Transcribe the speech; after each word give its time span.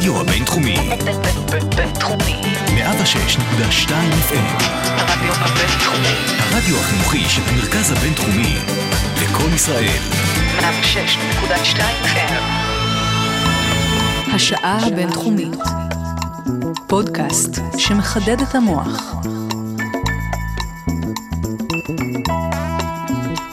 הרדיו 0.00 0.20
הבינתחומי. 0.20 0.76
בינתחומי. 1.76 2.42
106.2 2.66 3.90
FM. 4.28 4.62
הרדיו 4.96 5.32
הבינתחומי. 5.32 6.14
הרדיו 6.38 6.76
החינוכי 6.76 7.24
של 7.28 7.42
המרכז 7.48 7.92
הבינתחומי. 7.92 8.56
לקום 9.22 9.54
ישראל. 9.54 9.98
106.2 10.58 11.80
FM. 12.04 12.32
השעה 14.34 14.86
הבינתחומית. 14.86 15.56
פודקאסט 16.86 17.60
שמחדד 17.76 18.40
את 18.40 18.54
המוח. 18.54 19.14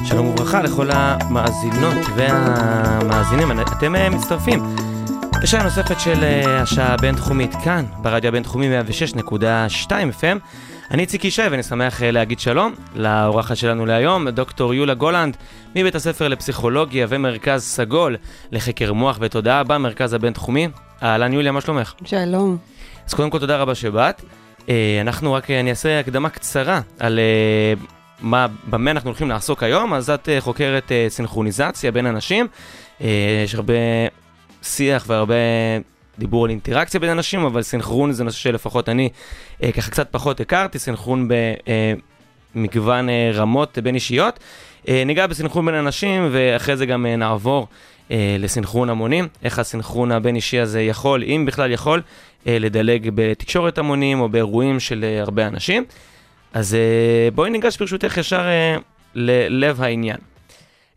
שלום 0.03 0.27
וברכה 0.27 0.61
לכל 0.61 0.89
המאזינות 0.93 2.05
והמאזינים, 2.15 3.51
אתם 3.51 3.95
אה, 3.95 4.09
מצטרפים. 4.09 4.86
לשעה 5.43 5.63
נוספת 5.63 5.99
של 5.99 6.23
אה, 6.23 6.61
השעה 6.61 6.93
הבינתחומית 6.93 7.51
כאן, 7.63 7.85
ברדיו 8.01 8.27
הבינתחומי 8.29 8.69
106.2 9.11 9.89
FM. 9.89 10.37
אני 10.91 11.01
איציק 11.01 11.25
ישי 11.25 11.41
ואני 11.51 11.63
שמח 11.63 12.03
אה, 12.03 12.11
להגיד 12.11 12.39
שלום 12.39 12.73
לאורחת 12.95 13.57
שלנו 13.57 13.85
להיום, 13.85 14.29
דוקטור 14.29 14.73
יולה 14.73 14.93
גולנד, 14.93 15.37
מבית 15.75 15.95
הספר 15.95 16.27
לפסיכולוגיה 16.27 17.05
ומרכז 17.09 17.63
סגול 17.63 18.15
לחקר 18.51 18.93
מוח 18.93 19.17
ותודעה 19.21 19.63
במרכז 19.63 20.13
הבינתחומי. 20.13 20.67
אהלן 21.03 21.33
יוליה, 21.33 21.51
מה 21.51 21.61
שלומך? 21.61 21.93
שלום. 22.05 22.57
אז 23.07 23.13
קודם 23.13 23.29
כל 23.29 23.39
תודה 23.39 23.57
רבה 23.57 23.75
שבאת. 23.75 24.21
אה, 24.69 24.97
אנחנו 25.01 25.33
רק, 25.33 25.51
אני 25.51 25.69
אעשה 25.69 25.99
הקדמה 25.99 26.29
קצרה 26.29 26.81
על 26.99 27.19
מה, 28.21 28.47
במה 28.69 28.91
אנחנו 28.91 29.09
הולכים 29.09 29.29
לעסוק 29.29 29.63
היום, 29.63 29.93
אז 29.93 30.09
את 30.09 30.29
חוקרת 30.39 30.91
סינכרוניזציה 31.07 31.91
בין 31.91 32.05
אנשים. 32.05 32.47
יש 33.43 33.55
הרבה 33.55 33.73
שיח 34.63 35.05
והרבה 35.07 35.35
דיבור 36.19 36.45
על 36.45 36.49
אינטראקציה 36.49 36.99
בין 36.99 37.09
אנשים, 37.09 37.45
אבל 37.45 37.61
סינכרון 37.61 38.11
זה 38.11 38.23
נושא 38.23 38.37
שלפחות 38.37 38.89
אני 38.89 39.09
אה, 39.63 39.71
ככה 39.71 39.91
קצת 39.91 40.07
פחות 40.11 40.39
הכרתי, 40.39 40.79
סינכרון 40.79 41.27
במגוון 42.55 43.09
אה, 43.09 43.13
אה, 43.13 43.31
רמות 43.33 43.77
בין 43.77 43.95
אישיות. 43.95 44.39
אה, 44.87 45.03
ניגע 45.05 45.27
בסינכרון 45.27 45.65
בין 45.65 45.75
אנשים, 45.75 46.27
ואחרי 46.31 46.77
זה 46.77 46.85
גם 46.85 47.05
אה, 47.05 47.15
נעבור 47.15 47.67
אה, 48.11 48.35
לסינכרון 48.39 48.89
המונים, 48.89 49.27
איך 49.43 49.59
הסינכרון 49.59 50.11
הבין 50.11 50.35
אישי 50.35 50.59
הזה 50.59 50.81
יכול, 50.81 51.23
אם 51.23 51.43
בכלל 51.47 51.71
יכול, 51.71 52.01
אה, 52.47 52.59
לדלג 52.59 53.09
בתקשורת 53.15 53.77
המונים 53.77 54.19
או 54.19 54.29
באירועים 54.29 54.79
של 54.79 55.03
אה, 55.03 55.21
הרבה 55.21 55.47
אנשים. 55.47 55.85
אז 56.53 56.75
אה, 56.75 57.31
בואי 57.35 57.49
ניגש 57.49 57.77
ברשותך 57.77 58.17
ישר 58.17 58.47
אה, 58.47 58.77
ללב 59.15 59.81
העניין. 59.81 60.17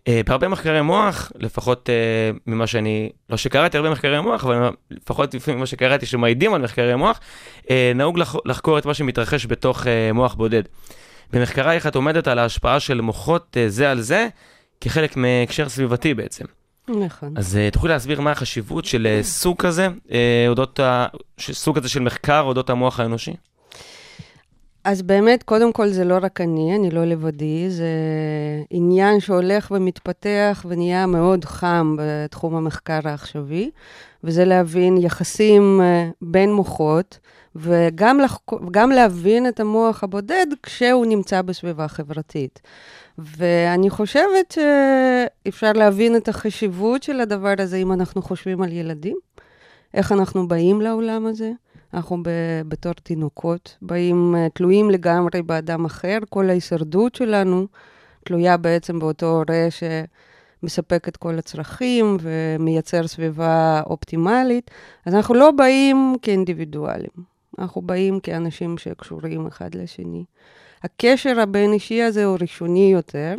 Uh, 0.00 0.12
בהרבה 0.26 0.48
מחקרי 0.48 0.82
מוח, 0.82 1.32
לפחות 1.38 1.88
uh, 1.88 2.38
ממה 2.46 2.66
שאני, 2.66 3.10
לא 3.30 3.36
שקראתי 3.36 3.76
הרבה 3.76 3.90
מחקרי 3.90 4.20
מוח, 4.20 4.44
אבל 4.44 4.70
לפחות 4.90 5.34
לפי 5.34 5.54
מה 5.54 5.66
שקראתי 5.66 6.06
שמעידים 6.06 6.54
על 6.54 6.62
מחקרי 6.62 6.96
מוח, 6.96 7.20
uh, 7.62 7.68
נהוג 7.94 8.18
לח, 8.18 8.36
לחקור 8.44 8.78
את 8.78 8.86
מה 8.86 8.94
שמתרחש 8.94 9.46
בתוך 9.46 9.82
uh, 9.82 9.86
מוח 10.14 10.34
בודד. 10.34 10.62
במחקרייך 11.32 11.86
את 11.86 11.94
עומדת 11.94 12.28
על 12.28 12.38
ההשפעה 12.38 12.80
של 12.80 13.00
מוחות 13.00 13.56
uh, 13.56 13.70
זה 13.70 13.90
על 13.90 14.00
זה, 14.00 14.28
כחלק 14.80 15.16
מהקשר 15.16 15.68
סביבתי 15.68 16.14
בעצם. 16.14 16.44
נכון. 16.88 17.34
אז 17.36 17.58
uh, 17.68 17.72
תוכלי 17.72 17.90
להסביר 17.90 18.20
מה 18.20 18.30
החשיבות 18.30 18.84
של 18.84 19.06
uh, 19.20 19.24
סוג 19.24 19.56
כזה, 19.56 19.88
uh, 20.08 20.12
אודות. 20.48 20.80
סוג 21.40 21.78
כזה 21.78 21.88
של 21.88 22.00
מחקר 22.00 22.40
אודות 22.40 22.70
המוח 22.70 23.00
האנושי? 23.00 23.32
אז 24.84 25.02
באמת, 25.02 25.42
קודם 25.42 25.72
כל 25.72 25.88
זה 25.88 26.04
לא 26.04 26.18
רק 26.22 26.40
אני, 26.40 26.76
אני 26.76 26.90
לא 26.90 27.04
לבדי, 27.04 27.70
זה 27.70 27.92
עניין 28.70 29.20
שהולך 29.20 29.70
ומתפתח 29.74 30.66
ונהיה 30.68 31.06
מאוד 31.06 31.44
חם 31.44 31.96
בתחום 31.98 32.54
המחקר 32.54 33.00
העכשווי, 33.04 33.70
וזה 34.24 34.44
להבין 34.44 34.96
יחסים 34.96 35.80
אה, 35.82 36.08
בין 36.22 36.52
מוחות, 36.52 37.18
וגם 37.56 38.20
לחק... 38.20 38.52
להבין 38.90 39.48
את 39.48 39.60
המוח 39.60 40.04
הבודד 40.04 40.46
כשהוא 40.62 41.06
נמצא 41.06 41.42
בסביבה 41.42 41.88
חברתית. 41.88 42.60
ואני 43.18 43.90
חושבת 43.90 44.54
שאפשר 44.54 45.72
להבין 45.72 46.16
את 46.16 46.28
החשיבות 46.28 47.02
של 47.02 47.20
הדבר 47.20 47.54
הזה 47.58 47.76
אם 47.76 47.92
אנחנו 47.92 48.22
חושבים 48.22 48.62
על 48.62 48.72
ילדים, 48.72 49.16
איך 49.94 50.12
אנחנו 50.12 50.48
באים 50.48 50.80
לעולם 50.80 51.26
הזה. 51.26 51.50
אנחנו 51.94 52.22
בתור 52.68 52.92
תינוקות 52.92 53.76
באים 53.82 54.34
uh, 54.34 54.50
תלויים 54.54 54.90
לגמרי 54.90 55.42
באדם 55.42 55.84
אחר, 55.84 56.18
כל 56.28 56.50
ההישרדות 56.50 57.14
שלנו 57.14 57.66
תלויה 58.24 58.56
בעצם 58.56 58.98
באותו 58.98 59.26
הורה 59.26 59.68
שמספק 59.70 61.08
את 61.08 61.16
כל 61.16 61.38
הצרכים 61.38 62.16
ומייצר 62.20 63.06
סביבה 63.06 63.82
אופטימלית. 63.86 64.70
אז 65.06 65.14
אנחנו 65.14 65.34
לא 65.34 65.50
באים 65.50 66.14
כאינדיבידואלים, 66.22 67.10
אנחנו 67.58 67.82
באים 67.82 68.20
כאנשים 68.20 68.78
שקשורים 68.78 69.46
אחד 69.46 69.74
לשני. 69.74 70.24
הקשר 70.82 71.40
הבין-אישי 71.40 72.02
הזה 72.02 72.24
הוא 72.24 72.36
ראשוני 72.40 72.92
יותר, 72.92 73.34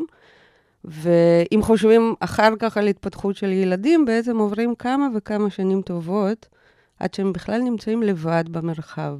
ואם 0.85 1.59
חושבים 1.61 2.13
אחר 2.19 2.53
כך 2.59 2.77
על 2.77 2.87
התפתחות 2.87 3.35
של 3.35 3.51
ילדים, 3.51 4.05
בעצם 4.05 4.37
עוברים 4.37 4.75
כמה 4.75 5.07
וכמה 5.15 5.49
שנים 5.49 5.81
טובות. 5.81 6.60
עד 7.01 7.13
שהם 7.13 7.33
בכלל 7.33 7.61
נמצאים 7.61 8.03
לבד 8.03 8.43
במרחב. 8.51 9.17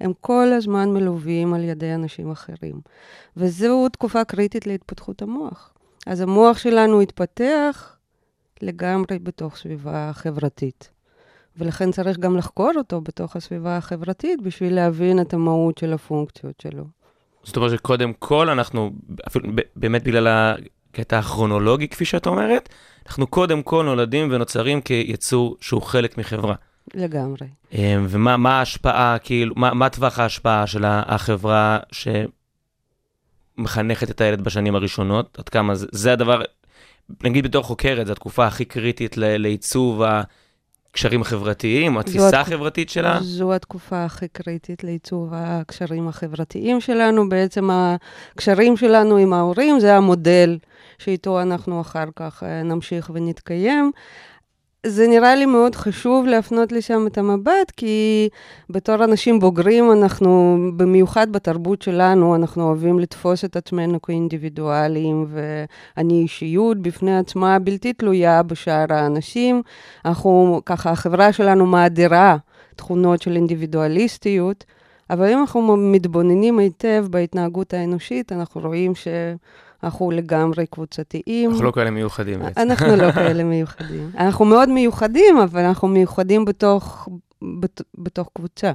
הם 0.00 0.12
כל 0.20 0.48
הזמן 0.56 0.88
מלווים 0.88 1.54
על 1.54 1.64
ידי 1.64 1.94
אנשים 1.94 2.30
אחרים. 2.30 2.80
וזו 3.36 3.88
תקופה 3.88 4.24
קריטית 4.24 4.66
להתפתחות 4.66 5.22
המוח. 5.22 5.72
אז 6.06 6.20
המוח 6.20 6.58
שלנו 6.58 7.00
התפתח 7.00 7.96
לגמרי 8.62 9.18
בתוך 9.18 9.56
סביבה 9.56 10.10
חברתית. 10.12 10.90
ולכן 11.56 11.90
צריך 11.90 12.18
גם 12.18 12.36
לחקור 12.36 12.70
אותו 12.76 13.00
בתוך 13.00 13.36
הסביבה 13.36 13.76
החברתית 13.76 14.42
בשביל 14.42 14.74
להבין 14.74 15.20
את 15.20 15.34
המהות 15.34 15.78
של 15.78 15.92
הפונקציות 15.92 16.60
שלו. 16.60 16.84
זאת 17.42 17.56
אומרת 17.56 17.70
שקודם 17.70 18.12
כל 18.12 18.50
אנחנו, 18.50 18.90
אפילו 19.26 19.48
באמת 19.76 20.04
בגלל 20.04 20.54
הקטע 20.90 21.18
הכרונולוגי, 21.18 21.88
כפי 21.88 22.04
שאת 22.04 22.26
אומרת, 22.26 22.68
אנחנו 23.06 23.26
קודם 23.26 23.62
כל 23.62 23.84
נולדים 23.84 24.28
ונוצרים 24.30 24.80
כיצור 24.80 25.56
שהוא 25.60 25.82
חלק 25.82 26.18
מחברה. 26.18 26.54
לגמרי. 26.94 27.46
אמ, 27.72 28.06
ומה 28.08 28.58
ההשפעה, 28.58 29.16
כאילו, 29.18 29.54
מה, 29.56 29.74
מה 29.74 29.88
טווח 29.88 30.18
ההשפעה 30.18 30.66
של 30.66 30.84
החברה 30.86 31.78
שמחנכת 33.58 34.10
את 34.10 34.20
הילד 34.20 34.40
בשנים 34.40 34.74
הראשונות? 34.74 35.38
עד 35.38 35.48
כמה 35.48 35.74
זה, 35.74 35.86
זה 35.92 36.12
הדבר, 36.12 36.42
נגיד 37.22 37.44
בתור 37.44 37.62
חוקרת, 37.62 38.06
זו 38.06 38.12
התקופה 38.12 38.46
הכי 38.46 38.64
קריטית 38.64 39.16
לעיצוב 39.16 40.02
הקשרים 40.98 41.22
החברתיים, 41.22 41.98
התפיסה 41.98 42.40
החברתית 42.40 42.90
שלה? 42.90 43.18
זו 43.22 43.54
התקופה 43.54 44.04
הכי 44.04 44.28
קריטית 44.28 44.84
לעיצוב 44.84 45.30
הקשרים 45.32 46.08
החברתיים 46.08 46.80
שלנו. 46.80 47.28
בעצם 47.28 47.70
הקשרים 47.70 48.76
שלנו 48.76 49.16
עם 49.16 49.32
ההורים 49.32 49.80
זה 49.80 49.96
המודל 49.96 50.58
שאיתו 50.98 51.42
אנחנו 51.42 51.80
אחר 51.80 52.04
כך 52.16 52.42
אה, 52.42 52.62
נמשיך 52.62 53.10
ונתקיים. 53.14 53.92
זה 54.86 55.06
נראה 55.08 55.34
לי 55.34 55.46
מאוד 55.46 55.74
חשוב 55.74 56.26
להפנות 56.26 56.72
לשם 56.72 57.06
את 57.06 57.18
המבט, 57.18 57.70
כי 57.76 58.28
בתור 58.70 59.04
אנשים 59.04 59.40
בוגרים, 59.40 59.92
אנחנו, 59.92 60.58
במיוחד 60.76 61.32
בתרבות 61.32 61.82
שלנו, 61.82 62.34
אנחנו 62.34 62.62
אוהבים 62.62 62.98
לתפוס 62.98 63.44
את 63.44 63.56
עצמנו 63.56 64.02
כאינדיבידואלים, 64.02 65.26
ואני 65.28 66.22
אישיות 66.22 66.78
בפני 66.78 67.18
עצמה 67.18 67.58
בלתי 67.58 67.92
תלויה 67.92 68.42
בשאר 68.42 68.86
האנשים. 68.90 69.62
אנחנו, 70.04 70.60
ככה, 70.66 70.90
החברה 70.90 71.32
שלנו 71.32 71.66
מאדירה 71.66 72.36
תכונות 72.76 73.22
של 73.22 73.36
אינדיבידואליסטיות, 73.36 74.64
אבל 75.10 75.32
אם 75.32 75.40
אנחנו 75.40 75.76
מתבוננים 75.76 76.58
היטב 76.58 77.06
בהתנהגות 77.10 77.74
האנושית, 77.74 78.32
אנחנו 78.32 78.60
רואים 78.60 78.94
ש... 78.94 79.08
אנחנו 79.82 80.10
לגמרי 80.10 80.66
קבוצתיים. 80.66 81.50
אנחנו 81.50 81.64
לא 81.64 81.70
כאלה 81.70 81.90
מיוחדים 81.90 82.40
בעצם. 82.40 82.60
אנחנו 82.60 82.96
לא 82.96 83.12
כאלה 83.12 83.44
מיוחדים. 83.44 84.10
אנחנו 84.18 84.44
מאוד 84.44 84.68
מיוחדים, 84.68 85.38
אבל 85.38 85.64
אנחנו 85.64 85.88
מיוחדים 85.88 86.44
בתוך, 86.44 87.08
בת, 87.60 87.82
בתוך 87.98 88.30
קבוצה. 88.34 88.72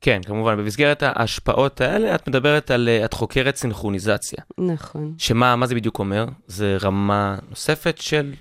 כן, 0.00 0.20
כמובן. 0.26 0.56
במסגרת 0.56 1.02
ההשפעות 1.02 1.80
האלה, 1.80 2.14
את 2.14 2.28
מדברת 2.28 2.70
על, 2.70 2.88
אה, 2.88 3.04
את 3.04 3.14
חוקרת 3.14 3.56
סינכרוניזציה. 3.56 4.38
נכון. 4.58 5.14
שמה 5.18 5.56
מה 5.56 5.66
זה 5.66 5.74
בדיוק 5.74 5.98
אומר? 5.98 6.26
זה 6.46 6.76
רמה 6.80 7.36
נוספת 7.50 7.98
של 7.98 8.32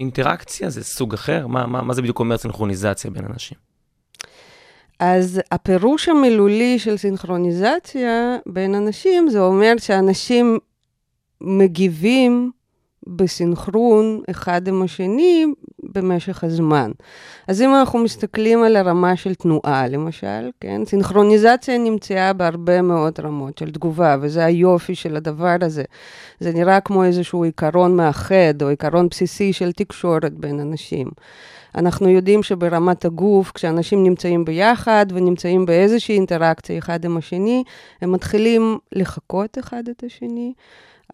אינטראקציה? 0.00 0.70
זה 0.70 0.84
סוג 0.84 1.14
אחר? 1.14 1.46
מה, 1.46 1.66
מה, 1.66 1.82
מה 1.82 1.94
זה 1.94 2.02
בדיוק 2.02 2.18
אומר 2.20 2.36
סינכרוניזציה 2.36 3.10
בין 3.10 3.24
אנשים? 3.24 3.58
אז 5.00 5.40
הפירוש 5.52 6.08
המילולי 6.08 6.78
של 6.78 6.96
סינכרוניזציה 6.96 8.36
בין 8.46 8.74
אנשים, 8.74 9.28
זה 9.28 9.40
אומר 9.40 9.74
שאנשים 9.78 10.58
מגיבים 11.40 12.50
בסינכרון 13.06 14.22
אחד 14.30 14.68
עם 14.68 14.82
השני 14.82 15.46
במשך 15.82 16.44
הזמן. 16.44 16.90
אז 17.48 17.62
אם 17.62 17.74
אנחנו 17.74 17.98
מסתכלים 17.98 18.62
על 18.62 18.76
הרמה 18.76 19.16
של 19.16 19.34
תנועה, 19.34 19.88
למשל, 19.88 20.50
כן, 20.60 20.84
סינכרוניזציה 20.84 21.78
נמצאה 21.78 22.32
בהרבה 22.32 22.82
מאוד 22.82 23.20
רמות 23.20 23.58
של 23.58 23.70
תגובה, 23.70 24.16
וזה 24.20 24.44
היופי 24.44 24.94
של 24.94 25.16
הדבר 25.16 25.56
הזה. 25.60 25.84
זה 26.40 26.52
נראה 26.52 26.80
כמו 26.80 27.04
איזשהו 27.04 27.44
עיקרון 27.44 27.96
מאחד, 27.96 28.62
או 28.62 28.68
עיקרון 28.68 29.08
בסיסי 29.08 29.52
של 29.52 29.72
תקשורת 29.72 30.32
בין 30.32 30.60
אנשים. 30.60 31.08
אנחנו 31.74 32.08
יודעים 32.08 32.42
שברמת 32.42 33.04
הגוף, 33.04 33.52
כשאנשים 33.54 34.04
נמצאים 34.04 34.44
ביחד 34.44 35.06
ונמצאים 35.14 35.66
באיזושהי 35.66 36.14
אינטראקציה 36.14 36.78
אחד 36.78 37.04
עם 37.04 37.16
השני, 37.16 37.64
הם 38.02 38.12
מתחילים 38.12 38.78
לחקות 38.92 39.58
אחד 39.58 39.82
את 39.90 40.04
השני. 40.06 40.52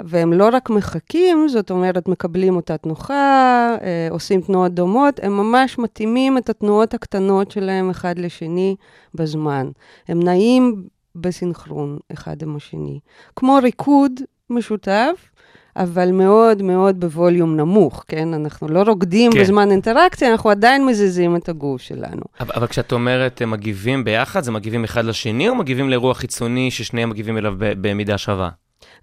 והם 0.03 0.33
לא 0.33 0.49
רק 0.53 0.71
מחכים, 0.71 1.49
זאת 1.49 1.71
אומרת, 1.71 2.09
מקבלים 2.09 2.57
אותה 2.57 2.77
תנוחה, 2.77 3.77
אה, 3.83 4.09
עושים 4.11 4.41
תנועות 4.41 4.75
דומות, 4.75 5.21
הם 5.23 5.37
ממש 5.37 5.79
מתאימים 5.79 6.39
את 6.39 6.49
התנועות 6.49 6.95
הקטנות 6.95 7.51
שלהם 7.51 7.91
אחד 7.91 8.19
לשני 8.19 8.77
בזמן. 9.15 9.69
הם 10.09 10.23
נעים 10.23 10.85
בסינכרון 11.17 11.99
אחד 12.13 12.43
עם 12.43 12.57
השני. 12.57 13.01
כמו 13.37 13.59
ריקוד 13.63 14.13
משותף, 14.51 15.31
אבל 15.77 16.13
מאוד 16.13 16.63
מאוד 16.63 17.01
בווליום 17.01 17.57
נמוך, 17.57 18.05
כן? 18.09 18.35
אנחנו 18.35 18.69
לא 18.69 18.83
רוקדים 18.83 19.33
כן. 19.33 19.41
בזמן 19.41 19.71
אינטראקציה, 19.71 20.33
אנחנו 20.33 20.51
עדיין 20.51 20.87
מזיזים 20.87 21.37
את 21.37 21.49
הגוף 21.49 21.81
שלנו. 21.81 22.23
אבל, 22.41 22.53
אבל 22.55 22.67
כשאת 22.67 22.93
אומרת 22.93 23.43
הם 23.43 23.51
מגיבים 23.51 24.05
ביחד, 24.05 24.43
זה 24.43 24.53
מגיבים 24.53 24.85
אחד 24.85 25.05
לשני, 25.05 25.49
או 25.49 25.55
מגיבים 25.55 25.89
לאירוע 25.89 26.15
חיצוני 26.15 26.71
ששניהם 26.71 27.11
מגיבים 27.11 27.39
אליו 27.39 27.55
במידה 27.59 28.19
שווה? 28.19 28.51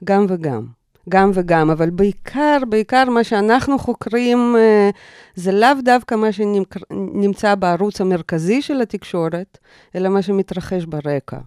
גם 0.04 0.26
וגם. 0.30 0.81
גם 1.10 1.32
וגם, 1.34 1.70
אבל 1.70 1.90
בעיקר, 1.90 2.58
בעיקר 2.70 3.10
מה 3.10 3.24
שאנחנו 3.24 3.80
חוקרים 3.80 4.56
אה, 4.58 4.90
זה 5.36 5.52
לאו 5.52 5.70
דווקא 5.84 6.16
מה 6.16 6.32
שנמצא 6.32 7.56
בערוץ 7.56 8.02
המרכזי 8.02 8.62
של 8.62 8.82
התקשורת, 8.82 9.58
אלא 9.96 10.10
מה 10.10 10.22
שמתרחש 10.22 10.86
ברקע. 10.86 11.38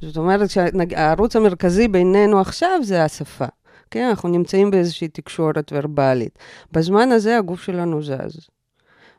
זאת 0.00 0.16
אומרת 0.16 0.50
שהערוץ 0.50 1.36
המרכזי 1.36 1.88
בינינו 1.88 2.40
עכשיו 2.40 2.80
זה 2.82 3.04
השפה. 3.04 3.46
כן, 3.90 4.06
אנחנו 4.08 4.28
נמצאים 4.28 4.70
באיזושהי 4.70 5.08
תקשורת 5.08 5.72
ורבלית. 5.74 6.38
בזמן 6.72 7.12
הזה 7.12 7.38
הגוף 7.38 7.62
שלנו 7.62 8.02
זז. 8.02 8.48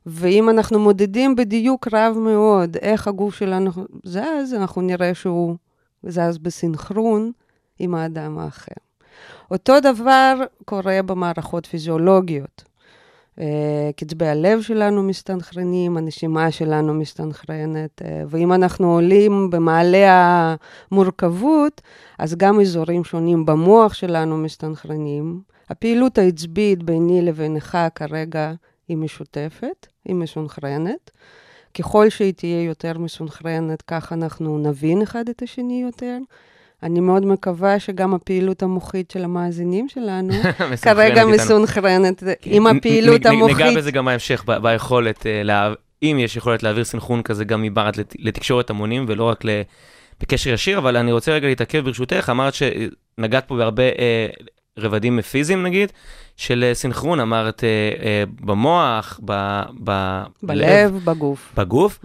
ואם 0.06 0.50
אנחנו 0.50 0.80
מודדים 0.80 1.36
בדיוק 1.36 1.88
רב 1.94 2.18
מאוד 2.18 2.78
איך 2.78 3.08
הגוף 3.08 3.36
שלנו 3.36 3.72
זז, 4.04 4.54
אנחנו 4.56 4.82
נראה 4.82 5.14
שהוא 5.14 5.56
זז 6.04 6.38
בסינכרון 6.38 7.32
עם 7.80 7.96
האדם 7.96 8.40
האחר. 8.40 8.74
אותו 9.54 9.80
דבר 9.80 10.36
קורה 10.66 11.02
במערכות 11.02 11.66
פיזיולוגיות. 11.66 12.64
Uh, 13.40 13.42
קצבי 13.96 14.28
הלב 14.28 14.62
שלנו 14.62 15.04
מסתנכרנים, 15.04 15.98
הנשימה 15.98 16.52
שלנו 16.52 16.94
מסתנכרנת, 16.94 18.02
uh, 18.02 18.06
ואם 18.28 18.54
אנחנו 18.54 18.94
עולים 18.94 19.50
במעלה 19.50 20.56
המורכבות, 20.92 21.82
אז 22.20 22.36
גם 22.36 22.60
אזורים 22.60 23.04
שונים 23.04 23.46
במוח 23.46 23.94
שלנו 23.94 24.38
מסתנכרנים. 24.38 25.42
הפעילות 25.70 26.18
העצבית 26.18 26.84
ביני 26.84 27.22
לבינך 27.22 27.78
כרגע 27.96 28.54
היא 28.88 28.98
משותפת, 28.98 29.88
היא 30.06 30.16
מסונכרנת. 30.16 31.12
ככל 31.78 32.10
שהיא 32.10 32.34
תהיה 32.34 32.64
יותר 32.64 32.98
מסונכרנת, 32.98 33.82
כך 33.82 34.14
אנחנו 34.14 34.58
נבין 34.58 35.02
אחד 35.02 35.30
את 35.30 35.42
השני 35.42 35.82
יותר. 35.82 36.18
אני 36.84 37.00
מאוד 37.00 37.26
מקווה 37.26 37.80
שגם 37.80 38.14
הפעילות 38.14 38.64
המוחית 38.64 39.12
של 39.12 39.24
המאזינים 39.24 39.90
שלנו 39.90 40.34
כרגע 40.82 41.26
מסונכרנת 41.26 42.24
עם 42.46 42.68
הפעילות 42.68 43.26
המוחית. 43.26 43.58
ניגע 43.58 43.76
בזה 43.78 43.92
גם 43.92 44.06
בהמשך, 44.06 44.46
ביכולת, 44.62 45.26
אם 46.04 46.18
יש 46.20 46.36
יכולת 46.38 46.64
להעביר 46.64 46.84
סנכרון 46.84 47.22
כזה 47.22 47.46
גם 47.46 47.62
מבעד 47.62 47.98
לתקשורת 48.20 48.70
המונים 48.70 49.06
ולא 49.08 49.24
רק 49.24 49.44
בקשר 50.22 50.50
ישיר, 50.50 50.78
אבל 50.78 50.98
אני 50.98 51.12
רוצה 51.12 51.32
רגע 51.32 51.48
להתעכב 51.48 51.80
ברשותך, 51.80 52.30
אמרת 52.32 52.54
שנגעת 52.54 53.48
פה 53.48 53.56
בהרבה 53.56 53.84
רבדים 54.80 55.22
פיזיים 55.22 55.64
נגיד, 55.64 55.92
של 56.38 56.70
סנכרון, 56.74 57.20
אמרת 57.20 57.64
במוח, 58.42 59.20
בלב, 60.44 61.00
בגוף. 61.06 61.54
בגוף. 61.58 62.00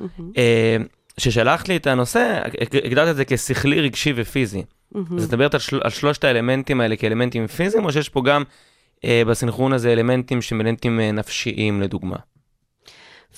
כששלחת 1.18 1.68
לי 1.68 1.76
את 1.76 1.86
הנושא, 1.86 2.40
הגדרת 2.84 3.08
את 3.08 3.16
זה 3.16 3.24
כשכלי, 3.24 3.80
רגשי 3.80 4.12
ופיזי. 4.16 4.62
Mm-hmm. 4.62 4.98
אז 5.16 5.24
את 5.24 5.28
מדברת 5.28 5.54
על, 5.54 5.60
של, 5.60 5.80
על 5.84 5.90
שלושת 5.90 6.24
האלמנטים 6.24 6.80
האלה 6.80 6.96
כאלמנטים 6.96 7.46
פיזיים, 7.46 7.84
או 7.84 7.92
שיש 7.92 8.08
פה 8.08 8.22
גם 8.24 8.42
אה, 9.04 9.22
בסנכרון 9.26 9.72
הזה 9.72 9.92
אלמנטים 9.92 10.42
שהם 10.42 10.60
אלמנטים 10.60 11.00
אה, 11.00 11.12
נפשיים, 11.12 11.80
לדוגמה? 11.80 12.16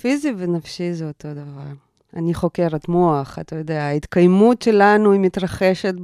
פיזי 0.00 0.32
ונפשי 0.38 0.92
זה 0.92 1.08
אותו 1.08 1.28
דבר. 1.32 1.72
אני 2.16 2.34
חוקרת 2.34 2.88
מוח, 2.88 3.38
אתה 3.38 3.56
יודע, 3.56 3.82
ההתקיימות 3.82 4.62
שלנו 4.62 5.12
היא 5.12 5.20
מתרחשת 5.20 5.94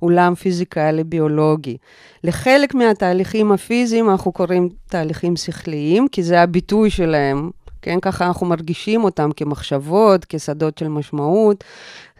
באולם 0.00 0.34
פיזיקלי 0.34 1.04
ביולוגי. 1.04 1.76
לחלק 2.24 2.74
מהתהליכים 2.74 3.52
הפיזיים 3.52 4.10
אנחנו 4.10 4.32
קוראים 4.32 4.68
תהליכים 4.88 5.36
שכליים, 5.36 6.08
כי 6.08 6.22
זה 6.22 6.40
הביטוי 6.40 6.90
שלהם 6.90 7.50
כן, 7.82 8.00
ככה 8.00 8.26
אנחנו 8.26 8.46
מרגישים 8.46 9.04
אותם 9.04 9.30
כמחשבות, 9.36 10.26
כשדות 10.28 10.78
של 10.78 10.88
משמעות. 10.88 11.64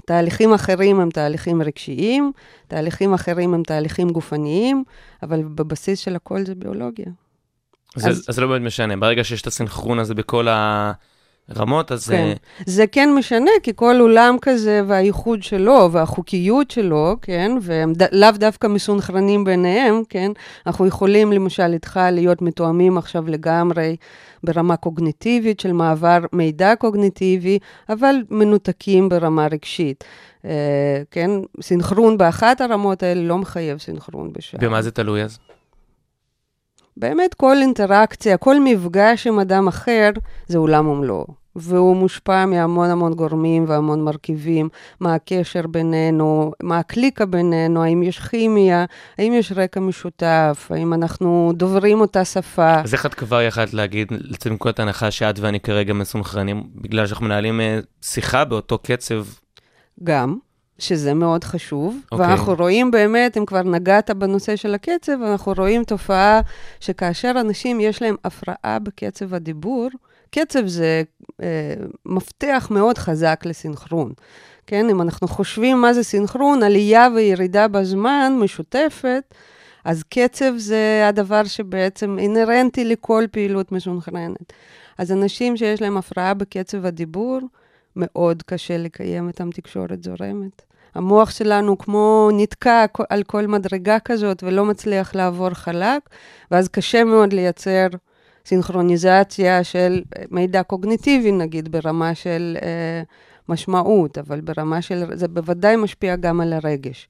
תהליכים 0.07 0.53
אחרים 0.55 1.01
הם 1.01 1.11
תהליכים 1.11 1.63
רגשיים, 1.63 2.33
תהליכים 2.69 3.15
אחרים 3.15 3.55
הם 3.55 3.63
תהליכים 3.63 4.11
גופניים, 4.11 4.85
אבל 5.23 5.43
בבסיס 5.43 5.99
של 5.99 6.17
הכל 6.17 6.45
זה 6.45 6.55
ביולוגיה. 6.55 7.07
זה, 7.97 8.09
אז, 8.09 8.25
אז 8.29 8.35
זה 8.35 8.41
לא 8.41 8.49
באמת 8.49 8.67
משנה, 8.67 8.97
ברגע 8.97 9.25
שיש 9.25 9.43
את 9.43 9.47
הסנכרון 9.47 9.99
הזה 9.99 10.15
בכל 10.15 10.47
הרמות, 11.49 11.93
אז... 11.93 12.09
כן, 12.09 12.33
זה 12.67 12.87
כן 12.87 13.15
משנה, 13.19 13.51
כי 13.63 13.73
כל 13.77 14.01
אולם 14.01 14.37
כזה 14.43 14.81
והייחוד 14.87 15.43
שלו 15.43 15.89
והחוקיות 15.93 16.71
שלו, 16.71 17.17
כן, 17.23 17.53
והם 17.61 17.93
ד... 17.93 18.15
לאו 18.15 18.31
דווקא 18.35 18.67
מסונכרנים 18.67 19.45
ביניהם, 19.45 20.03
כן, 20.09 20.33
אנחנו 20.67 20.87
יכולים 20.87 21.33
למשל 21.33 21.73
איתך 21.73 22.01
להיות 22.13 22.43
מתואמים 22.43 22.99
עכשיו 22.99 23.29
לגמרי. 23.29 23.97
ברמה 24.45 24.77
קוגניטיבית 24.77 25.61
של 25.61 25.73
מעבר 25.73 26.19
מידע 26.33 26.77
קוגניטיבי, 26.77 27.59
אבל 27.89 28.15
מנותקים 28.31 29.09
ברמה 29.09 29.47
רגשית. 29.47 30.05
Uh, 30.43 30.45
כן, 31.11 31.31
סינכרון 31.61 32.19
באחת 32.19 32.61
הרמות 32.61 33.03
האלה 33.03 33.23
לא 33.23 33.39
מחייב 33.39 33.79
סינכרון 33.79 34.33
בשעה. 34.33 34.61
במה 34.61 34.83
זה 34.83 34.91
תלוי 34.91 35.23
אז? 35.23 35.39
באמת 36.97 37.35
כל 37.35 37.57
אינטראקציה, 37.61 38.37
כל 38.37 38.61
מפגש 38.61 39.27
עם 39.27 39.39
אדם 39.39 39.69
אחר, 39.69 40.11
זה 40.49 40.59
עולם 40.59 40.89
ומלואו. 40.89 41.43
והוא 41.57 41.97
מושפע 41.97 42.47
מהמון 42.47 42.91
המון 42.91 43.15
גורמים 43.15 43.65
והמון 43.69 44.05
מרכיבים, 44.05 44.69
מה 45.01 45.15
הקשר 45.15 45.67
בינינו, 45.67 46.53
מה 46.63 46.79
הקליקה 46.79 47.27
בינינו, 47.27 47.83
האם 47.83 48.03
יש 48.03 48.19
כימיה, 48.19 48.85
האם 49.19 49.33
יש 49.33 49.53
רקע 49.57 49.81
משותף, 49.81 50.69
האם 50.71 50.95
אנחנו 50.95 51.53
דוברים 51.55 52.01
אותה 52.01 52.25
שפה. 52.25 52.81
אז 52.81 52.95
איך 52.95 53.07
את 53.07 53.15
כבר 53.15 53.43
יכולת 53.43 53.75
להגיד, 53.75 54.09
לצאת 54.11 54.47
מנקודת 54.47 54.79
ההנחה 54.79 55.11
שאת 55.11 55.39
ואני 55.39 55.61
כרגע 55.61 55.93
מסונכרנים, 55.93 56.63
בגלל 56.75 57.07
שאנחנו 57.07 57.27
מנהלים 57.27 57.61
אה, 57.61 57.79
שיחה 58.03 58.45
באותו 58.45 58.79
קצב? 58.79 59.25
גם. 60.05 60.37
שזה 60.83 61.15
מאוד 61.15 61.45
חשוב, 61.45 61.97
okay. 61.97 62.09
אוקיי. 62.13 62.27
ואנחנו 62.27 62.55
רואים 62.55 62.91
באמת, 62.91 63.37
אם 63.37 63.47
כבר 63.47 63.63
נגעת 63.63 64.11
בנושא 64.11 64.57
של 64.57 64.75
הקצב, 64.75 65.23
אנחנו 65.23 65.53
רואים 65.59 65.85
תופעה 65.85 66.41
שכאשר 66.81 67.33
אנשים 67.41 67.81
יש 67.81 68.03
להם 68.03 68.17
הפרעה 68.25 68.79
בקצב 68.79 69.35
הדיבור, 69.35 69.89
קצב 70.31 70.67
זה 70.67 71.03
אה, 71.43 71.75
מפתח 72.07 72.69
מאוד 72.71 72.99
חזק 72.99 73.43
לסינכרון. 73.45 74.13
כן, 74.67 74.89
אם 74.91 75.03
אנחנו 75.03 75.29
חושבים 75.29 75.81
מה 75.81 75.93
זה 75.93 76.03
סינכרון, 76.03 76.63
עלייה 76.63 77.09
וירידה 77.15 77.69
בזמן 77.69 78.33
משותפת, 78.41 79.35
אז 79.85 80.03
קצב 80.09 80.53
זה 80.57 81.05
הדבר 81.09 81.45
שבעצם 81.45 82.19
אינהרנטי 82.19 82.85
לכל 82.85 83.25
פעילות 83.31 83.73
מסונכרנת. 83.73 84.53
אז 84.99 85.13
אנשים 85.13 85.57
שיש 85.57 85.83
להם 85.83 85.97
הפרעה 85.97 86.35
בקצב 86.35 86.87
הדיבור, 86.87 87.41
מאוד 87.97 88.43
קשה 88.43 88.79
לקיים 88.79 89.29
איתם 89.29 89.51
תקשורת 89.51 90.03
זורמת. 90.03 90.63
המוח 90.95 91.31
שלנו 91.31 91.79
כמו 91.79 92.31
נתקע 92.33 92.85
על 93.09 93.23
כל 93.23 93.47
מדרגה 93.47 93.99
כזאת 93.99 94.43
ולא 94.47 94.65
מצליח 94.65 95.15
לעבור 95.15 95.51
חלק, 95.51 96.03
ואז 96.51 96.69
קשה 96.69 97.05
מאוד 97.05 97.33
לייצר 97.33 97.87
סינכרוניזציה 98.47 99.65
של 99.65 100.03
מידע 100.31 100.63
קוגניטיבי, 100.63 101.33
נגיד, 101.33 101.73
ברמה 101.73 102.15
של 102.15 102.57
אה, 102.63 103.03
משמעות, 103.49 104.19
אבל 104.19 104.41
ברמה 104.41 104.83
של, 104.83 105.05
זה 105.13 105.29
בוודאי 105.29 105.77
משפיע 105.77 106.17
גם 106.17 106.41
על 106.41 106.53
הרגש. 106.53 107.09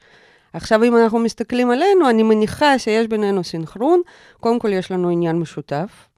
עכשיו, 0.52 0.84
אם 0.84 0.96
אנחנו 0.96 1.18
מסתכלים 1.18 1.70
עלינו, 1.70 2.10
אני 2.10 2.22
מניחה 2.22 2.78
שיש 2.78 3.06
בינינו 3.06 3.44
סינכרון. 3.44 4.00
קודם 4.40 4.58
כל, 4.58 4.72
יש 4.72 4.92
לנו 4.92 5.08
עניין 5.08 5.38
משותף, 5.38 6.08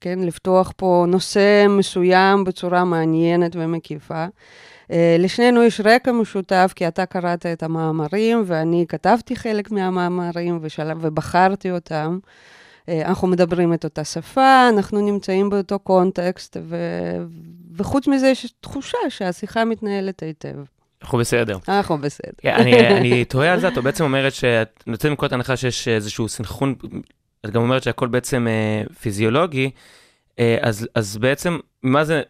כן? 0.00 0.18
לפתוח 0.18 0.72
פה 0.76 1.04
נושא 1.08 1.66
מסוים 1.68 2.44
בצורה 2.44 2.84
מעניינת 2.84 3.56
ומקיפה. 3.56 4.26
Uh, 4.84 4.94
לשנינו 5.18 5.62
יש 5.62 5.80
רקע 5.84 6.12
משותף, 6.12 6.72
כי 6.76 6.88
אתה 6.88 7.06
קראת 7.06 7.46
את 7.46 7.62
המאמרים, 7.62 8.42
ואני 8.46 8.84
כתבתי 8.88 9.36
חלק 9.36 9.70
מהמאמרים 9.70 10.58
ושל... 10.62 10.90
ובחרתי 11.00 11.70
אותם. 11.70 12.18
אה, 12.88 13.08
אנחנו 13.08 13.28
מדברים 13.28 13.74
את 13.74 13.84
אותה 13.84 14.04
שפה, 14.04 14.68
אנחנו 14.68 15.00
נמצאים 15.00 15.50
באותו 15.50 15.78
קונטקסט, 15.78 16.56
ו... 16.62 16.76
וחוץ 17.76 18.08
מזה 18.08 18.28
יש 18.28 18.54
תחושה 18.60 18.98
שהשיחה 19.08 19.64
מתנהלת 19.64 20.22
היטב. 20.22 20.56
אנחנו 21.02 21.18
בסדר. 21.18 21.58
אנחנו 21.68 21.98
בסדר. 21.98 22.32
כן, 22.38 22.54
אני, 22.54 22.88
אני 22.98 23.24
תוהה 23.24 23.52
על 23.52 23.60
זה, 23.60 23.68
את 23.68 23.78
בעצם 23.78 24.04
אומרת 24.04 24.34
שאת 24.34 24.84
יוצאת 24.86 25.10
מנקודת 25.10 25.32
הנחה 25.32 25.56
שיש 25.56 25.88
איזשהו 25.88 26.28
סנכרון, 26.28 26.74
את 27.44 27.50
גם 27.50 27.62
אומרת 27.62 27.82
שהכל 27.82 28.08
בעצם 28.08 28.46
אה, 28.48 28.94
פיזיולוגי, 29.00 29.70
אה, 30.38 30.58
אז, 30.62 30.88
אז 30.94 31.16
בעצם, 31.16 31.58
מה 31.82 32.04
זה, 32.04 32.22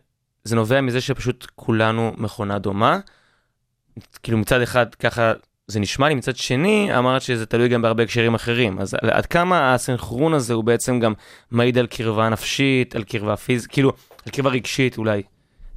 זה 0.45 0.57
נובע 0.57 0.81
מזה 0.81 1.01
שפשוט 1.01 1.47
כולנו 1.55 2.13
מכונה 2.17 2.59
דומה. 2.59 2.99
כאילו 4.23 4.39
מצד 4.39 4.61
אחד 4.61 4.95
ככה 4.95 5.33
זה 5.67 5.81
נשמע 5.81 6.09
לי, 6.09 6.15
מצד 6.15 6.37
שני 6.37 6.99
אמרת 6.99 7.23
שזה 7.23 7.47
תלוי 7.47 7.69
גם 7.69 7.83
בהרבה 7.83 8.03
הקשרים 8.03 8.35
אחרים. 8.35 8.79
אז 8.79 8.95
עד 8.95 9.27
כמה 9.27 9.75
הסנכרון 9.75 10.35
הזה 10.35 10.55
הוא 10.55 10.65
בעצם 10.65 11.01
גם 11.01 11.13
מעיד 11.51 11.79
על 11.79 11.87
קרבה 11.87 12.29
נפשית, 12.29 12.97
על 12.97 13.05
קרבה 13.05 13.37
פיזית, 13.37 13.71
כאילו, 13.71 13.93
על 14.27 14.33
קרבה 14.33 14.51
רגשית 14.51 14.99
אולי. 14.99 15.23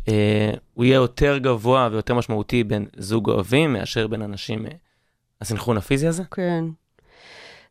אה, 0.07 0.51
הוא 0.73 0.85
יהיה 0.85 0.95
יותר 0.95 1.37
גבוה 1.37 1.89
ויותר 1.91 2.13
משמעותי 2.13 2.63
בין 2.63 2.85
זוג 2.97 3.29
אוהבים 3.29 3.73
מאשר 3.73 4.07
בין 4.07 4.21
אנשים, 4.21 4.65
אה, 4.65 4.71
הסנכרון 5.41 5.77
הפיזי 5.77 6.07
הזה? 6.07 6.23
כן. 6.31 6.63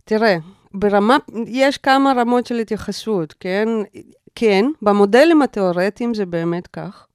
תראה, 0.04 0.36
ברמה, 0.74 1.16
יש 1.46 1.78
כמה 1.78 2.12
רמות 2.16 2.46
של 2.46 2.54
התייחסות, 2.54 3.34
כן? 3.40 3.68
כן, 4.38 4.64
במודלים 4.82 5.42
התיאורטיים 5.42 6.14
זה 6.14 6.26
באמת 6.26 6.66
כך. 6.66 7.06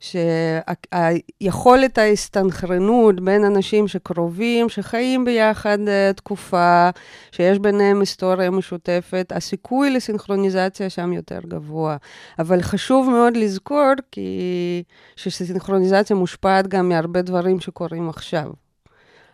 שהיכולת 0.00 1.98
ההסתנכרנות 1.98 3.20
בין 3.20 3.44
אנשים 3.44 3.88
שקרובים, 3.88 4.68
שחיים 4.68 5.24
ביחד 5.24 5.78
uh, 5.78 6.12
תקופה, 6.16 6.90
שיש 7.32 7.58
ביניהם 7.58 8.00
היסטוריה 8.00 8.50
משותפת, 8.50 9.32
הסיכוי 9.34 9.90
לסינכרוניזציה 9.90 10.90
שם 10.90 11.12
יותר 11.12 11.38
גבוה. 11.48 11.96
אבל 12.38 12.62
חשוב 12.62 13.10
מאוד 13.10 13.36
לזכור 13.36 13.92
כי 14.12 14.82
שסינכרוניזציה 15.16 16.16
מושפעת 16.16 16.66
גם 16.66 16.88
מהרבה 16.88 17.22
דברים 17.22 17.60
שקורים 17.60 18.08
עכשיו. 18.08 18.50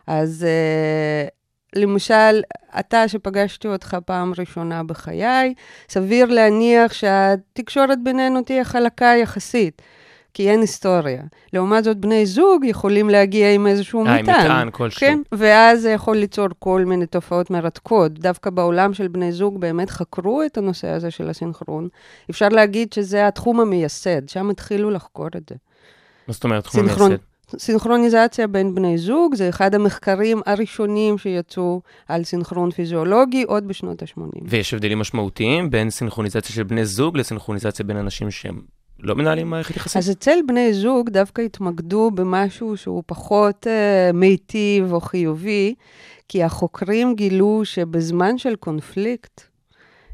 אז 0.06 0.46
uh, 0.46 1.41
למשל, 1.76 2.40
אתה 2.78 3.08
שפגשתי 3.08 3.68
אותך 3.68 3.96
פעם 4.06 4.32
ראשונה 4.38 4.82
בחיי, 4.82 5.54
סביר 5.88 6.26
להניח 6.26 6.92
שהתקשורת 6.92 7.98
בינינו 8.04 8.42
תהיה 8.42 8.64
חלקה 8.64 9.12
יחסית. 9.22 9.82
כי 10.34 10.50
אין 10.50 10.60
היסטוריה. 10.60 11.22
לעומת 11.52 11.84
זאת, 11.84 11.96
בני 11.96 12.26
זוג 12.26 12.64
יכולים 12.64 13.10
להגיע 13.10 13.52
עם 13.54 13.66
איזשהו 13.66 14.06
אה, 14.06 14.22
מטען. 14.22 14.34
עם 14.34 14.40
מטען 14.44 14.70
כלשהו. 14.70 15.00
כן, 15.00 15.18
ואז 15.32 15.80
זה 15.80 15.90
יכול 15.90 16.16
ליצור 16.16 16.46
כל 16.58 16.84
מיני 16.86 17.06
תופעות 17.06 17.50
מרתקות. 17.50 18.12
דווקא 18.18 18.50
בעולם 18.50 18.94
של 18.94 19.08
בני 19.08 19.32
זוג 19.32 19.60
באמת 19.60 19.90
חקרו 19.90 20.42
את 20.42 20.58
הנושא 20.58 20.88
הזה 20.88 21.10
של 21.10 21.28
הסינכרון. 21.30 21.88
אפשר 22.30 22.48
להגיד 22.48 22.92
שזה 22.92 23.26
התחום 23.26 23.60
המייסד, 23.60 24.28
שם 24.28 24.50
התחילו 24.50 24.90
לחקור 24.90 25.26
את 25.36 25.42
זה. 25.50 25.54
מה 26.28 26.34
זאת 26.34 26.44
אומרת 26.44 26.64
תחום 26.64 26.80
סינכרון- 26.80 27.06
המייסד? 27.06 27.24
סינכרוניזציה 27.58 28.46
בין 28.46 28.74
בני 28.74 28.98
זוג 28.98 29.34
זה 29.34 29.48
אחד 29.48 29.74
המחקרים 29.74 30.40
הראשונים 30.46 31.18
שיצאו 31.18 31.80
על 32.08 32.24
סינכרון 32.24 32.70
פיזיולוגי 32.70 33.42
עוד 33.42 33.68
בשנות 33.68 34.02
ה-80. 34.02 34.40
ויש 34.44 34.74
הבדלים 34.74 34.98
משמעותיים 34.98 35.70
בין 35.70 35.90
סינכרוניזציה 35.90 36.54
של 36.54 36.62
בני 36.62 36.84
זוג 36.84 37.16
לסינכרוניזציה 37.16 37.84
בין 37.84 37.96
אנשים 37.96 38.30
שהם 38.30 38.60
לא 38.98 39.14
מנהלים 39.14 39.50
מערכת 39.50 39.76
יחסים? 39.76 39.98
אז 39.98 40.10
אצל 40.10 40.38
בני 40.46 40.74
זוג 40.74 41.10
דווקא 41.10 41.42
התמקדו 41.42 42.10
במשהו 42.10 42.76
שהוא 42.76 43.02
פחות 43.06 43.66
uh, 43.66 44.16
מיטיב 44.16 44.92
או 44.92 45.00
חיובי, 45.00 45.74
כי 46.28 46.42
החוקרים 46.42 47.14
גילו 47.14 47.60
שבזמן 47.64 48.38
של 48.38 48.56
קונפליקט 48.56 49.40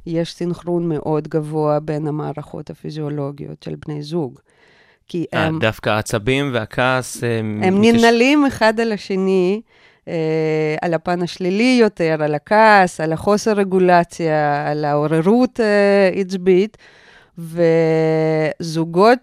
יש 0.07 0.35
סינכרון 0.35 0.89
מאוד 0.89 1.29
גבוה 1.29 1.81
בין 1.81 2.07
המערכות 2.07 2.71
הפיזיולוגיות 2.71 3.63
של 3.63 3.75
בני 3.87 4.03
זוג. 4.03 4.41
כי 5.09 5.25
אה, 5.35 5.45
הם, 5.45 5.59
דווקא 5.59 5.91
העצבים 5.91 6.51
והכעס... 6.53 7.25
אה, 7.25 7.39
הם 7.39 7.81
מתייש- 7.81 7.97
ננעלים 7.97 8.47
אחד 8.47 8.81
על 8.81 8.93
השני. 8.93 9.61
Uh, 10.05 10.11
על 10.83 10.95
הפן 10.95 11.23
השלילי 11.23 11.79
יותר, 11.81 12.17
על 12.23 12.35
הכעס, 12.35 13.01
על 13.01 13.13
החוסר 13.13 13.53
רגולציה, 13.53 14.71
על 14.71 14.85
העוררות 14.85 15.61
uh, 15.61 15.63
עצבית, 16.21 16.77
וזוגות 17.39 19.19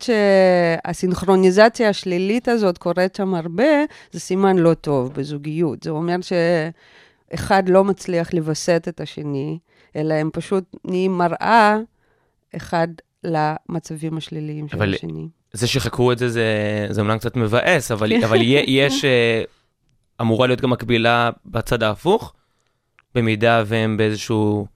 שהסינכרוניזציה 0.83 1.89
השלילית 1.89 2.47
הזאת 2.47 2.77
קורית 2.77 3.15
שם 3.15 3.33
הרבה, 3.35 3.63
זה 4.11 4.19
סימן 4.19 4.57
לא 4.57 4.73
טוב 4.73 5.13
בזוגיות. 5.13 5.83
זה 5.83 5.89
אומר 5.89 6.15
שאחד 7.31 7.69
לא 7.69 7.83
מצליח 7.83 8.33
לווסת 8.33 8.85
את 8.89 9.01
השני, 9.01 9.57
אלא 9.95 10.13
הם 10.13 10.29
פשוט 10.33 10.63
נהיים 10.85 11.11
מראה 11.17 11.77
אחד 12.55 12.87
למצבים 13.23 14.17
השליליים 14.17 14.67
של 14.67 14.93
השני. 14.93 15.27
זה 15.55 15.67
שחקרו 15.67 16.11
את 16.11 16.17
זה, 16.17 16.29
זה, 16.29 16.43
זה 16.89 17.01
אומנם 17.01 17.17
קצת 17.17 17.35
מבאס, 17.35 17.91
אבל. 17.91 18.11
אבל 18.25 18.37
יש, 18.41 19.05
אה, 19.05 19.43
אמורה 20.21 20.47
להיות 20.47 20.61
גם 20.61 20.69
מקבילה 20.69 21.29
בצד 21.45 21.83
ההפוך, 21.83 22.33
במידה 23.15 23.63
והם 23.65 23.97
באיזשהו 23.97 24.67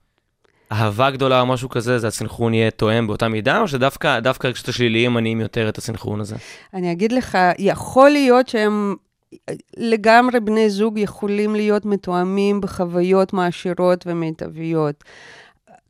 אהבה 0.72 1.10
גדולה 1.10 1.40
או 1.40 1.46
משהו 1.46 1.68
כזה, 1.68 1.98
זה 1.98 2.06
הסנכרון 2.06 2.54
יהיה 2.54 2.70
תואם 2.70 3.06
באותה 3.06 3.28
מידה, 3.28 3.60
או 3.60 3.68
שדווקא 3.68 4.20
דווקא 4.20 4.46
הרגשות 4.46 4.68
השליליים 4.68 5.14
מניעים 5.14 5.40
יותר 5.40 5.68
את 5.68 5.78
הסנכרון 5.78 6.20
הזה? 6.20 6.36
אני 6.74 6.92
אגיד 6.92 7.12
לך, 7.12 7.38
יכול 7.58 8.10
להיות 8.10 8.48
שהם 8.48 8.94
לגמרי 9.76 10.40
בני 10.40 10.70
זוג 10.70 10.98
יכולים 10.98 11.54
להיות 11.54 11.86
מתואמים 11.86 12.60
בחוויות 12.60 13.32
מעשירות 13.32 14.04
ומיטביות. 14.06 15.04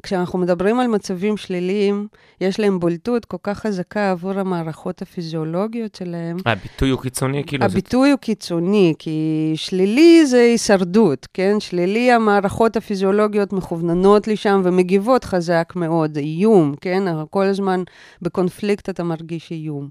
כשאנחנו 0.02 0.38
מדברים 0.38 0.80
על 0.80 0.86
מצבים 0.86 1.36
שליליים, 1.36 2.08
יש 2.40 2.60
להם 2.60 2.80
בולטות 2.80 3.24
כל 3.24 3.36
כך 3.42 3.58
חזקה 3.58 4.10
עבור 4.10 4.32
המערכות 4.32 5.02
הפיזיולוגיות 5.02 5.94
שלהם. 5.94 6.36
הביטוי 6.46 6.90
הוא 6.90 7.00
קיצוני, 7.00 7.42
כאילו, 7.46 7.60
זה 7.60 7.66
הביטוי 7.72 8.10
הוא 8.10 8.18
קיצוני, 8.18 8.94
כי 8.98 9.52
שלילי 9.54 10.26
זה 10.26 10.40
הישרדות, 10.40 11.28
כן? 11.34 11.60
שלילי, 11.60 12.12
המערכות 12.12 12.76
הפיזיולוגיות 12.76 13.52
מכווננות 13.52 14.28
לשם 14.28 14.60
ומגיבות 14.64 15.24
חזק 15.24 15.72
מאוד, 15.76 16.14
זה 16.14 16.20
איום, 16.20 16.74
כן? 16.80 17.02
כל 17.30 17.44
הזמן 17.44 17.82
בקונפליקט 18.22 18.88
אתה 18.88 19.04
מרגיש 19.04 19.50
איום. 19.50 19.88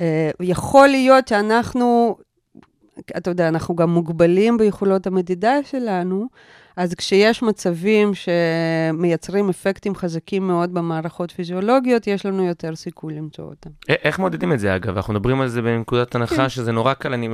אה, 0.00 0.30
יכול 0.40 0.88
להיות 0.88 1.28
שאנחנו, 1.28 2.16
אתה 3.16 3.30
יודע, 3.30 3.48
אנחנו 3.48 3.76
גם 3.76 3.90
מוגבלים 3.90 4.58
ביכולות 4.58 5.06
המדידה 5.06 5.54
שלנו, 5.64 6.26
אז 6.76 6.94
כשיש 6.94 7.42
מצבים 7.42 8.12
שמייצרים 8.14 9.48
אפקטים 9.48 9.94
חזקים 9.94 10.46
מאוד 10.46 10.74
במערכות 10.74 11.30
פיזיולוגיות, 11.30 12.06
יש 12.06 12.26
לנו 12.26 12.46
יותר 12.46 12.76
סיכוי 12.76 13.14
למצוא 13.14 13.44
אותם. 13.44 13.70
איך 13.88 14.18
מודדים 14.18 14.52
את 14.52 14.58
זה, 14.58 14.76
אגב? 14.76 14.96
אנחנו 14.96 15.14
מדברים 15.14 15.40
על 15.40 15.48
זה 15.48 15.62
בנקודת 15.62 16.10
כן. 16.10 16.20
הנחה 16.20 16.48
שזה 16.48 16.72
נורא 16.72 16.94
קל, 16.94 17.12
אני, 17.12 17.28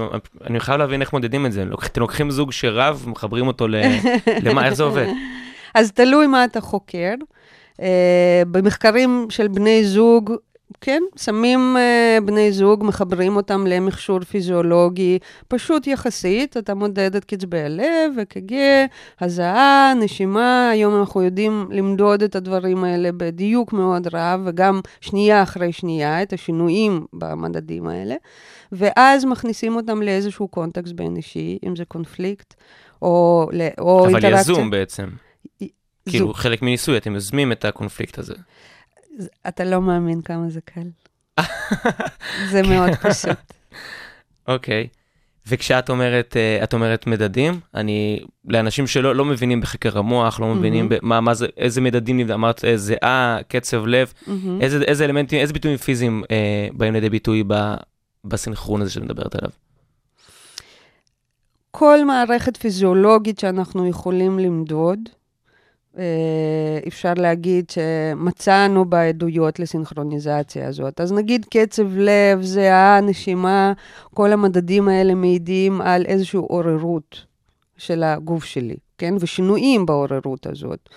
אני 0.47 0.61
חייב 0.61 0.79
להבין 0.79 1.01
איך 1.01 1.13
מודדים 1.13 1.47
את 1.47 1.53
זה. 1.53 1.65
אתם 1.87 2.01
לוקחים 2.01 2.31
זוג 2.31 2.53
שרב, 2.53 3.05
מחברים 3.07 3.47
אותו 3.47 3.69
ל... 3.69 3.77
למה, 4.45 4.67
איך 4.67 4.75
זה 4.75 4.83
עובד? 4.83 5.07
אז 5.75 5.93
תלוי 5.93 6.27
מה 6.27 6.45
אתה 6.45 6.61
חוקר. 6.61 7.15
Uh, 7.73 7.79
במחקרים 8.51 9.27
של 9.31 9.49
בני 9.49 9.85
זוג, 9.85 10.33
כן, 10.81 11.03
שמים 11.17 11.77
uh, 11.77 12.25
בני 12.25 12.53
זוג, 12.53 12.85
מחברים 12.85 13.37
אותם 13.37 13.67
למכשור 13.67 14.21
פיזיולוגי 14.21 15.19
פשוט 15.49 15.87
יחסית, 15.87 16.57
אתה 16.57 16.75
מודד 16.75 17.17
את 17.17 17.25
קצבי 17.25 17.61
הלב, 17.61 18.19
אק"ג, 18.23 18.55
הזעה, 19.21 19.93
נשימה, 20.01 20.71
היום 20.71 21.01
אנחנו 21.01 21.23
יודעים 21.23 21.69
למדוד 21.71 22.23
את 22.23 22.37
הדברים 22.37 22.85
האלה 22.85 23.13
בדיוק 23.13 23.73
מאוד 23.73 24.15
רב, 24.15 24.41
וגם 24.45 24.81
שנייה 25.01 25.43
אחרי 25.43 25.73
שנייה, 25.73 26.23
את 26.23 26.33
השינויים 26.33 27.07
במדדים 27.13 27.87
האלה, 27.87 28.15
ואז 28.73 29.25
מכניסים 29.25 29.77
אותם 29.77 30.03
לאיזשהו 30.03 30.49
קונטקסט 30.49 30.93
בין 30.93 31.17
אישי, 31.17 31.59
אם 31.67 31.77
זה 31.77 31.85
קונפליקט, 31.85 32.55
או, 33.03 33.49
או 33.79 34.01
אבל 34.01 34.15
אינטראקציה. 34.15 34.41
יזום 34.41 34.71
בעצם. 34.71 35.09
כאילו, 36.09 36.27
זוג. 36.27 36.37
חלק 36.37 36.63
מניסוי, 36.63 36.97
אתם 36.97 37.15
יוזמים 37.15 37.53
את 37.53 37.65
הקונפליקט 37.65 38.19
הזה. 38.19 38.35
אתה 39.49 39.65
לא 39.65 39.83
מאמין 39.83 40.23
כמה 40.23 40.51
זה 40.51 40.61
קל. 40.61 40.89
זה 42.51 42.63
מאוד 42.63 42.91
פשוט. 42.95 43.53
אוקיי. 44.49 44.89
וכשאת 45.49 45.91
אומרת, 45.91 46.37
אה, 46.37 46.65
את 46.65 46.75
אומרת 46.75 47.07
מדדים, 47.07 47.61
אני, 47.75 48.21
לאנשים 48.45 48.87
שלא 48.87 49.15
לא 49.15 49.25
מבינים 49.25 49.61
בחקר 49.61 49.99
המוח, 49.99 50.41
לא 50.41 50.55
מבינים 50.55 50.89
מהמם. 50.89 50.99
במה, 51.03 51.21
מה 51.21 51.35
זה, 51.35 51.47
איזה 51.57 51.81
מדדים, 51.81 52.31
אמרת 52.31 52.65
אה, 52.65 52.77
זיעה, 52.77 53.39
קצב 53.49 53.87
לב, 53.87 54.13
מהמם. 54.27 54.61
איזה, 54.61 54.83
איזה 54.83 55.05
אלמנטים, 55.05 55.41
איזה 55.41 55.53
ביטויים 55.53 55.77
פיזיים 55.77 56.23
אה, 56.31 56.69
באים 56.73 56.93
לידי 56.93 57.11
ביטוי 57.11 57.45
ב, 57.47 57.75
בסנכרון 58.25 58.83
הזה 58.83 58.91
שאת 58.91 59.03
מדברת 59.03 59.35
עליו? 59.35 59.51
כל 61.71 62.05
מערכת 62.05 62.57
פיזיולוגית 62.57 63.39
שאנחנו 63.39 63.87
יכולים 63.87 64.39
למדוד, 64.39 64.99
אפשר 66.89 67.13
להגיד 67.17 67.71
שמצאנו 67.71 68.85
בה 68.85 69.03
עדויות 69.03 69.59
לסינכרוניזציה 69.59 70.69
הזאת. 70.69 71.01
אז 71.01 71.13
נגיד 71.13 71.47
קצב 71.51 71.97
לב, 71.97 72.43
זיעה, 72.43 73.01
נשימה, 73.01 73.73
כל 74.15 74.33
המדדים 74.33 74.89
האלה 74.89 75.15
מעידים 75.15 75.81
על 75.81 76.05
איזושהי 76.07 76.39
עוררות 76.39 77.25
של 77.77 78.03
הגוף 78.03 78.45
שלי, 78.45 78.77
כן? 78.99 79.15
ושינויים 79.21 79.87
בעוררות 79.87 80.47
הזאת. 80.47 80.89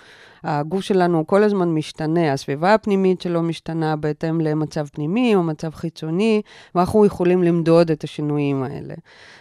הגוף 0.44 0.80
שלנו 0.80 1.26
כל 1.26 1.42
הזמן 1.42 1.68
משתנה, 1.68 2.32
הסביבה 2.32 2.74
הפנימית 2.74 3.20
שלו 3.20 3.42
משתנה 3.42 3.96
בהתאם 3.96 4.40
למצב 4.40 4.86
פנימי 4.86 5.34
או 5.34 5.42
מצב 5.42 5.70
חיצוני, 5.74 6.42
ואנחנו 6.74 7.06
יכולים 7.06 7.42
למדוד 7.42 7.90
את 7.90 8.04
השינויים 8.04 8.62
האלה. 8.62 8.94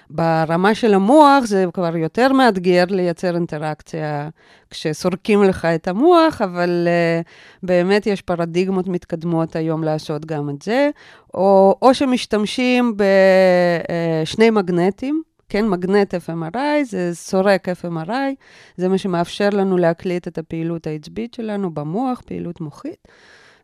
ברמה 0.09 0.75
של 0.75 0.93
המוח 0.93 1.45
זה 1.45 1.65
כבר 1.73 1.97
יותר 1.97 2.33
מאתגר 2.33 2.85
לייצר 2.89 3.35
אינטראקציה 3.35 4.29
כשסורקים 4.69 5.43
לך 5.43 5.65
את 5.65 5.87
המוח, 5.87 6.41
אבל 6.41 6.87
uh, 6.87 7.27
באמת 7.63 8.07
יש 8.07 8.21
פרדיגמות 8.21 8.87
מתקדמות 8.87 9.55
היום 9.55 9.83
לעשות 9.83 10.25
גם 10.25 10.49
את 10.49 10.61
זה, 10.61 10.89
או, 11.33 11.75
או 11.81 11.93
שמשתמשים 11.93 12.97
בשני 12.97 14.49
מגנטים. 14.49 15.28
כן, 15.49 15.67
מגנט 15.67 16.15
FMRI, 16.15 16.83
זה 16.83 17.09
סורק 17.13 17.69
FMRI, 17.69 18.35
זה 18.77 18.87
מה 18.87 18.97
שמאפשר 18.97 19.49
לנו 19.49 19.77
להקליט 19.77 20.27
את 20.27 20.37
הפעילות 20.37 20.87
העצבית 20.87 21.33
שלנו 21.33 21.71
במוח, 21.73 22.21
פעילות 22.25 22.61
מוחית. 22.61 23.07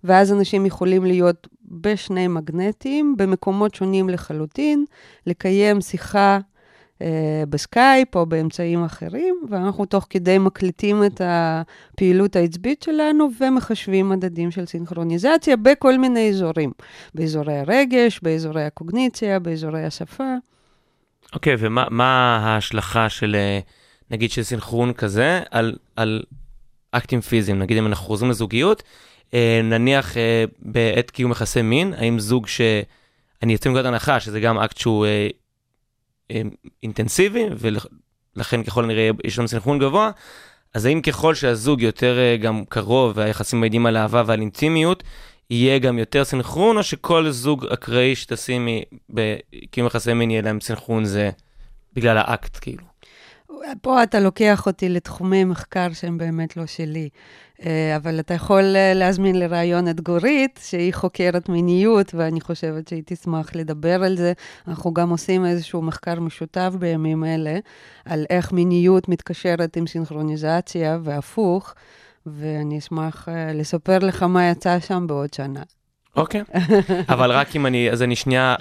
ואז 0.04 0.32
אנשים 0.34 0.66
יכולים 0.66 1.06
להיות 1.06 1.48
בשני 1.66 2.28
מגנטים, 2.28 3.16
במקומות 3.18 3.76
שונים 3.76 4.10
לחלוטין, 4.10 4.86
לקיים 5.28 5.82
שיחה 5.82 6.40
אה, 7.02 7.44
בסקייפ 7.50 8.16
או 8.16 8.26
באמצעים 8.26 8.84
אחרים, 8.84 9.36
ואנחנו 9.50 9.86
תוך 9.86 10.08
כדי 10.10 10.38
מקליטים 10.38 11.04
את 11.04 11.22
הפעילות 11.24 12.36
העצבית 12.36 12.84
שלנו 12.84 13.30
ומחשבים 13.40 14.10
מדדים 14.10 14.52
של 14.52 14.66
סינכרוניזציה 14.66 15.56
בכל 15.58 15.98
מיני 15.98 16.30
אזורים, 16.30 16.72
באזורי 17.16 17.58
הרגש, 17.58 18.20
באזורי 18.24 18.64
הקוגניציה, 18.64 19.40
באזורי 19.40 19.86
השפה. 19.86 20.34
אוקיי, 21.36 21.56
אוקיי, 21.56 21.58
ומה 21.60 22.40
ההשלכה 22.44 23.10
של, 23.10 23.36
אה, 23.36 23.60
נגיד, 24.12 24.32
של 24.32 24.44
סינכרון 24.44 24.94
כזה 24.94 25.42
על, 25.52 25.76
על 25.96 26.24
אקטים 26.92 27.22
פיזיים? 27.22 27.60
נגיד, 27.60 27.78
אם 27.78 27.88
אנחנו 27.88 28.06
חוזרים 28.06 28.32
לזוגיות, 28.32 28.84
אה, 29.34 29.62
נניח 29.64 30.18
אה, 30.18 30.46
בעת 30.60 31.12
קיום 31.12 31.32
יחסי 31.32 31.62
מין, 31.62 31.94
האם 31.94 32.20
זוג 32.20 32.48
ש... 32.48 32.62
אני 33.44 33.54
יוצא 33.54 33.70
מנקודת 33.70 33.86
הנחה 33.86 34.20
שזה 34.20 34.40
גם 34.40 34.60
אקט 34.60 34.78
שהוא 34.78 35.06
אה, 35.06 35.28
אה, 36.32 36.42
אינטנסיבי, 36.84 37.46
ולכן 38.36 38.64
ככל 38.64 38.84
הנראה 38.84 39.10
יש 39.24 39.40
לנו 39.40 39.48
סינכרון 39.48 39.80
גבוה, 39.80 40.12
אז 40.74 40.86
האם 40.86 41.02
ככל 41.02 41.36
שהזוג 41.36 41.82
יותר 41.82 42.18
אה, 42.20 42.38
גם 42.38 42.64
קרוב 42.70 43.14
והיחסים 43.16 43.60
מעידים 43.60 43.86
על 43.86 43.98
אהבה 43.98 44.24
ועל 44.26 44.40
אינטימיות, 44.40 45.04
יהיה 45.50 45.80
גם 45.80 46.00
יותר 46.00 46.26
סינכרון, 46.26 46.78
או 46.78 46.84
שכל 46.84 47.30
זוג 47.30 47.66
אקראי 47.66 48.16
שתשימי 48.16 48.84
בקיום 49.10 49.88
יחסי 49.88 50.14
מין 50.14 50.32
יהיה 50.32 50.42
להם 50.42 50.62
סינכרון 50.62 51.06
זה 51.06 51.30
בגלל 51.94 52.18
האקט, 52.18 52.58
כאילו? 52.62 52.84
פה 53.82 54.04
אתה 54.04 54.20
לוקח 54.20 54.66
אותי 54.66 54.90
לתחומי 54.90 55.44
מחקר 55.44 55.94
שהם 55.94 56.18
באמת 56.18 56.58
לא 56.58 56.66
שלי. 56.66 57.10
אה, 57.66 57.96
אבל 57.96 58.20
אתה 58.20 58.34
יכול 58.34 58.76
אה, 58.76 58.94
להזמין 58.94 59.40
לראיון 59.40 59.88
את 59.88 60.02
גורית, 60.02 60.60
שהיא 60.64 60.94
חוקרת 60.94 61.50
מיניות, 61.50 62.16
ואני 62.16 62.42
חושבת 62.42 62.88
שהיא 62.88 63.04
תשמח 63.06 63.56
לדבר 63.56 64.04
על 64.04 64.18
זה. 64.18 64.34
אנחנו 64.68 64.94
גם 64.94 65.10
עושים 65.10 65.46
איזשהו 65.46 65.82
מחקר 65.82 66.20
משותף 66.20 66.74
בימים 66.80 67.24
אלה, 67.24 67.60
על 68.06 68.26
איך 68.30 68.52
מיניות 68.52 69.10
מתקשרת 69.10 69.78
עם 69.78 69.88
סינכרוניזציה 69.88 70.98
והפוך, 71.04 71.74
ואני 72.26 72.78
אשמח 72.78 73.30
אה, 73.30 73.54
לספר 73.54 74.00
לך 74.00 74.24
מה 74.24 74.50
יצא 74.50 74.80
שם 74.80 75.08
בעוד 75.08 75.34
שנה. 75.34 75.64
אוקיי, 76.16 76.42
okay. 76.42 76.60
אבל 77.14 77.32
רק 77.32 77.56
אם 77.56 77.66
אני, 77.66 77.92
אז 77.92 78.02
אני 78.04 78.16
שנייה 78.16 78.56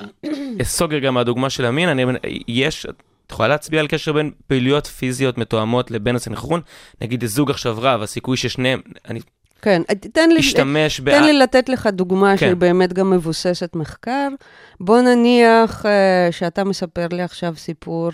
אסוג 0.62 0.94
רגע 0.94 1.10
מהדוגמה 1.10 1.50
של 1.50 1.64
המין, 1.64 1.88
אני, 1.88 2.04
יש, 2.48 2.86
את 2.86 3.30
יכולה 3.30 3.48
להצביע 3.48 3.80
על 3.80 3.86
קשר 3.86 4.12
בין 4.12 4.30
פעילויות 4.46 4.86
פיזיות 4.86 5.38
מתואמות 5.38 5.90
לבין 5.90 6.16
הסנכרון? 6.16 6.60
נגיד 7.00 7.24
זוג 7.24 7.50
עכשיו 7.50 7.76
רב, 7.80 8.02
הסיכוי 8.02 8.36
ששניהם, 8.36 8.80
אני 9.08 9.20
כן, 9.62 9.82
תן 10.12 10.30
לי, 10.30 10.38
השתמש 10.38 10.96
תן 10.96 11.04
בא... 11.04 11.20
לי 11.20 11.32
לתת 11.32 11.68
לך 11.68 11.86
דוגמה 11.86 12.30
כן. 12.30 12.36
שהיא 12.36 12.54
באמת 12.54 12.92
גם 12.92 13.10
מבוססת 13.10 13.76
מחקר. 13.76 14.28
בוא 14.80 15.00
נניח 15.00 15.84
uh, 15.84 15.88
שאתה 16.32 16.64
מספר 16.64 17.06
לי 17.12 17.22
עכשיו 17.22 17.56
סיפור 17.56 18.10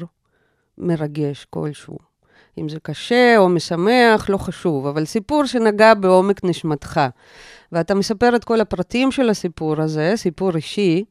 מרגש 0.78 1.46
כלשהו. 1.50 2.09
אם 2.58 2.68
זה 2.68 2.78
קשה 2.82 3.34
או 3.38 3.48
משמח, 3.48 4.30
לא 4.30 4.36
חשוב, 4.36 4.86
אבל 4.86 5.04
סיפור 5.04 5.44
שנגע 5.46 5.94
בעומק 5.94 6.44
נשמתך. 6.44 7.00
ואתה 7.72 7.94
מספר 7.94 8.36
את 8.36 8.44
כל 8.44 8.60
הפרטים 8.60 9.12
של 9.12 9.30
הסיפור 9.30 9.80
הזה, 9.80 10.12
סיפור 10.16 10.56
אישי. 10.56 11.04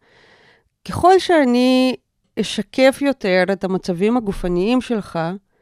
ככל 0.88 1.19
שאני 1.19 1.95
אשקף 2.39 2.99
יותר 3.02 3.43
את 3.52 3.63
המצבים 3.63 4.17
הגופניים 4.17 4.82
שלך, 4.82 5.19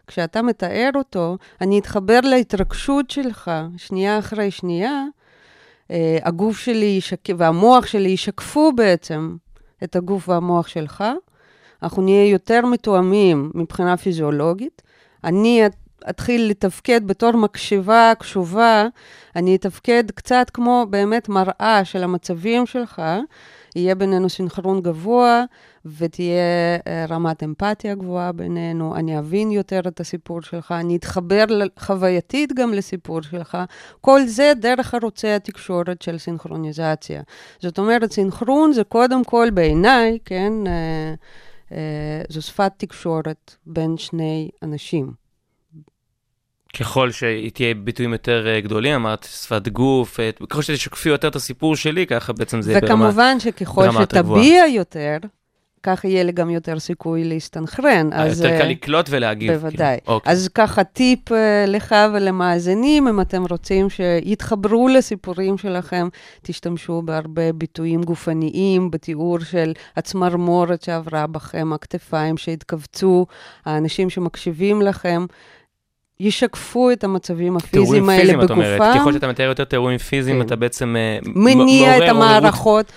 כשאתה 0.07 0.41
מתאר 0.41 0.89
אותו, 0.95 1.37
אני 1.61 1.79
אתחבר 1.79 2.19
להתרגשות 2.23 3.09
שלך 3.09 3.51
שנייה 3.77 4.19
אחרי 4.19 4.51
שנייה, 4.51 5.03
אה, 5.91 6.17
הגוף 6.23 6.57
שלי 6.57 6.85
ישק... 6.85 7.23
והמוח 7.37 7.85
שלי 7.85 8.09
ישקפו 8.09 8.71
בעצם 8.71 9.35
את 9.83 9.95
הגוף 9.95 10.29
והמוח 10.29 10.67
שלך. 10.67 11.03
אנחנו 11.83 12.01
נהיה 12.01 12.29
יותר 12.29 12.65
מתואמים 12.65 13.51
מבחינה 13.55 13.97
פיזיולוגית. 13.97 14.81
אני 15.23 15.63
אתחיל 16.09 16.49
לתפקד 16.49 17.07
בתור 17.07 17.31
מקשיבה 17.31 18.13
קשובה, 18.19 18.87
אני 19.35 19.55
אתפקד 19.55 20.03
קצת 20.11 20.49
כמו 20.53 20.85
באמת 20.89 21.29
מראה 21.29 21.81
של 21.83 22.03
המצבים 22.03 22.65
שלך, 22.65 23.01
יהיה 23.75 23.95
בינינו 23.95 24.29
סינכרון 24.29 24.81
גבוה 24.81 25.43
ותהיה 25.97 26.77
אה, 26.87 27.05
רמת 27.09 27.43
אמפתיה 27.43 27.95
גבוהה 27.95 28.31
בינינו, 28.31 28.95
אני 28.95 29.19
אבין 29.19 29.51
יותר 29.51 29.79
את 29.87 29.99
הסיפור 29.99 30.41
שלך, 30.41 30.71
אני 30.71 30.95
אתחבר 30.95 31.45
חווייתית 31.79 32.53
גם 32.53 32.73
לסיפור 32.73 33.21
שלך. 33.21 33.57
כל 34.01 34.25
זה 34.25 34.53
דרך 34.55 34.93
ערוצי 34.93 35.27
התקשורת 35.27 36.01
של 36.01 36.17
סינכרוניזציה. 36.17 37.21
זאת 37.59 37.79
אומרת, 37.79 38.11
סינכרון 38.11 38.73
זה 38.73 38.83
קודם 38.83 39.23
כל 39.23 39.49
בעיניי, 39.53 40.17
כן, 40.25 40.53
אה, 40.67 41.13
זו 42.29 42.41
שפת 42.41 42.71
תקשורת 42.77 43.55
בין 43.65 43.97
שני 43.97 44.49
אנשים. 44.63 45.27
ככל 46.79 47.11
שהיא 47.11 47.51
תהיה 47.51 47.73
ביטויים 47.73 48.11
יותר 48.11 48.47
אה, 48.47 48.61
גדולים, 48.61 48.95
אמרת 48.95 49.23
שפת 49.23 49.67
גוף, 49.67 50.19
אה, 50.19 50.29
ככל 50.49 50.61
שתשקפי 50.61 51.09
יותר 51.09 51.27
את 51.27 51.35
הסיפור 51.35 51.75
שלי, 51.75 52.07
ככה 52.07 52.33
בעצם 52.33 52.61
זה 52.61 52.71
יהיה 52.71 52.81
ברמה 52.81 53.05
וכמובן 53.05 53.39
שככל 53.39 53.91
שתביע 53.91 54.65
יותר, 54.67 55.17
כך 55.87 56.05
יהיה 56.05 56.23
לי 56.23 56.31
גם 56.31 56.49
יותר 56.49 56.79
סיכוי 56.79 57.23
להסתנכרן. 57.23 58.13
אה, 58.13 58.27
יותר 58.27 58.57
קל 58.59 58.67
לקלוט 58.67 59.05
ולהגיב. 59.09 59.49
כאילו. 59.49 59.61
בוודאי. 59.61 59.97
כאילו. 60.03 60.15
אוקיי. 60.15 60.31
אז 60.31 60.49
ככה 60.55 60.83
טיפ 60.83 61.19
לך 61.67 61.95
ולמאזינים, 62.13 63.07
אם 63.07 63.21
אתם 63.21 63.43
רוצים 63.49 63.87
שיתחברו 63.89 64.87
לסיפורים 64.87 65.57
שלכם, 65.57 66.07
תשתמשו 66.41 67.01
בהרבה 67.01 67.53
ביטויים 67.53 68.03
גופניים, 68.03 68.91
בתיאור 68.91 69.39
של 69.39 69.73
הצמרמורת 69.95 70.81
שעברה 70.81 71.27
בכם, 71.27 71.73
הכתפיים 71.73 72.37
שהתכווצו, 72.37 73.25
האנשים 73.65 74.09
שמקשיבים 74.09 74.81
לכם. 74.81 75.25
ישקפו 76.19 76.91
את 76.91 77.03
המצבים 77.03 77.57
הפיזיים 77.57 78.09
האלה 78.09 78.33
בגופם. 78.33 78.47
תיאורים 78.47 78.65
פיזיים, 78.65 78.77
את 78.77 78.79
אומרת. 78.79 79.01
ככל 79.01 79.13
שאתה 79.13 79.27
מתאר 79.27 79.45
יותר 79.45 79.63
תיאורים 79.63 79.97
פיזיים, 79.97 80.35
כן. 80.35 80.45
אתה 80.45 80.55
בעצם 80.55 80.95
אה, 80.95 81.19
מניע 81.35 81.97
את 81.97 82.09
המערכות 82.09 82.91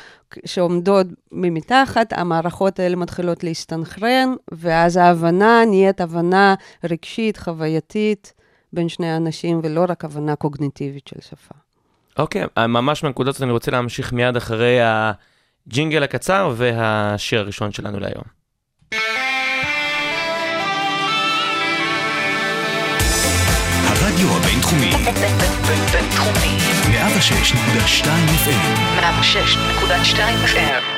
שעומדות 0.45 1.07
ממתחת, 1.33 2.13
המערכות 2.13 2.79
האלה 2.79 2.97
מתחילות 2.97 3.45
להסתנכרן, 3.45 4.35
ואז 4.53 4.97
ההבנה 4.97 5.63
נהיית 5.67 6.01
הבנה 6.01 6.55
רגשית, 6.85 7.37
חווייתית, 7.37 8.33
בין 8.73 8.89
שני 8.89 9.11
האנשים, 9.11 9.61
ולא 9.63 9.85
רק 9.89 10.05
הבנה 10.05 10.37
קוגניטיבית 10.37 11.09
של 11.09 11.21
שפה. 11.21 11.55
אוקיי, 12.19 12.45
okay, 12.45 12.67
ממש 12.67 13.05
מהנקודות 13.05 13.35
הזאת 13.35 13.43
אני 13.43 13.53
רוצה 13.53 13.71
להמשיך 13.71 14.13
מיד 14.13 14.37
אחרי 14.37 14.79
הג'ינגל 14.83 16.03
הקצר 16.03 16.53
והשיר 16.57 17.41
הראשון 17.41 17.73
שלנו 17.73 18.01
להיום. 18.01 18.40
הרדיו 24.21 24.37
הבינתחומי. 24.37 24.91
בינתחומי. 25.93 26.57
106.2 26.87 28.07
FM. 28.45 29.01
106.2 29.01 30.19
FM. 30.47 30.90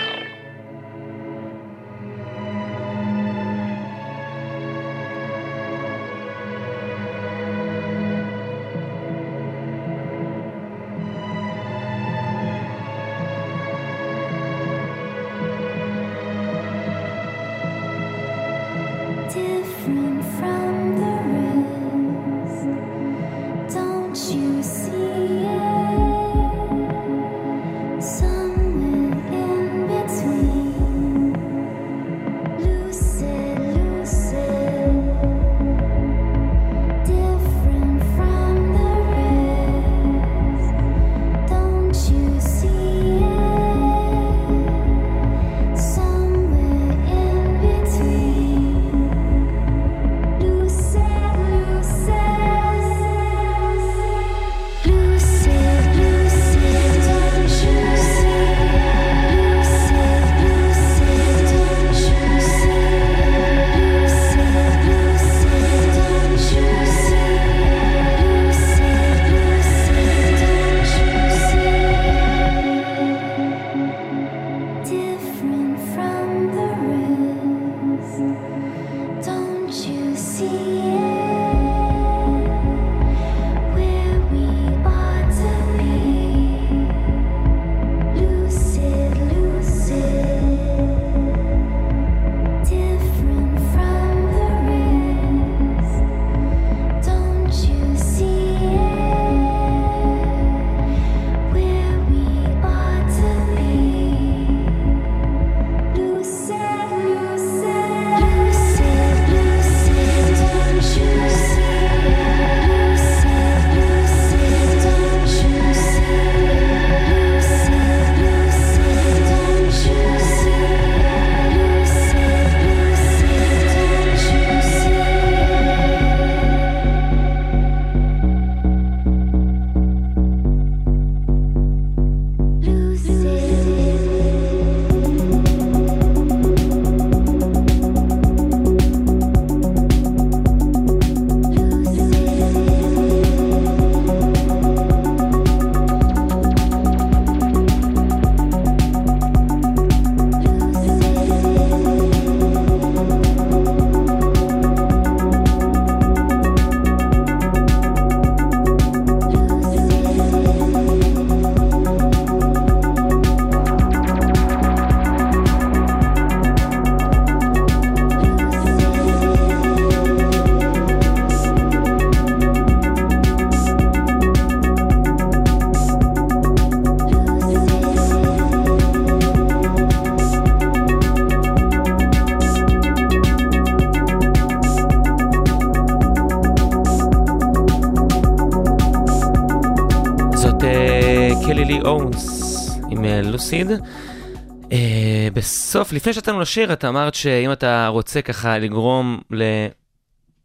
לפני 196.03 196.13
שיצאנו 196.13 196.41
לשיר, 196.41 196.73
את 196.73 196.85
אמרת 196.85 197.15
שאם 197.15 197.53
אתה 197.53 197.89
רוצה 197.89 198.23
ככה 198.23 198.59
לגרום 198.59 199.21
ל... 199.31 199.43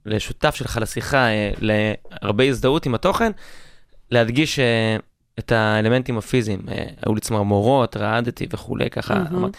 לשותף 0.06 0.56
שלך 0.56 0.80
לשיחה, 0.82 1.28
אה, 1.28 1.52
להרבה 1.60 2.44
הזדהות 2.44 2.86
עם 2.86 2.96
התוכן, 2.96 3.32
להדגיש 4.12 4.60
אה, 4.60 4.98
את 5.40 5.52
האלמנטים 5.52 6.18
הפיזיים. 6.18 6.60
אה, 6.68 6.86
היו 7.06 7.16
לי 7.16 7.22
צמרמורות, 7.22 7.98
רעדתי 7.98 8.48
וכולי, 8.50 8.90
ככה. 8.90 9.16
מהמם. 9.16 9.36
אמרת. 9.36 9.58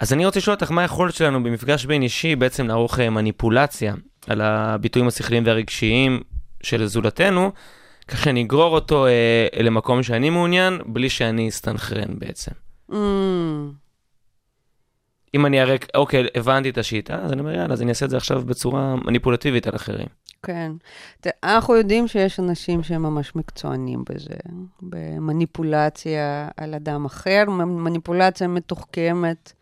אז 0.00 0.12
אני 0.12 0.26
רוצה 0.26 0.38
לשאול 0.38 0.54
אותך, 0.54 0.70
מה 0.70 0.82
היכולת 0.82 1.14
שלנו 1.14 1.42
במפגש 1.42 1.84
בין 1.84 2.02
אישי 2.02 2.36
בעצם 2.36 2.68
לערוך 2.68 2.98
מניפולציה 2.98 3.94
על 4.26 4.40
הביטויים 4.40 5.08
השכליים 5.08 5.42
והרגשיים 5.46 6.22
של 6.62 6.86
זולתנו, 6.86 7.52
כך 8.08 8.24
שנגרור 8.24 8.74
אותו 8.74 9.06
אה, 9.06 9.62
למקום 9.62 10.02
שאני 10.02 10.30
מעוניין, 10.30 10.78
בלי 10.86 11.10
שאני 11.10 11.48
אסתנכרן 11.48 12.18
בעצם. 12.18 12.52
Mm, 12.90 12.94
אם 15.34 15.46
אני 15.46 15.62
אראה, 15.62 15.76
אוקיי, 15.94 16.26
הבנתי 16.34 16.70
את 16.70 16.78
השיטה, 16.78 17.14
אז 17.14 17.32
אני 17.32 17.40
אומר, 17.40 17.54
יאללה, 17.54 17.72
אז 17.72 17.82
אני 17.82 17.90
אעשה 17.90 18.04
את 18.04 18.10
זה 18.10 18.16
עכשיו 18.16 18.42
בצורה 18.46 18.96
מניפולטיבית 18.96 19.66
על 19.66 19.76
אחרים. 19.76 20.06
כן. 20.42 20.72
אנחנו 21.44 21.76
יודעים 21.76 22.08
שיש 22.08 22.40
אנשים 22.40 22.82
שהם 22.82 23.02
ממש 23.02 23.36
מקצוענים 23.36 24.04
בזה, 24.10 24.34
במניפולציה 24.82 26.48
על 26.56 26.74
אדם 26.74 27.04
אחר, 27.04 27.44
מניפולציה 27.48 28.48
מתוחכמת, 28.48 29.52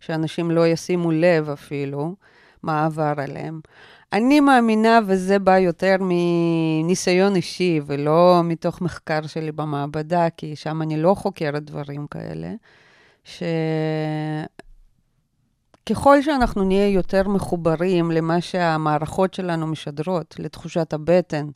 שאנשים 0.00 0.50
לא 0.50 0.66
ישימו 0.66 1.10
לב 1.10 1.50
אפילו 1.50 2.14
מה 2.62 2.84
עבר 2.84 3.14
עליהם. 3.16 3.60
אני 4.12 4.40
מאמינה, 4.40 5.00
וזה 5.06 5.38
בא 5.38 5.58
יותר 5.58 5.96
מניסיון 6.00 7.36
אישי 7.36 7.80
ולא 7.86 8.40
מתוך 8.44 8.80
מחקר 8.80 9.26
שלי 9.26 9.52
במעבדה, 9.52 10.30
כי 10.36 10.56
שם 10.56 10.82
אני 10.82 11.02
לא 11.02 11.14
חוקרת 11.14 11.64
דברים 11.64 12.06
כאלה, 12.06 12.48
שככל 15.88 16.22
שאנחנו 16.22 16.64
נהיה 16.64 16.88
יותר 16.88 17.28
מחוברים 17.28 18.10
למה 18.10 18.40
שהמערכות 18.40 19.34
שלנו 19.34 19.66
משדרות, 19.66 20.34
לתחושת 20.38 20.92
הבטן, 20.92 21.46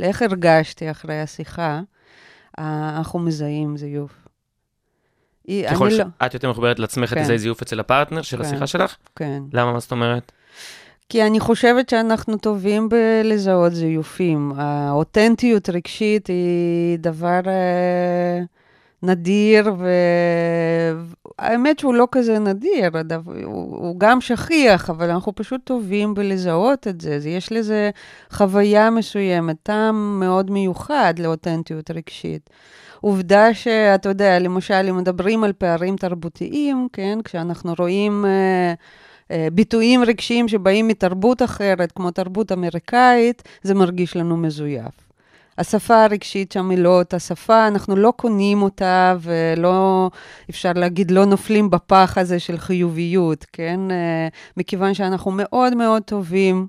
לאיך 0.00 0.22
הרגשתי 0.22 0.90
אחרי 0.90 1.20
השיחה, 1.20 1.80
אה, 2.58 2.96
אנחנו 2.98 3.18
מזהים 3.18 3.76
זיוף. 3.76 4.28
ככל 5.70 5.86
אני 5.86 5.98
לא, 5.98 6.04
שאת 6.22 6.34
יותר 6.34 6.50
מחוברת 6.50 6.78
לעצמך, 6.78 7.12
את 7.12 7.18
כן. 7.18 7.24
תזהי 7.24 7.38
זיוף 7.38 7.62
אצל 7.62 7.80
הפרטנר 7.80 8.22
של 8.22 8.36
כן. 8.36 8.42
השיחה 8.42 8.66
שלך? 8.66 8.96
כן. 9.16 9.42
למה, 9.52 9.72
מה 9.72 9.80
זאת 9.80 9.92
אומרת? 9.92 10.32
כי 11.08 11.22
אני 11.26 11.40
חושבת 11.40 11.88
שאנחנו 11.88 12.38
טובים 12.38 12.88
בלזהות 12.88 13.72
זיופים. 13.72 14.52
האותנטיות 14.56 15.68
רגשית 15.68 16.26
היא 16.26 16.98
דבר 16.98 17.40
אה, 17.46 18.40
נדיר, 19.02 19.72
והאמת 21.38 21.78
שהוא 21.78 21.94
לא 21.94 22.08
כזה 22.12 22.38
נדיר, 22.38 22.90
הוא, 23.24 23.76
הוא 23.76 24.00
גם 24.00 24.20
שכיח, 24.20 24.90
אבל 24.90 25.10
אנחנו 25.10 25.34
פשוט 25.34 25.60
טובים 25.64 26.14
בלזהות 26.14 26.88
את 26.88 27.00
זה. 27.00 27.18
יש 27.28 27.52
לזה 27.52 27.90
חוויה 28.30 28.90
מסוימת, 28.90 29.56
טעם 29.62 30.20
מאוד 30.20 30.50
מיוחד 30.50 31.14
לאותנטיות 31.18 31.90
רגשית. 31.90 32.50
עובדה 33.00 33.54
שאתה 33.54 34.08
יודע, 34.08 34.38
למשל, 34.38 34.86
אם 34.88 34.96
מדברים 34.96 35.44
על 35.44 35.52
פערים 35.52 35.96
תרבותיים, 35.96 36.88
כן, 36.92 37.18
כשאנחנו 37.24 37.74
רואים... 37.78 38.24
אה, 38.24 38.74
אה, 39.30 39.48
ביטויים 39.52 40.04
רגשיים 40.04 40.48
שבאים 40.48 40.88
מתרבות 40.88 41.42
אחרת, 41.42 41.92
כמו 41.92 42.10
תרבות 42.10 42.52
אמריקאית, 42.52 43.42
זה 43.62 43.74
מרגיש 43.74 44.16
לנו 44.16 44.36
מזויף. 44.36 45.07
השפה 45.58 46.04
הרגשית 46.04 46.52
שם 46.52 46.70
היא 46.70 46.78
לא 46.78 46.98
אותה 46.98 47.18
שפה, 47.18 47.66
אנחנו 47.66 47.96
לא 47.96 48.12
קונים 48.16 48.62
אותה 48.62 49.16
ולא, 49.20 50.10
אפשר 50.50 50.72
להגיד, 50.74 51.10
לא 51.10 51.24
נופלים 51.24 51.70
בפח 51.70 52.18
הזה 52.20 52.38
של 52.38 52.58
חיוביות, 52.58 53.46
כן? 53.52 53.80
אה, 53.90 54.28
מכיוון 54.56 54.94
שאנחנו 54.94 55.30
מאוד 55.34 55.74
מאוד 55.74 56.02
טובים, 56.02 56.66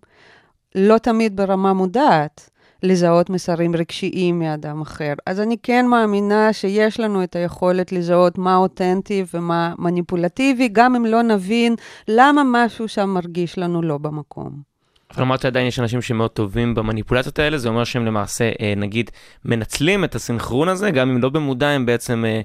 לא 0.75 0.97
תמיד 0.97 1.35
ברמה 1.35 1.73
מודעת, 1.73 2.49
לזהות 2.83 3.29
מסרים 3.29 3.75
רגשיים 3.75 4.39
מאדם 4.39 4.81
אחר. 4.81 5.13
אז 5.25 5.39
אני 5.39 5.57
כן 5.63 5.85
מאמינה 5.85 6.53
שיש 6.53 6.99
לנו 6.99 7.23
את 7.23 7.35
היכולת 7.35 7.91
לזהות 7.91 8.37
מה 8.37 8.55
אותנטי 8.55 9.23
ומה 9.33 9.73
מניפולטיבי, 9.77 10.67
גם 10.71 10.95
אם 10.95 11.05
לא 11.05 11.21
נבין 11.21 11.75
למה 12.07 12.41
משהו 12.45 12.87
שם 12.87 13.09
מרגיש 13.09 13.57
לנו 13.57 13.81
לא 13.81 13.97
במקום. 13.97 14.68
אבל 15.13 15.23
אמרת 15.23 15.41
שעדיין 15.41 15.67
יש 15.67 15.79
אנשים 15.79 16.01
שמאוד 16.01 16.31
טובים 16.31 16.75
במניפולציות 16.75 17.39
האלה, 17.39 17.57
זה 17.57 17.69
אומר 17.69 17.83
שהם 17.83 18.05
למעשה, 18.05 18.51
אה, 18.61 18.73
נגיד, 18.77 19.11
מנצלים 19.45 20.03
את 20.03 20.15
הסינכרון 20.15 20.69
הזה, 20.69 20.91
גם 20.91 21.09
אם 21.09 21.21
לא 21.21 21.29
במודע, 21.29 21.67
הם 21.67 21.85
בעצם 21.85 22.25
אה, 22.25 22.41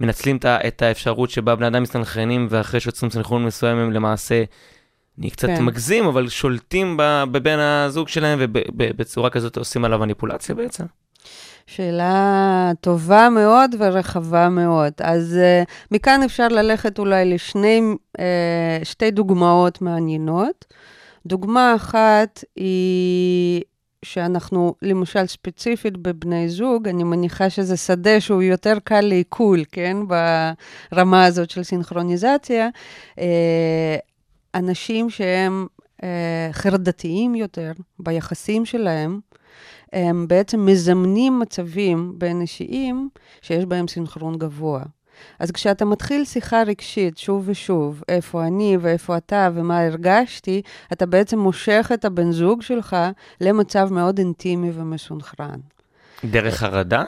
מנצלים 0.00 0.38
את 0.46 0.82
האפשרות 0.82 1.30
שבה 1.30 1.54
בני 1.54 1.66
אדם 1.66 1.82
מסתנכרנים, 1.82 2.46
ואחרי 2.50 2.80
שיוצרים 2.80 3.10
סינכרון 3.10 3.44
מסוים, 3.44 3.78
הם 3.78 3.92
למעשה, 3.92 4.44
אני 5.18 5.30
קצת 5.30 5.48
כן. 5.48 5.64
מגזים, 5.64 6.06
אבל 6.06 6.28
שולטים 6.28 6.96
בבן 7.32 7.58
הזוג 7.58 8.08
שלהם, 8.08 8.38
ובצורה 8.40 9.30
כזאת 9.30 9.56
עושים 9.56 9.84
עליו 9.84 9.98
מניפולציה 9.98 10.54
בעצם. 10.54 10.84
שאלה 11.66 12.72
טובה 12.80 13.28
מאוד 13.28 13.74
ורחבה 13.78 14.48
מאוד. 14.48 14.92
אז 15.00 15.38
uh, 15.38 15.70
מכאן 15.90 16.22
אפשר 16.22 16.48
ללכת 16.48 16.98
אולי 16.98 17.34
לשני, 17.34 17.82
uh, 18.18 19.10
דוגמאות 19.12 19.82
מעניינות. 19.82 20.64
דוגמה 21.28 21.74
אחת 21.76 22.44
היא 22.56 23.62
שאנחנו, 24.04 24.74
למשל 24.82 25.26
ספציפית 25.26 25.96
בבני 25.96 26.48
זוג, 26.48 26.88
אני 26.88 27.04
מניחה 27.04 27.50
שזה 27.50 27.76
שדה 27.76 28.20
שהוא 28.20 28.42
יותר 28.42 28.78
קל 28.84 29.00
לעיכול, 29.00 29.64
כן? 29.72 29.96
ברמה 30.92 31.24
הזאת 31.24 31.50
של 31.50 31.62
סינכרוניזציה. 31.62 32.68
Uh, 33.16 33.22
אנשים 34.54 35.10
שהם 35.10 35.66
uh, 35.96 36.04
חרדתיים 36.52 37.34
יותר 37.34 37.72
ביחסים 37.98 38.64
שלהם, 38.64 39.20
הם 39.92 40.28
בעצם 40.28 40.66
מזמנים 40.66 41.38
מצבים 41.38 42.14
בין 42.18 42.40
אישיים 42.40 43.08
שיש 43.42 43.64
בהם 43.64 43.88
סינכרון 43.88 44.38
גבוה. 44.38 44.82
אז 45.38 45.50
כשאתה 45.50 45.84
מתחיל 45.84 46.24
שיחה 46.24 46.62
רגשית 46.62 47.18
שוב 47.18 47.42
ושוב, 47.46 48.02
איפה 48.08 48.44
אני 48.44 48.76
ואיפה 48.80 49.16
אתה 49.16 49.48
ומה 49.54 49.80
הרגשתי, 49.80 50.62
אתה 50.92 51.06
בעצם 51.06 51.38
מושך 51.38 51.90
את 51.94 52.04
הבן 52.04 52.32
זוג 52.32 52.62
שלך 52.62 52.96
למצב 53.40 53.88
מאוד 53.92 54.18
אינטימי 54.18 54.70
ומסונכרן. 54.74 55.60
דרך 56.24 56.54
חרדה? 56.54 57.04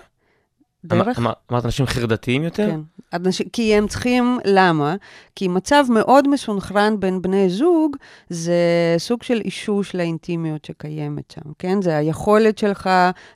אמר- 1.18 1.32
אמרת 1.52 1.64
אנשים 1.64 1.86
חרדתיים 1.86 2.42
יותר? 2.44 2.66
כן. 2.70 2.80
אנשים, 3.12 3.46
כי 3.52 3.74
הם 3.74 3.88
צריכים, 3.88 4.38
למה? 4.44 4.94
כי 5.36 5.48
מצב 5.48 5.84
מאוד 5.90 6.28
מסונכרן 6.28 7.00
בין 7.00 7.22
בני 7.22 7.48
זוג, 7.50 7.96
זה 8.28 8.54
סוג 8.98 9.22
של 9.22 9.40
אישוש 9.44 9.94
לאינטימיות 9.94 10.64
שקיימת 10.64 11.30
שם, 11.30 11.40
כן? 11.58 11.82
זה 11.82 11.96
היכולת 11.96 12.58
שלך 12.58 12.90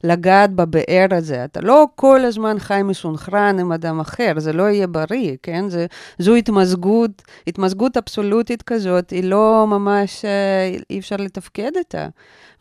לגעת 0.04 0.52
בבאר 0.52 1.06
הזה. 1.10 1.44
אתה 1.44 1.60
לא 1.60 1.84
כל 1.94 2.20
הזמן 2.24 2.58
חי 2.58 2.80
מסונכרן 2.84 3.58
עם 3.60 3.72
אדם 3.72 4.00
אחר, 4.00 4.32
זה 4.36 4.52
לא 4.52 4.62
יהיה 4.62 4.86
בריא, 4.86 5.36
כן? 5.42 5.68
זה, 5.68 5.86
זו 6.18 6.34
התמזגות, 6.34 7.22
התמזגות 7.46 7.96
אבסולוטית 7.96 8.62
כזאת, 8.62 9.10
היא 9.10 9.24
לא 9.24 9.66
ממש, 9.68 10.24
אה, 10.24 10.30
אי 10.90 10.98
אפשר 10.98 11.16
לתפקד 11.18 11.70
איתה. 11.76 12.08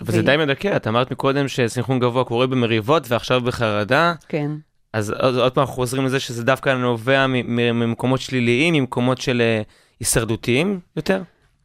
אבל 0.01 0.11
זה 0.11 0.19
ו- 0.19 0.25
די 0.25 0.35
מדכא, 0.37 0.75
את 0.75 0.87
אמרת 0.87 1.11
מקודם 1.11 1.47
שסינכרון 1.47 1.99
גבוה 1.99 2.23
קורה 2.23 2.47
במריבות 2.47 3.03
ועכשיו 3.11 3.41
בחרדה, 3.41 4.13
כן. 4.29 4.51
אז 4.93 5.09
עוד, 5.09 5.35
עוד 5.37 5.51
פעם 5.51 5.61
אנחנו 5.61 5.75
חוזרים 5.75 6.05
לזה 6.05 6.19
שזה 6.19 6.43
דווקא 6.43 6.69
נובע 6.69 7.25
ממקומות 7.27 8.19
שליליים, 8.19 8.73
ממקומות 8.73 9.17
של 9.21 9.41
אה, 9.41 9.61
הישרדותיים 9.99 10.79
יותר? 10.95 11.21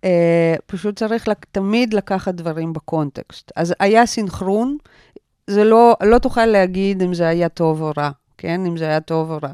Uh, 0.06 0.08
פשוט 0.66 0.98
צריך 0.98 1.28
לק- 1.28 1.46
תמיד 1.52 1.94
לקחת 1.94 2.34
דברים 2.34 2.72
בקונטקסט. 2.72 3.52
אז 3.56 3.74
היה 3.80 4.06
סינכרון, 4.06 4.76
זה 5.46 5.64
לא, 5.64 5.94
לא 6.02 6.18
תוכל 6.18 6.46
להגיד 6.46 7.02
אם 7.02 7.14
זה 7.14 7.28
היה 7.28 7.48
טוב 7.48 7.82
או 7.82 7.92
רע, 7.98 8.10
כן? 8.38 8.66
אם 8.66 8.76
זה 8.76 8.84
היה 8.84 9.00
טוב 9.00 9.30
או 9.30 9.38
רע. 9.42 9.50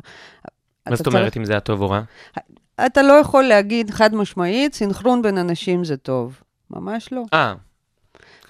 מה 0.90 0.96
זאת 0.96 1.06
אומרת 1.06 1.36
אם 1.36 1.44
זה 1.44 1.52
היה 1.52 1.60
טוב 1.60 1.82
או 1.82 1.90
רע? 1.90 2.02
צריך- 2.34 2.46
אתה 2.86 3.02
לא 3.02 3.12
יכול 3.12 3.44
להגיד 3.44 3.90
חד 3.90 4.14
משמעית, 4.14 4.74
סינכרון 4.74 5.22
בין 5.22 5.38
אנשים 5.38 5.84
זה 5.84 5.96
טוב. 5.96 6.40
ממש 6.70 7.08
לא. 7.12 7.22
אה, 7.32 7.54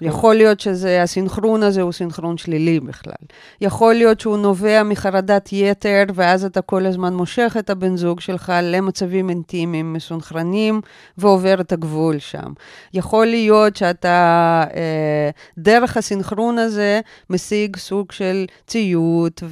יכול 0.01 0.35
להיות 0.35 0.59
שזה, 0.59 1.03
הסינכרון 1.03 1.63
הזה 1.63 1.81
הוא 1.81 1.91
סינכרון 1.91 2.37
שלילי 2.37 2.79
בכלל. 2.79 3.13
יכול 3.61 3.93
להיות 3.93 4.19
שהוא 4.19 4.37
נובע 4.37 4.83
מחרדת 4.83 5.49
יתר, 5.51 6.03
ואז 6.15 6.45
אתה 6.45 6.61
כל 6.61 6.85
הזמן 6.85 7.13
מושך 7.13 7.55
את 7.59 7.69
הבן 7.69 7.97
זוג 7.97 8.19
שלך 8.19 8.53
למצבים 8.63 9.29
אינטימיים 9.29 9.93
מסונכרנים, 9.93 10.81
ועובר 11.17 11.61
את 11.61 11.71
הגבול 11.71 12.19
שם. 12.19 12.53
יכול 12.93 13.25
להיות 13.25 13.75
שאתה, 13.75 14.63
אה, 14.75 15.29
דרך 15.57 15.97
הסינכרון 15.97 16.57
הזה, 16.57 16.99
משיג 17.29 17.77
סוג 17.77 18.11
של 18.11 18.45
ציות 18.67 19.43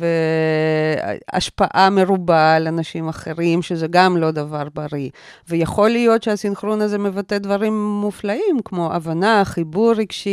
והשפעה 1.34 1.89
מרובה 1.89 2.56
על 2.56 2.67
אנשים 2.67 3.10
אחרים, 3.10 3.62
שזה 3.62 3.88
גם 3.88 4.17
לא 4.17 4.32
דבר 4.32 4.63
בריא. 4.73 5.10
ויכול 5.49 5.89
להיות 5.89 6.23
שהסינכרון 6.23 6.82
הזה 6.82 6.97
מבטא 6.97 7.38
דברים 7.38 7.86
מופלאים, 8.01 8.58
כמו 8.65 8.93
הבנה, 8.93 9.41
חיבור 9.45 9.93
רגשי, 9.93 10.33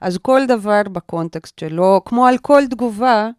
אז 0.00 0.18
כל 0.22 0.40
דבר 0.48 0.82
בקונטקסט 0.92 1.58
שלו, 1.58 2.00
כמו 2.04 2.26
על 2.26 2.38
כל 2.38 2.62
תגובה, 2.70 3.30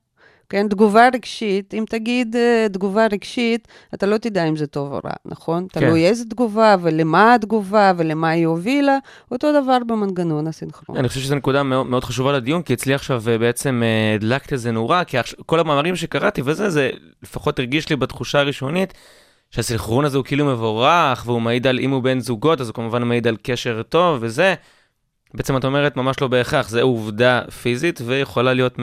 כן? 0.50 0.68
תגובה 0.70 1.08
רגשית, 1.14 1.74
אם 1.74 1.84
תגיד 1.90 2.36
אה, 2.36 2.68
תגובה 2.74 3.08
רגשית, 3.12 3.68
אתה 3.94 4.06
לא 4.06 4.18
תדע 4.18 4.44
אם 4.44 4.56
זה 4.56 4.68
טוב 4.68 4.94
או 4.94 5.00
רע, 5.06 5.12
נכון? 5.26 5.68
כן. 5.70 5.80
תלוי 5.80 6.06
איזה 6.06 6.26
תגובה 6.26 6.76
ולמה 6.82 7.34
התגובה 7.34 7.92
ולמה 7.98 8.30
היא 8.30 8.48
הובילה, 8.48 8.98
אותו 9.32 9.62
דבר 9.62 9.78
במנגנון 9.88 10.48
הסינכרון. 10.48 10.98
אני 10.98 11.08
חושב 11.08 11.20
שזו 11.20 11.36
נקודה 11.36 11.64
מאוד, 11.64 11.88
מאוד 11.88 12.04
חשובה 12.04 12.32
לדיון, 12.32 12.62
כי 12.62 12.74
אצלי 12.74 12.94
עכשיו 12.94 13.24
אה, 13.28 13.38
בעצם 13.38 13.84
אה, 13.84 14.16
הדלקת 14.16 14.54
איזה 14.54 14.72
נורה, 14.72 15.04
כי 15.04 15.18
כל 15.46 15.60
המאמרים 15.60 15.96
שקראתי 15.96 16.42
וזה, 16.46 16.70
זה 16.70 16.90
לפחות 17.24 17.60
הרגיש 17.60 17.90
לי 17.90 17.96
בתחושה 17.96 18.40
הראשונית, 18.40 18.94
שהסינכרון 19.52 20.06
הזה 20.06 20.18
הוא 20.18 20.26
כאילו 20.26 20.46
מבורך, 20.46 21.24
והוא 21.26 21.42
מעיד 21.42 21.68
על, 21.68 21.80
אם 21.80 21.92
הוא 21.92 22.04
בן 22.04 22.20
זוגות, 22.20 22.62
אז 22.62 22.68
הוא 22.68 22.74
כמובן 22.74 23.04
מעיד 23.04 23.28
על 23.28 23.38
קשר 23.44 23.82
טוב 23.84 24.18
וזה. 24.22 24.56
בעצם 25.34 25.58
את 25.58 25.66
אומרת 25.66 25.98
ממש 25.98 26.22
לא 26.22 26.28
בהכרח, 26.28 26.70
זה 26.70 26.82
עובדה 26.82 27.42
פיזית 27.62 28.02
ויכולה 28.06 28.54
להיות 28.54 28.78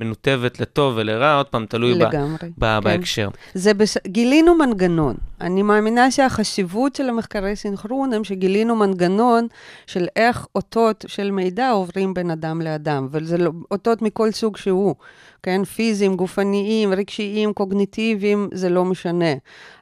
מנותבת 0.00 0.60
לטוב 0.60 0.94
ולרע, 0.96 1.34
עוד 1.34 1.46
פעם, 1.46 1.66
תלוי 1.66 1.94
ב, 1.94 2.02
לגמרי. 2.02 2.50
ב, 2.58 2.64
כן. 2.64 2.80
בהקשר. 2.84 3.28
זה 3.54 3.74
בס... 3.74 3.96
גילינו 4.06 4.54
מנגנון. 4.54 5.16
אני 5.40 5.62
מאמינה 5.62 6.10
שהחשיבות 6.10 6.96
של 6.96 7.08
המחקרי 7.08 7.56
סינכרון 7.56 8.12
הם 8.12 8.24
שגילינו 8.24 8.76
מנגנון 8.76 9.46
של 9.86 10.06
איך 10.16 10.46
אותות 10.54 11.04
של 11.08 11.30
מידע 11.30 11.70
עוברים 11.70 12.14
בין 12.14 12.30
אדם 12.30 12.62
לאדם, 12.62 13.08
וזה 13.10 13.38
לא... 13.38 13.50
אותות 13.70 14.02
מכל 14.02 14.30
סוג 14.30 14.56
שהוא, 14.56 14.94
כן? 15.42 15.64
פיזיים, 15.64 16.16
גופניים, 16.16 16.92
רגשיים, 16.92 17.52
קוגניטיביים, 17.52 18.48
זה 18.52 18.68
לא 18.68 18.84
משנה. 18.84 19.34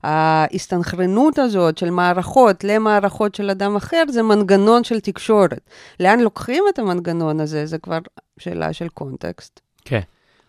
ההסתנכרנות 0.03 1.39
הזאת 1.39 1.79
של 1.79 1.91
מערכות 1.91 2.65
למערכות 2.65 3.35
של 3.35 3.51
אדם 3.51 3.77
אחר 3.77 4.05
זה 4.09 4.23
מנגנון 4.23 4.85
של 4.85 5.01
תקשורת. 5.01 5.61
לאן 6.01 6.21
לוקחים 6.21 6.65
את 6.69 6.79
המנגנון 6.79 7.41
הזה? 7.41 7.67
זה 7.67 7.79
כבר 7.79 7.99
שאלה 8.39 8.73
של 8.73 8.89
קונטקסט. 8.89 9.61
כן. 9.85 10.01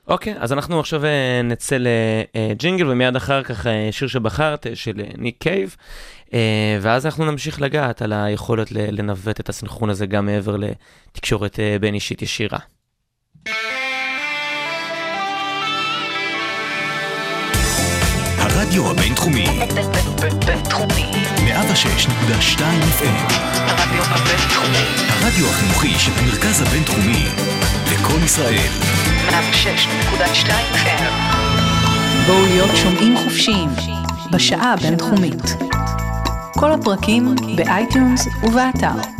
אוקיי, 0.09 0.35
אז 0.39 0.53
אנחנו 0.53 0.79
עכשיו 0.79 1.05
אה, 1.05 1.41
נצא 1.43 1.77
לג'ינגל, 1.79 2.91
ומיד 2.91 3.15
אחר 3.15 3.43
כך 3.43 3.67
אה, 3.67 3.87
שיר 3.91 4.07
שבחרת 4.07 4.67
אה, 4.67 4.75
של 4.75 5.01
ניק 5.17 5.35
קייב, 5.39 5.75
ואז 6.81 7.05
אנחנו 7.05 7.25
נמשיך 7.25 7.61
לגעת 7.61 8.01
על 8.01 8.13
היכולת 8.13 8.71
לנווט 8.71 9.39
את 9.39 9.49
הסנכרון 9.49 9.89
הזה 9.89 10.05
גם 10.05 10.25
מעבר 10.25 10.55
לתקשורת 10.57 11.59
בין 11.81 11.93
אישית 11.93 12.21
ישירה. 12.21 12.59
הרדיו 18.69 18.91
הבינתחומי, 18.91 19.45
בינתחומי. 20.45 21.11
106.2 21.37 22.59
FM, 22.99 23.33
הרדיו 23.53 24.03
הבינתחומי. 24.03 24.85
הרדיו 25.09 25.49
החינוכי 25.49 25.99
של 25.99 26.11
המרכז 26.17 26.61
הבינתחומי, 26.61 27.25
לקום 27.91 28.23
ישראל, 28.23 28.69
106.2 29.29 30.49
FM. 30.73 31.03
בואו 32.27 32.45
להיות 32.45 32.71
שומעים 32.75 33.17
חופשיים 33.17 33.69
בשעה 34.31 34.73
הבינתחומית. 34.73 35.55
כל 36.53 36.71
הפרקים 36.71 37.35
ב 37.55 37.66
iTunes 37.66 38.27
ובאתר. 38.43 39.19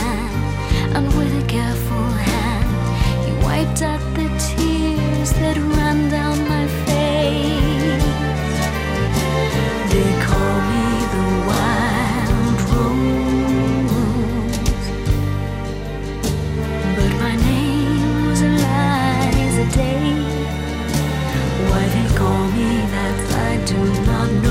careful 1.51 2.07
hand, 2.29 2.69
he 3.25 3.31
wiped 3.45 3.81
out 3.81 3.99
the 4.15 4.29
tears 4.39 5.31
that 5.33 5.57
ran 5.57 6.09
down 6.09 6.37
my 6.47 6.65
face. 6.85 8.05
They 9.91 10.11
call 10.27 10.55
me 10.71 10.85
the 11.15 11.25
wild 11.49 12.57
rose. 12.71 14.07
But 16.95 17.11
my 17.25 17.35
name 17.35 18.27
was 18.27 18.41
Eliza 18.49 19.65
Day. 19.75 20.07
Why 21.69 21.83
they 21.95 22.07
call 22.15 22.43
me 22.57 22.69
that 22.95 23.17
I 23.49 23.51
do 23.65 23.79
not 24.05 24.29
know. 24.41 24.50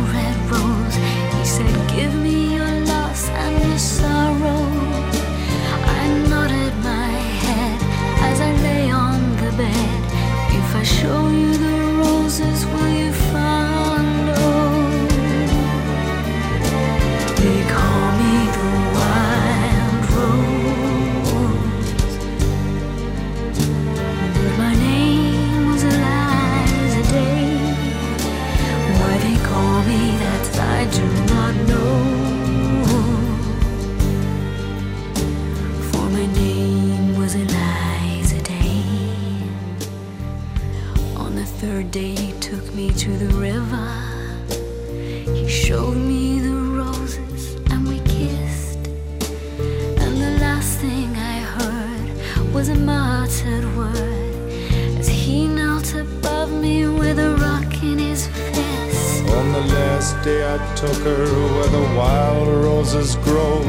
took 60.81 61.03
her 61.03 61.25
where 61.53 61.67
the 61.67 61.95
wild 61.95 62.47
roses 62.47 63.15
grow. 63.17 63.61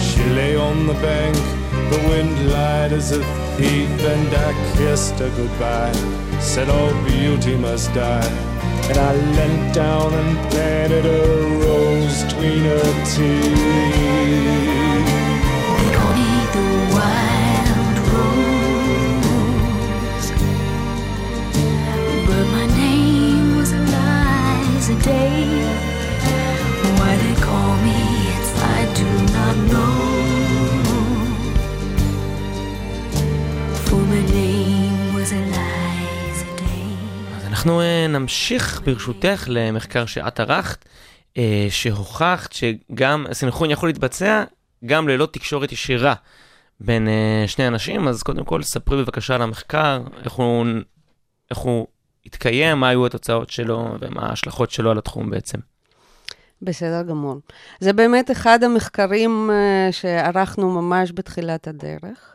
She 0.00 0.24
lay 0.30 0.56
on 0.56 0.86
the 0.86 0.94
bank, 0.94 1.36
the 1.92 1.98
wind 2.08 2.50
lied 2.50 2.92
as 2.94 3.12
a 3.12 3.22
thief, 3.56 3.90
and 4.00 4.34
I 4.34 4.54
kissed 4.74 5.18
her 5.18 5.28
goodbye. 5.36 5.92
Said 6.40 6.70
all 6.70 6.94
beauty 7.04 7.56
must 7.58 7.92
die. 7.92 8.30
And 8.88 8.96
I 8.96 9.14
leant 9.36 9.74
down 9.74 10.14
and 10.14 10.50
planted 10.50 11.04
a 11.04 11.26
rose 11.62 12.24
between 12.24 12.62
her 12.62 13.04
teeth. 13.14 14.46
נמשיך 38.26 38.82
ברשותך 38.84 39.44
למחקר 39.48 40.06
שאת 40.06 40.40
ערכת, 40.40 40.84
אה, 41.36 41.66
שהוכחת 41.70 42.52
שגם 42.52 43.26
הסנכרון 43.30 43.70
יכול 43.70 43.88
להתבצע 43.88 44.44
גם 44.86 45.08
ללא 45.08 45.26
תקשורת 45.26 45.72
ישירה 45.72 46.14
בין 46.80 47.08
אה, 47.08 47.44
שני 47.46 47.68
אנשים, 47.68 48.08
אז 48.08 48.22
קודם 48.22 48.44
כל 48.44 48.62
ספרי 48.62 49.02
בבקשה 49.04 49.34
על 49.34 49.42
המחקר, 49.42 50.00
איך 50.24 50.32
הוא, 50.32 50.66
איך 51.50 51.58
הוא 51.58 51.86
התקיים, 52.26 52.78
מה 52.78 52.88
היו 52.88 53.06
התוצאות 53.06 53.50
שלו 53.50 53.88
ומה 54.00 54.26
ההשלכות 54.26 54.70
שלו 54.70 54.90
על 54.90 54.98
התחום 54.98 55.30
בעצם. 55.30 55.58
בסדר 56.62 57.02
גמור. 57.02 57.36
זה 57.80 57.92
באמת 57.92 58.30
אחד 58.30 58.64
המחקרים 58.64 59.50
אה, 59.50 59.92
שערכנו 59.92 60.82
ממש 60.82 61.12
בתחילת 61.14 61.68
הדרך. 61.68 62.34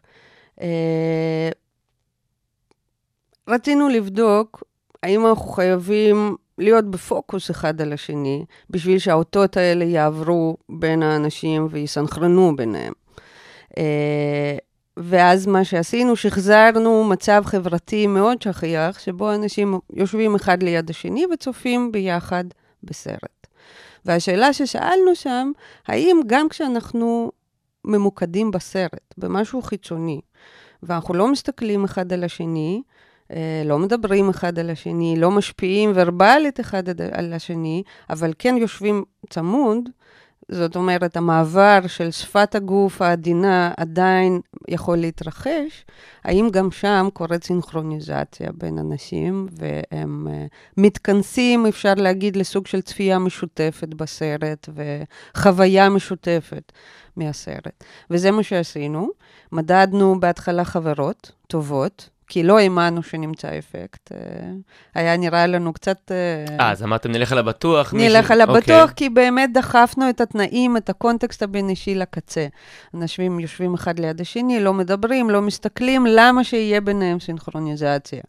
אה, 0.61 1.49
רצינו 3.47 3.89
לבדוק 3.89 4.63
האם 5.03 5.27
אנחנו 5.27 5.51
חייבים 5.51 6.35
להיות 6.57 6.91
בפוקוס 6.91 7.51
אחד 7.51 7.81
על 7.81 7.93
השני, 7.93 8.45
בשביל 8.69 8.99
שהאותות 8.99 9.57
האלה 9.57 9.85
יעברו 9.85 10.57
בין 10.69 11.03
האנשים 11.03 11.67
ויסנכרנו 11.71 12.55
ביניהם. 12.55 12.93
אה, 13.77 14.57
ואז 14.97 15.47
מה 15.47 15.63
שעשינו, 15.63 16.15
שחזרנו 16.15 17.03
מצב 17.03 17.43
חברתי 17.45 18.07
מאוד 18.07 18.41
שכיח, 18.41 18.99
שבו 18.99 19.33
אנשים 19.33 19.79
יושבים 19.93 20.35
אחד 20.35 20.63
ליד 20.63 20.89
השני 20.89 21.25
וצופים 21.33 21.91
ביחד 21.91 22.43
בסרט. 22.83 23.47
והשאלה 24.05 24.53
ששאלנו 24.53 25.15
שם, 25.15 25.51
האם 25.87 26.19
גם 26.27 26.49
כשאנחנו 26.49 27.31
ממוקדים 27.85 28.51
בסרט, 28.51 29.13
במשהו 29.17 29.61
חיצוני, 29.61 30.21
ואנחנו 30.83 31.13
לא 31.13 31.31
מסתכלים 31.31 31.83
אחד 31.83 32.13
על 32.13 32.23
השני, 32.23 32.81
לא 33.65 33.79
מדברים 33.79 34.29
אחד 34.29 34.59
על 34.59 34.69
השני, 34.69 35.15
לא 35.17 35.31
משפיעים 35.31 35.91
ורבלית 35.95 36.59
אחד 36.59 36.83
על 37.11 37.33
השני, 37.33 37.83
אבל 38.09 38.33
כן 38.39 38.55
יושבים 38.57 39.03
צמוד, 39.29 39.89
זאת 40.51 40.75
אומרת, 40.75 41.17
המעבר 41.17 41.79
של 41.87 42.11
שפת 42.11 42.55
הגוף 42.55 43.01
העדינה 43.01 43.73
עדיין 43.77 44.41
יכול 44.67 44.97
להתרחש, 44.97 45.85
האם 46.23 46.49
גם 46.51 46.71
שם 46.71 47.07
קורית 47.13 47.43
סינכרוניזציה 47.43 48.51
בין 48.53 48.77
אנשים, 48.77 49.47
והם 49.51 50.27
uh, 50.27 50.53
מתכנסים, 50.77 51.65
אפשר 51.65 51.93
להגיד, 51.93 52.35
לסוג 52.35 52.67
של 52.67 52.81
צפייה 52.81 53.19
משותפת 53.19 53.87
בסרט, 53.87 54.69
וחוויה 55.35 55.89
משותפת 55.89 56.71
מהסרט. 57.15 57.83
וזה 58.09 58.31
מה 58.31 58.43
שעשינו. 58.43 59.09
מדדנו 59.51 60.19
בהתחלה 60.19 60.65
חברות 60.65 61.31
טובות, 61.47 62.09
כי 62.31 62.43
לא 62.43 62.59
האמנו 62.59 63.03
שנמצא 63.03 63.47
אפקט. 63.59 64.11
אה, 64.11 64.17
היה 64.95 65.17
נראה 65.17 65.47
לנו 65.47 65.73
קצת... 65.73 66.11
אה, 66.59 66.71
אז 66.71 66.83
אמרתם 66.83 67.11
נלך 67.11 67.31
על 67.31 67.37
הבטוח. 67.37 67.93
נלך. 67.93 68.31
על 68.31 68.41
הבטוח, 68.41 68.89
אוקיי. 68.89 68.95
כי 68.95 69.09
באמת 69.09 69.53
דחפנו 69.53 70.09
את 70.09 70.21
התנאים, 70.21 70.77
את 70.77 70.89
הקונטקסט 70.89 71.43
הבין-אישי 71.43 71.95
לקצה. 71.95 72.47
אנשים 72.93 73.39
יושבים 73.39 73.73
אחד 73.73 73.99
ליד 73.99 74.21
השני, 74.21 74.59
לא 74.59 74.73
מדברים, 74.73 75.29
לא 75.29 75.41
מסתכלים, 75.41 76.05
למה 76.09 76.43
שיהיה 76.43 76.81
ביניהם 76.81 77.19
סינכרוניזציה? 77.19 78.21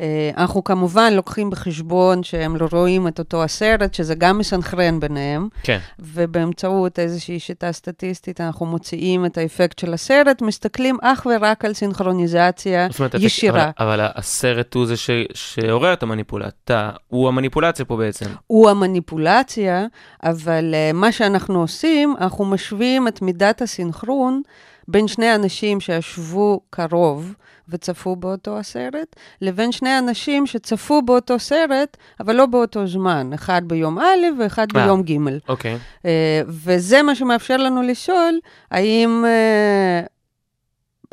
אה, 0.00 0.30
אנחנו 0.36 0.64
כמובן 0.64 1.12
לוקחים 1.12 1.50
בחשבון 1.50 2.22
שהם 2.22 2.56
לא 2.56 2.68
רואים 2.72 3.08
את 3.08 3.18
אותו 3.18 3.44
הסרט, 3.44 3.94
שזה 3.94 4.14
גם 4.14 4.38
מסנכרן 4.38 5.00
ביניהם. 5.00 5.48
כן. 5.62 5.78
ובאמצעות 5.98 6.98
איזושהי 6.98 7.38
שיטה 7.38 7.72
סטטיסטית, 7.72 8.40
אנחנו 8.40 8.66
מוציאים 8.66 9.26
את 9.26 9.38
האפקט 9.38 9.78
של 9.78 9.94
הסרט, 9.94 10.42
מסתכלים 10.42 10.98
אך 11.02 11.26
ורק 11.30 11.64
על 11.64 11.74
סינכרוניזציה 11.74 12.88
אומרת, 12.98 13.14
ישירה. 13.14 13.70
אבל, 13.78 14.00
אבל 14.00 14.10
הסרט 14.14 14.74
הוא 14.74 14.86
זה 14.86 14.96
ש, 14.96 15.10
שעורר 15.34 15.92
את 15.92 16.02
המניפולציה, 16.02 16.90
הוא 17.08 17.28
המניפולציה 17.28 17.84
פה 17.84 17.96
בעצם. 17.96 18.26
הוא 18.46 18.70
המניפולציה, 18.70 19.86
אבל 20.22 20.74
uh, 20.74 20.96
מה 20.96 21.12
שאנחנו 21.12 21.60
עושים, 21.60 22.14
אנחנו 22.20 22.44
משווים 22.44 23.08
את 23.08 23.22
מידת 23.22 23.62
הסינכרון 23.62 24.42
בין 24.90 25.08
שני 25.08 25.34
אנשים 25.34 25.80
שישבו 25.80 26.60
קרוב 26.70 27.34
וצפו 27.68 28.16
באותו 28.16 28.58
הסרט, 28.58 29.16
לבין 29.40 29.72
שני 29.72 29.98
אנשים 29.98 30.46
שצפו 30.46 31.02
באותו 31.02 31.38
סרט, 31.38 31.96
אבל 32.20 32.36
לא 32.36 32.46
באותו 32.46 32.86
זמן, 32.86 33.30
אחד 33.34 33.62
ביום 33.64 33.98
א' 33.98 34.26
ואחד 34.38 34.66
אה, 34.76 34.84
ביום 34.84 35.02
ג'. 35.02 35.16
אוקיי. 35.48 35.78
Uh, 35.98 36.06
וזה 36.46 37.02
מה 37.02 37.14
שמאפשר 37.14 37.56
לנו 37.56 37.82
לשאול, 37.82 38.38
האם... 38.70 39.24
Uh, 39.24 40.08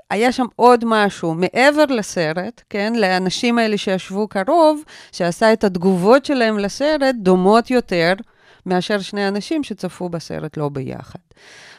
היה 0.09 0.31
שם 0.31 0.45
עוד 0.55 0.83
משהו 0.87 1.33
מעבר 1.33 1.85
לסרט, 1.85 2.61
כן? 2.69 2.93
לאנשים 2.95 3.57
האלה 3.57 3.77
שישבו 3.77 4.27
קרוב, 4.27 4.83
שעשה 5.11 5.53
את 5.53 5.63
התגובות 5.63 6.25
שלהם 6.25 6.59
לסרט 6.59 7.15
דומות 7.15 7.71
יותר 7.71 8.13
מאשר 8.65 8.99
שני 8.99 9.27
אנשים 9.27 9.63
שצפו 9.63 10.09
בסרט 10.09 10.57
לא 10.57 10.69
ביחד. 10.69 11.19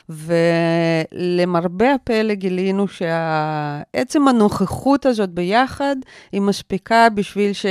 ולמרבה 0.09 1.95
הפלא 1.95 2.35
גילינו 2.35 2.89
שעצם 2.89 4.29
הנוכחות 4.29 5.07
הזאת 5.07 5.31
ביחד 5.31 5.97
היא 6.33 6.41
מספיקה 6.41 7.09
בשביל 7.15 7.53
ש... 7.53 7.67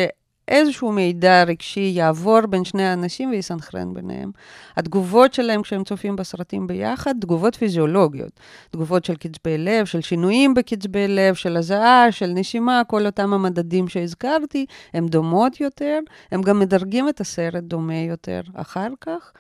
איזשהו 0.48 0.92
מידע 0.92 1.44
רגשי 1.44 1.92
יעבור 1.96 2.42
בין 2.50 2.64
שני 2.64 2.84
האנשים 2.84 3.30
ויסנכרן 3.30 3.94
ביניהם. 3.94 4.32
התגובות 4.78 5.34
שלהם 5.34 5.62
כשהם 5.62 5.84
צופים 5.84 6.16
בסרטים 6.16 6.68
ביחד, 6.68 7.14
תגובות 7.22 7.56
פיזיולוגיות. 7.56 8.40
תגובות 8.72 9.06
של 9.06 9.16
קצבי 9.16 9.58
לב, 9.58 9.86
של 9.86 10.02
שינויים 10.02 10.54
בקצבי 10.54 11.08
לב, 11.08 11.36
של 11.36 11.58
הזעה, 11.58 12.12
של 12.12 12.28
נשימה, 12.28 12.82
כל 12.88 13.06
אותם 13.06 13.34
המדדים 13.34 13.88
שהזכרתי, 13.88 14.66
הן 14.94 15.08
דומות 15.08 15.62
יותר, 15.62 16.00
הם 16.32 16.42
גם 16.42 16.60
מדרגים 16.60 17.10
את 17.10 17.22
הסרט 17.22 17.64
דומה 17.64 17.98
יותר 17.98 18.42
אחר 18.54 18.90
כך. 19.02 19.32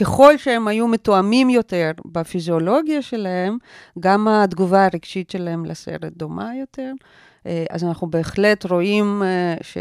ככל 0.00 0.36
שהם 0.36 0.68
היו 0.68 0.88
מתואמים 0.88 1.50
יותר 1.50 1.90
בפיזיולוגיה 2.06 3.02
שלהם, 3.02 3.58
גם 4.00 4.28
התגובה 4.28 4.84
הרגשית 4.84 5.30
שלהם 5.30 5.64
לסרט 5.64 6.12
דומה 6.16 6.50
יותר. 6.60 6.92
אז 7.70 7.84
אנחנו 7.84 8.10
בהחלט 8.10 8.66
רואים 8.66 9.22
ש... 9.62 9.78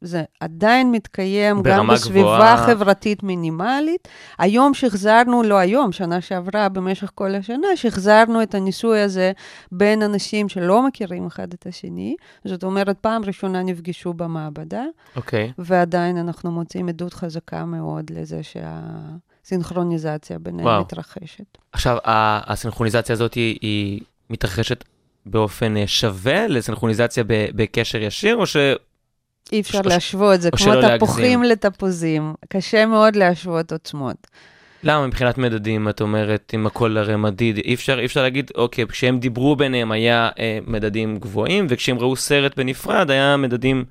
זה 0.00 0.22
עדיין 0.40 0.90
מתקיים 0.90 1.62
גם 1.62 1.86
בסביבה 1.86 2.20
גבוהה. 2.20 2.56
חברתית 2.56 3.22
מינימלית. 3.22 4.08
היום 4.38 4.74
שחזרנו, 4.74 5.42
לא 5.42 5.54
היום, 5.58 5.92
שנה 5.92 6.20
שעברה, 6.20 6.68
במשך 6.68 7.10
כל 7.14 7.34
השנה, 7.34 7.68
שחזרנו 7.74 8.42
את 8.42 8.54
הניסוי 8.54 9.00
הזה 9.00 9.32
בין 9.72 10.02
אנשים 10.02 10.48
שלא 10.48 10.86
מכירים 10.86 11.26
אחד 11.26 11.52
את 11.52 11.66
השני. 11.66 12.16
זאת 12.44 12.64
אומרת, 12.64 12.98
פעם 13.00 13.24
ראשונה 13.24 13.62
נפגשו 13.62 14.12
במעבדה, 14.14 14.84
אוקיי. 15.16 15.52
ועדיין 15.58 16.16
אנחנו 16.16 16.50
מוצאים 16.50 16.88
עדות 16.88 17.14
חזקה 17.14 17.64
מאוד 17.64 18.10
לזה 18.10 18.42
שהסינכרוניזציה 19.48 20.38
ביניהם 20.38 20.66
וואו. 20.66 20.80
מתרחשת. 20.80 21.58
עכשיו, 21.72 21.96
הסינכרוניזציה 22.04 23.12
הזאת 23.12 23.34
היא, 23.34 23.58
היא 23.62 24.00
מתרחשת 24.30 24.84
באופן 25.26 25.76
אה, 25.76 25.86
שווה 25.86 26.46
לסינכרוניזציה 26.48 27.24
ב- 27.26 27.48
בקשר 27.54 28.02
ישיר, 28.02 28.36
או 28.36 28.46
ש... 28.46 28.56
אי 29.52 29.60
אפשר 29.60 29.82
ש- 29.82 29.86
להשוות, 29.86 30.40
זה 30.40 30.50
כמו 30.50 30.72
תפוחים 30.96 31.42
לתפוזים. 31.42 32.34
קשה 32.48 32.86
מאוד 32.86 33.16
להשוות 33.16 33.72
עוצמות. 33.72 34.26
למה 34.82 35.06
מבחינת 35.06 35.38
מדדים, 35.38 35.88
את 35.88 36.00
אומרת, 36.00 36.52
אם 36.54 36.66
הכל 36.66 36.96
הרי 36.96 37.16
מדיד, 37.16 37.56
אי 37.56 37.74
אפשר, 37.74 37.98
אי 37.98 38.06
אפשר 38.06 38.22
להגיד, 38.22 38.50
אוקיי, 38.54 38.86
כשהם 38.86 39.18
דיברו 39.18 39.56
ביניהם 39.56 39.92
היה 39.92 40.28
אה, 40.38 40.58
מדדים 40.66 41.18
גבוהים, 41.18 41.66
וכשהם 41.68 41.98
ראו 41.98 42.16
סרט 42.16 42.56
בנפרד 42.56 43.10
היה 43.10 43.36
מדדים... 43.36 43.84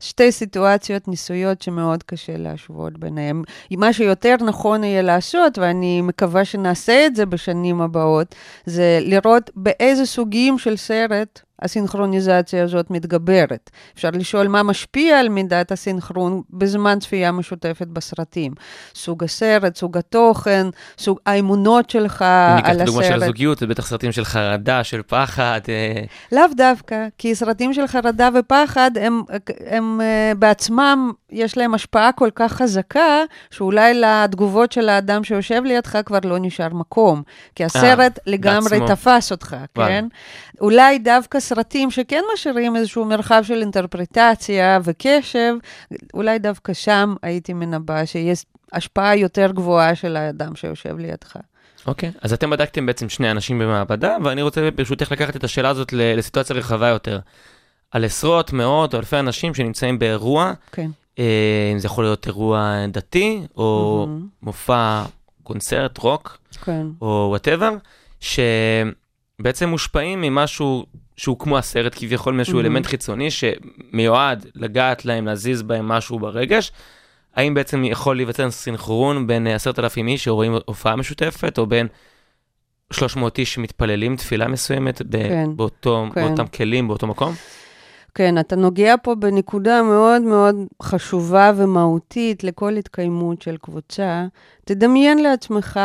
שתי 0.00 0.32
סיטואציות 0.32 1.08
ניסויות 1.08 1.62
שמאוד 1.62 2.02
קשה 2.02 2.36
להשוות 2.36 2.98
ביניהם. 2.98 3.42
מה 3.70 3.92
שיותר 3.92 4.36
נכון 4.46 4.84
יהיה 4.84 5.02
לעשות, 5.02 5.58
ואני 5.58 6.02
מקווה 6.02 6.44
שנעשה 6.44 7.06
את 7.06 7.16
זה 7.16 7.26
בשנים 7.26 7.80
הבאות, 7.80 8.34
זה 8.66 8.98
לראות 9.02 9.50
באיזה 9.56 10.06
סוגים 10.06 10.58
של 10.58 10.76
סרט 10.76 11.40
הסינכרוניזציה 11.62 12.64
הזאת 12.64 12.90
מתגברת. 12.90 13.70
אפשר 13.94 14.10
לשאול 14.12 14.48
מה 14.48 14.62
משפיע 14.62 15.20
על 15.20 15.28
מידת 15.28 15.72
הסינכרון 15.72 16.42
בזמן 16.50 16.98
צפייה 16.98 17.32
משותפת 17.32 17.86
בסרטים. 17.86 18.52
סוג 18.94 19.24
הסרט, 19.24 19.76
סוג 19.76 19.98
התוכן, 19.98 20.66
סוג 20.98 21.18
האמונות 21.26 21.90
שלך 21.90 22.24
ניקח 22.56 22.68
על 22.68 22.76
את 22.76 22.80
הדוגמה 22.80 23.04
של 23.04 23.12
הסרט. 23.12 23.22
הזוגיות, 23.22 23.58
זה 23.58 23.66
בטח 23.66 23.86
סרטים 23.86 24.12
של 24.12 24.24
חרדה, 24.24 24.84
של 24.84 25.02
פחד. 25.06 25.60
אה, 25.68 26.02
לאו 26.32 26.42
דווקא, 26.56 27.06
כי 27.18 27.34
סרטים 27.34 27.74
של 27.74 27.86
חרדה 27.86 28.28
ופחד, 28.34 28.90
הם, 29.00 29.22
הם 29.66 30.00
uh, 30.00 30.38
בעצמם, 30.38 31.12
יש 31.32 31.56
להם 31.58 31.74
השפעה 31.74 32.12
כל 32.12 32.28
כך 32.34 32.52
חזקה, 32.52 33.22
שאולי 33.50 33.94
לתגובות 33.94 34.72
של 34.72 34.88
האדם 34.88 35.24
שיושב 35.24 35.62
לידך 35.64 35.98
כבר 36.06 36.18
לא 36.24 36.36
נשאר 36.40 36.68
מקום. 36.68 37.22
כי 37.54 37.64
הסרט 37.64 38.18
לגמרי 38.26 38.80
בעצמו. 38.80 38.86
תפס 38.88 39.32
אותך, 39.32 39.56
וואלה. 39.76 39.88
כן? 39.90 40.04
אולי 40.60 40.98
דווקא 40.98 41.40
סרטים 41.40 41.90
שכן 41.90 42.22
משאירים 42.34 42.76
איזשהו 42.76 43.04
מרחב 43.04 43.42
של 43.44 43.60
אינטרפרטציה 43.60 44.78
וקשב, 44.84 45.54
אולי 46.14 46.38
דווקא 46.38 46.72
שם 46.72 47.14
הייתי 47.22 47.52
מנבאה 47.52 48.06
שיש 48.06 48.44
השפעה 48.72 49.16
יותר 49.16 49.50
גבוהה 49.52 49.94
של 49.94 50.16
האדם 50.16 50.56
שיושב 50.56 50.98
לידך. 50.98 51.36
אוקיי, 51.86 52.12
אז 52.22 52.32
אתם 52.32 52.50
בדקתם 52.50 52.86
בעצם 52.86 53.08
שני 53.08 53.30
אנשים 53.30 53.58
במעבדה, 53.58 54.16
ואני 54.24 54.42
רוצה 54.42 54.70
ברשותך 54.70 55.12
לקחת 55.12 55.36
את 55.36 55.44
השאלה 55.44 55.68
הזאת 55.68 55.92
לסיטואציה 55.92 56.56
רחבה 56.56 56.88
יותר. 56.88 57.18
על 57.90 58.04
עשרות, 58.04 58.52
מאות 58.52 58.94
או 58.94 58.98
אלפי 58.98 59.18
אנשים 59.18 59.54
שנמצאים 59.54 59.98
באירוע, 59.98 60.52
כן. 60.72 60.90
אה, 61.20 61.70
אם 61.72 61.78
זה 61.78 61.86
יכול 61.86 62.04
להיות 62.04 62.26
אירוע 62.26 62.86
דתי, 62.88 63.40
או 63.56 64.04
מהמם. 64.08 64.26
מופע, 64.42 65.02
קונצרט, 65.42 65.98
רוק, 65.98 66.38
כן. 66.64 66.86
או 67.02 67.26
whatever, 67.28 67.70
שבעצם 68.20 69.68
מושפעים 69.68 70.20
ממשהו 70.20 70.86
שהוא 71.16 71.38
כמו 71.38 71.58
הסרט, 71.58 71.94
כביכול 71.94 72.34
מאיזשהו 72.34 72.56
מהמם. 72.56 72.66
אלמנט 72.66 72.86
חיצוני 72.86 73.28
שמיועד 73.30 74.46
לגעת 74.54 75.04
להם, 75.04 75.26
להזיז 75.26 75.62
בהם 75.62 75.88
משהו 75.88 76.18
ברגש. 76.18 76.72
האם 77.34 77.54
בעצם 77.54 77.84
יכול 77.84 78.16
להיווצר 78.16 78.50
סינכרון 78.50 79.26
בין 79.26 79.46
אה, 79.46 79.54
עשרת 79.54 79.78
אלפים 79.78 80.08
איש 80.08 80.24
שרואים 80.24 80.54
הופעה 80.64 80.96
משותפת, 80.96 81.58
או 81.58 81.66
בין 81.66 81.86
300 82.92 83.38
איש 83.38 83.54
שמתפללים 83.54 84.16
תפילה 84.16 84.48
מסוימת 84.48 85.02
ב- 85.02 85.28
כן, 85.28 85.56
באותו, 85.56 86.06
כן. 86.14 86.28
באותם 86.28 86.46
כלים, 86.46 86.88
באותו 86.88 87.06
מקום? 87.06 87.34
כן, 88.14 88.38
אתה 88.38 88.56
נוגע 88.56 88.94
פה 89.02 89.14
בנקודה 89.14 89.82
מאוד 89.82 90.22
מאוד 90.22 90.56
חשובה 90.82 91.52
ומהותית 91.56 92.44
לכל 92.44 92.76
התקיימות 92.76 93.42
של 93.42 93.56
קבוצה. 93.56 94.26
תדמיין 94.64 95.18
לעצמך 95.18 95.80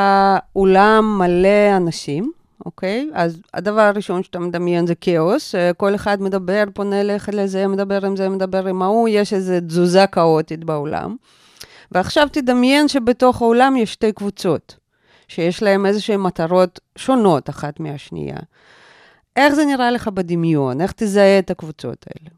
אולם 0.55 1.17
מלא 1.17 1.77
אנשים, 1.77 2.31
אוקיי? 2.65 3.09
אז 3.13 3.41
הדבר 3.53 3.81
הראשון 3.81 4.23
שאתה 4.23 4.39
מדמיין 4.39 4.87
זה 4.87 4.95
כאוס, 4.95 5.55
אה, 5.55 5.73
כל 5.73 5.95
אחד 5.95 6.21
מדבר, 6.21 6.63
פונה 6.73 7.03
לך 7.03 7.29
לזה, 7.33 7.67
מדבר 7.67 8.05
עם 8.05 8.15
זה, 8.15 8.29
מדבר 8.29 8.67
עם 8.67 8.81
ההוא, 8.81 9.09
יש 9.09 9.33
איזו 9.33 9.53
תזוזה 9.67 10.07
כאוטית 10.07 10.63
באולם. 10.63 11.15
ועכשיו 11.91 12.27
תדמיין 12.31 12.87
שבתוך 12.87 13.41
האולם 13.41 13.77
יש 13.77 13.93
שתי 13.93 14.11
קבוצות, 14.11 14.75
שיש 15.27 15.63
להן 15.63 15.85
איזשהן 15.85 16.19
מטרות 16.19 16.79
שונות 16.97 17.49
אחת 17.49 17.79
מהשנייה. 17.79 18.37
איך 19.35 19.53
זה 19.53 19.65
נראה 19.65 19.91
לך 19.91 20.07
בדמיון? 20.07 20.81
איך 20.81 20.91
תזהה 20.91 21.39
את 21.39 21.51
הקבוצות 21.51 22.05
האלה? 22.07 22.29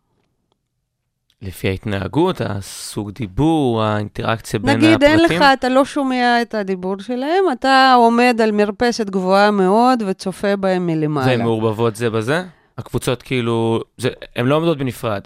לפי 1.41 1.67
ההתנהגות, 1.67 2.41
הסוג 2.41 3.11
דיבור, 3.11 3.83
האינטראקציה 3.83 4.59
בין 4.59 4.77
נגיד, 4.77 5.03
אין 5.03 5.19
הפרטים? 5.19 5.41
לך, 5.41 5.45
אתה 5.53 5.69
לא 5.69 5.85
שומע 5.85 6.41
את 6.41 6.53
הדיבור 6.53 6.99
שלהם, 6.99 7.43
אתה 7.51 7.93
עומד 7.97 8.39
על 8.43 8.51
מרפסת 8.51 9.09
גבוהה 9.09 9.51
מאוד 9.51 10.03
וצופה 10.07 10.55
בהם 10.55 10.87
מלמעלה. 10.87 11.27
והן 11.27 11.41
מעורבבות 11.41 11.95
זה 11.95 12.09
בזה? 12.09 12.43
הקבוצות 12.77 13.23
כאילו, 13.23 13.81
זה, 13.97 14.09
הן 14.35 14.45
לא 14.45 14.55
עומדות 14.55 14.77
בנפרד. 14.77 15.21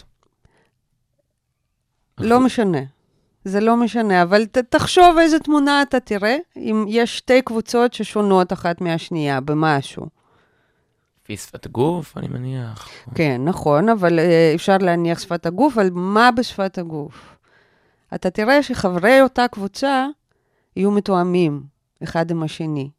לא 2.18 2.40
משנה. 2.40 2.82
זה 3.46 3.60
לא 3.60 3.78
משנה, 3.78 4.22
אבל 4.22 4.46
ת, 4.46 4.58
תחשוב 4.58 5.18
איזה 5.22 5.40
תמונה 5.40 5.82
אתה 5.82 6.00
תראה, 6.00 6.38
אם 6.58 6.86
יש 6.88 7.18
שתי 7.18 7.42
קבוצות 7.42 7.94
ששונות 7.94 8.54
אחת 8.54 8.82
מהשנייה 8.82 9.42
במשהו. 9.42 10.21
לפי 11.24 11.38
שפת 11.38 11.66
הגוף, 11.66 12.18
אני 12.18 12.28
מניח. 12.28 12.90
כן, 13.16 13.42
נכון, 13.46 13.90
אבל 13.90 14.20
אה, 14.20 14.52
אפשר 14.56 14.78
להניח 14.78 15.20
שפת 15.20 15.46
הגוף, 15.46 15.78
אבל 15.78 15.90
מה 15.94 16.32
בשפת 16.32 16.78
הגוף? 16.78 17.36
אתה 18.16 18.30
תראה 18.30 18.64
שחברי 18.64 19.22
אותה 19.22 19.48
קבוצה 19.48 20.08
יהיו 20.76 20.92
מתואמים 20.92 21.64
אחד 22.04 22.32
עם 22.32 22.44
השני. 22.44 22.90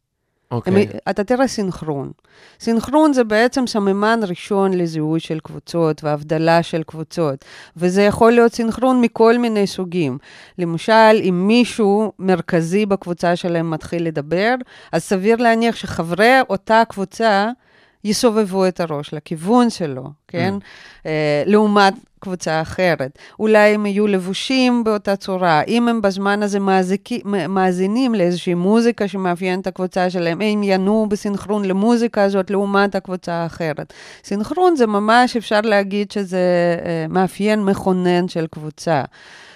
אוקיי. 0.52 0.82
הם, 0.82 0.88
אתה 1.10 1.24
תראה 1.24 1.48
סינכרון. 1.48 2.12
סינכרון 2.60 3.12
זה 3.12 3.24
בעצם 3.24 3.66
סממן 3.66 4.20
ראשון 4.28 4.72
לזיהוי 4.72 5.20
של 5.20 5.40
קבוצות 5.40 6.04
והבדלה 6.04 6.62
של 6.62 6.82
קבוצות, 6.82 7.44
וזה 7.76 8.02
יכול 8.02 8.32
להיות 8.32 8.54
סינכרון 8.54 9.00
מכל 9.00 9.38
מיני 9.38 9.66
סוגים. 9.66 10.18
למשל, 10.58 11.20
אם 11.28 11.44
מישהו 11.46 12.12
מרכזי 12.18 12.86
בקבוצה 12.86 13.36
שלהם 13.36 13.70
מתחיל 13.70 14.06
לדבר, 14.06 14.54
אז 14.92 15.02
סביר 15.02 15.36
להניח 15.36 15.76
שחברי 15.76 16.40
אותה 16.50 16.82
קבוצה 16.88 17.50
יסובבו 18.04 18.68
את 18.68 18.80
הראש 18.80 19.14
לכיוון 19.14 19.70
שלו, 19.70 20.04
כן? 20.28 20.54
Uh, 21.02 21.06
לעומת 21.46 21.94
קבוצה 22.20 22.62
אחרת. 22.62 23.18
אולי 23.38 23.74
הם 23.74 23.86
יהיו 23.86 24.06
לבושים 24.06 24.84
באותה 24.84 25.16
צורה. 25.16 25.62
אם 25.62 25.88
הם 25.88 26.02
בזמן 26.02 26.42
הזה 26.42 26.60
מאזיקי, 26.60 27.20
מאזינים 27.48 28.14
לאיזושהי 28.14 28.54
מוזיקה 28.54 29.08
שמאפיינת 29.08 29.62
את 29.62 29.66
הקבוצה 29.66 30.10
שלהם, 30.10 30.40
הם 30.40 30.62
ינועו 30.62 31.06
בסינכרון 31.06 31.64
למוזיקה 31.64 32.22
הזאת 32.22 32.50
לעומת 32.50 32.94
הקבוצה 32.94 33.32
האחרת. 33.32 33.92
סינכרון 34.24 34.76
זה 34.76 34.86
ממש, 34.86 35.36
אפשר 35.36 35.60
להגיד 35.60 36.10
שזה 36.10 36.76
uh, 36.78 37.12
מאפיין 37.12 37.64
מכונן 37.64 38.28
של 38.28 38.46
קבוצה. 38.46 39.02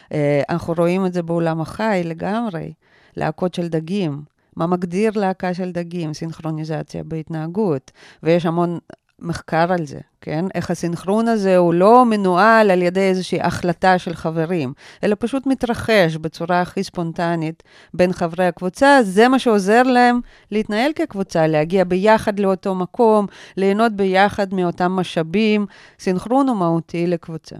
Uh, 0.05 0.13
אנחנו 0.49 0.75
רואים 0.79 1.07
את 1.07 1.13
זה 1.13 1.23
בעולם 1.23 1.61
החי 1.61 2.03
לגמרי, 2.05 2.73
להקות 3.17 3.55
של 3.55 3.69
דגים. 3.69 4.36
מה 4.57 4.67
מגדיר 4.67 5.13
להקה 5.15 5.55
של 5.55 5.73
דגים? 5.73 6.15
סינכרוניזציה 6.15 7.05
בהתנהגות. 7.05 7.91
ויש 8.23 8.47
המון 8.47 8.79
מחקר 9.19 9.73
על 9.73 9.87
זה, 9.87 9.99
כן? 10.21 10.45
איך 10.55 10.71
הסינכרון 10.71 11.29
הזה 11.29 11.57
הוא 11.57 11.75
לא 11.75 12.05
מנוהל 12.05 12.71
על 12.71 12.83
ידי 12.83 13.01
איזושהי 13.01 13.41
החלטה 13.41 13.99
של 13.99 14.15
חברים, 14.15 14.73
אלא 15.05 15.17
פשוט 15.19 15.47
מתרחש 15.47 16.17
בצורה 16.21 16.61
הכי 16.61 16.85
ספונטנית 16.85 17.63
בין 17.95 18.13
חברי 18.13 18.47
הקבוצה. 18.47 18.99
זה 19.03 19.29
מה 19.29 19.39
שעוזר 19.39 19.83
להם 19.83 20.21
להתנהל 20.51 20.93
כקבוצה, 20.93 21.47
להגיע 21.47 21.85
ביחד 21.85 22.39
לאותו 22.39 22.75
מקום, 22.75 23.27
ליהנות 23.57 23.93
ביחד 23.93 24.55
מאותם 24.55 24.93
משאבים. 24.93 25.67
סינכרון 25.99 26.49
הוא 26.49 26.57
מהותי 26.57 27.07
לקבוצה. 27.07 27.57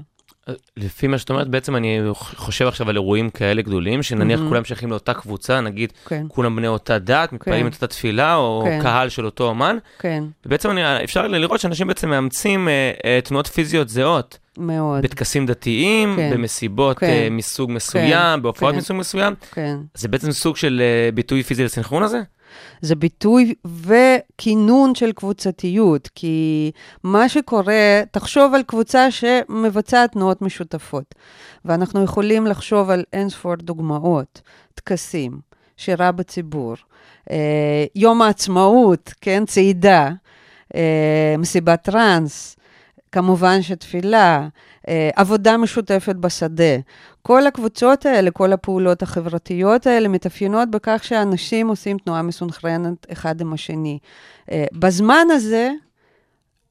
לפי 0.77 1.07
מה 1.07 1.19
שאת 1.19 1.31
אומרת, 1.31 1.49
בעצם 1.49 1.77
אני 1.77 2.01
חושב 2.13 2.67
עכשיו 2.67 2.91
על 2.91 2.97
אירועים 2.97 3.31
כאלה 3.31 3.63
גדולים, 3.63 4.03
שנניח 4.03 4.39
מהמם. 4.39 4.51
כולם 4.51 4.65
שייכים 4.65 4.91
לאותה 4.91 5.15
קבוצה, 5.15 5.61
נגיד 5.61 5.93
כן, 6.07 6.27
כולם 6.29 6.57
בני 6.57 6.67
אותה 6.67 6.99
דת, 6.99 7.33
מתפללים 7.33 7.67
את 7.67 7.75
אותה 7.75 7.87
תפילה, 7.87 8.37
או 8.37 8.63
כן. 8.65 8.83
קהל 8.83 9.09
של 9.09 9.25
אותו 9.25 9.49
אומן, 9.49 9.77
כן, 9.99 10.25
ובעצם 10.47 10.71
אני, 10.71 11.05
אפשר 11.05 11.27
לראות 11.27 11.61
שאנשים 11.61 11.87
בעצם 11.87 12.09
מאמצים 12.11 12.69
אה, 12.69 12.93
אה, 13.05 13.21
תנועות 13.25 13.47
פיזיות 13.47 13.89
זהות, 13.89 14.39
מאוד. 14.59 15.03
בטקסים 15.03 15.47
דתיים, 15.47 16.17
כן. 16.17 16.31
במסיבות 16.35 16.99
כן. 16.99 17.07
אה, 17.07 17.29
מסוג 17.31 17.71
מסוים, 17.71 18.43
בהופעות 18.43 18.73
כן. 18.73 18.79
מסוג 18.79 18.97
מסוים, 18.97 19.35
כן. 19.53 19.77
זה 19.95 20.09
בעצם 20.09 20.33
סוג 20.33 20.57
של 20.57 20.83
אה, 20.85 21.13
ביטוי 21.13 21.43
פיזי 21.43 21.65
לסנכרון 21.65 22.03
הזה? 22.03 22.21
זה 22.81 22.95
ביטוי 22.95 23.55
וכינון 23.65 24.95
של 24.95 25.13
קבוצתיות, 25.13 26.09
כי 26.15 26.71
מה 27.03 27.29
שקורה, 27.29 28.03
תחשוב 28.11 28.55
על 28.55 28.63
קבוצה 28.63 29.11
שמבצעת 29.11 30.13
תנועות 30.13 30.43
משותפות, 30.43 31.15
ואנחנו 31.65 32.05
יכולים 32.05 32.47
לחשוב 32.47 32.91
על 32.91 33.05
אינספור 33.13 33.55
דוגמאות, 33.55 34.41
טקסים, 34.75 35.39
שירה 35.77 36.13
בציבור, 36.13 36.75
אה, 37.31 37.85
יום 37.95 38.23
העצמאות, 38.23 39.13
כן, 39.21 39.45
צעידה, 39.47 40.11
אה, 40.75 41.35
מסיבת 41.39 41.83
טראנס, 41.83 42.56
כמובן 43.17 43.63
שתפילה, 43.63 44.49
אה, 44.89 45.11
עבודה 45.17 45.57
משותפת 45.57 46.17
בשדה. 46.17 46.77
כל 47.23 47.47
הקבוצות 47.47 48.07
האלה, 48.07 48.31
כל 48.31 48.53
הפעולות 48.53 49.03
החברתיות 49.03 49.87
האלה, 49.87 50.09
מתאפיינות 50.09 50.71
בכך 50.71 51.01
שאנשים 51.05 51.69
עושים 51.69 51.99
תנועה 51.99 52.23
מסונכרנת 52.23 53.07
אחד 53.13 53.41
עם 53.41 53.53
השני. 53.53 53.99
אה, 54.51 54.65
בזמן 54.73 55.27
הזה, 55.31 55.71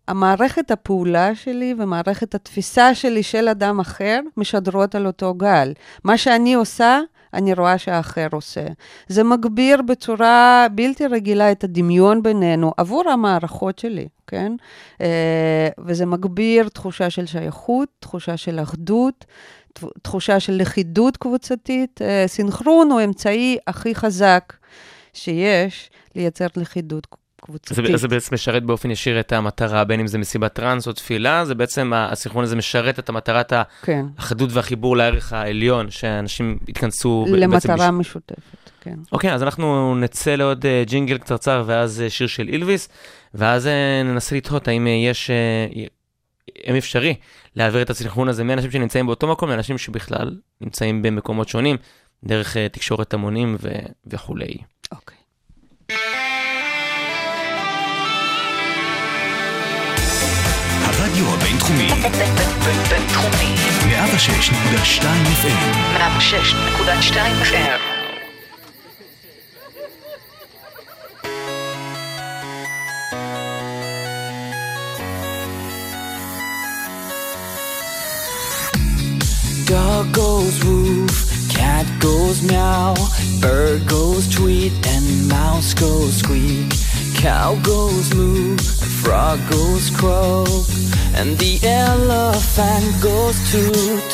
המערכת 0.07 0.71
הפעולה 0.71 1.35
שלי 1.35 1.75
ומערכת 1.77 2.35
התפיסה 2.35 2.95
שלי 2.95 3.23
של 3.23 3.47
אדם 3.47 3.79
אחר 3.79 4.19
משדרות 4.37 4.95
על 4.95 5.07
אותו 5.07 5.33
גל. 5.33 5.73
מה 6.03 6.17
שאני 6.17 6.53
עושה, 6.53 6.99
אני 7.35 7.53
רואה 7.53 7.77
שהאחר 7.77 8.27
עושה. 8.31 8.65
זה 9.07 9.23
מגביר 9.23 9.81
בצורה 9.81 10.67
בלתי 10.71 11.07
רגילה 11.07 11.51
את 11.51 11.63
הדמיון 11.63 12.23
בינינו 12.23 12.73
עבור 12.77 13.09
המערכות 13.09 13.79
שלי, 13.79 14.07
כן? 14.27 14.53
אה, 15.01 15.69
וזה 15.77 16.05
מגביר 16.05 16.69
תחושה 16.69 17.09
של 17.09 17.25
שייכות, 17.25 17.89
תחושה 17.99 18.37
של 18.37 18.59
אחדות, 18.59 19.25
תחושה 20.01 20.39
של 20.39 20.53
לכידות 20.53 21.17
קבוצתית. 21.17 22.01
אה, 22.01 22.23
סינכרון 22.27 22.91
הוא 22.91 22.99
האמצעי 22.99 23.57
הכי 23.67 23.95
חזק 23.95 24.53
שיש 25.13 25.89
לייצר 26.15 26.47
לכידות 26.57 27.07
קבוצתית. 27.41 27.87
זה, 27.87 27.97
זה 27.97 28.07
בעצם 28.07 28.35
משרת 28.35 28.63
באופן 28.63 28.91
ישיר 28.91 29.19
את 29.19 29.31
המטרה, 29.31 29.83
בין 29.83 29.99
אם 29.99 30.07
זה 30.07 30.17
מסיבת 30.17 30.53
טראנס 30.53 30.87
או 30.87 30.93
תפילה, 30.93 31.45
זה 31.45 31.55
בעצם, 31.55 31.91
הסינכרון 31.95 32.43
הזה 32.43 32.55
משרת 32.55 32.99
את 32.99 33.09
המטרת 33.09 33.53
כן. 33.81 34.05
האחדות 34.17 34.49
והחיבור 34.53 34.97
לערך 34.97 35.33
העליון, 35.33 35.91
שאנשים 35.91 36.57
יתכנסו 36.67 37.25
למטרה 37.29 37.75
בעצם... 37.77 37.99
משותפת, 37.99 38.71
כן. 38.81 38.95
אוקיי, 39.11 39.33
אז 39.33 39.43
אנחנו 39.43 39.95
נצא 39.95 40.35
לעוד 40.35 40.65
uh, 40.65 40.89
ג'ינגל 40.89 41.17
קצרצר, 41.17 41.63
ואז 41.65 42.03
uh, 42.05 42.09
שיר 42.09 42.27
של 42.27 42.47
אילביס, 42.47 42.89
ואז 43.33 43.65
uh, 43.65 43.69
ננסה 44.05 44.35
לתהות 44.35 44.67
האם 44.67 44.87
יש, 44.87 45.29
אם 46.67 46.75
אפשרי, 46.75 47.15
להעביר 47.55 47.81
את 47.81 47.89
הסינכרון 47.89 48.29
הזה 48.29 48.43
מאנשים 48.43 48.71
שנמצאים 48.71 49.05
באותו 49.05 49.27
מקום 49.27 49.49
לאנשים 49.49 49.77
שבכלל 49.77 50.35
נמצאים 50.61 51.01
במקומות 51.01 51.49
שונים, 51.49 51.77
דרך 52.23 52.57
תקשורת 52.57 53.13
המונים 53.13 53.55
ו- 53.61 53.69
וכולי. 54.07 54.57
אוקיי. 54.91 55.17
הרדיו 61.15 61.33
הבינתחומי. 61.33 61.87
בינתחומי. 62.89 63.55
106.2 63.85 65.25
FM. 65.41 65.95
106.2 65.95 67.79
Dog 79.69 80.05
goes 80.13 80.55
woof, 80.65 81.15
cat 81.55 81.87
goes 81.99 82.37
meow, 82.49 82.93
bird 83.41 83.81
goes 83.87 84.23
tweet, 84.35 84.73
and 84.93 85.05
mouse 85.27 85.73
goes 85.73 86.13
squeak. 86.21 86.69
Cow 87.21 87.51
goes 87.71 88.07
moo, 88.17 88.55
frog 89.01 89.39
goes 89.49 89.85
croak 89.97 90.65
and 91.15 91.37
the 91.37 91.59
elephant 91.63 93.01
goes 93.01 93.37
toot. 93.51 94.09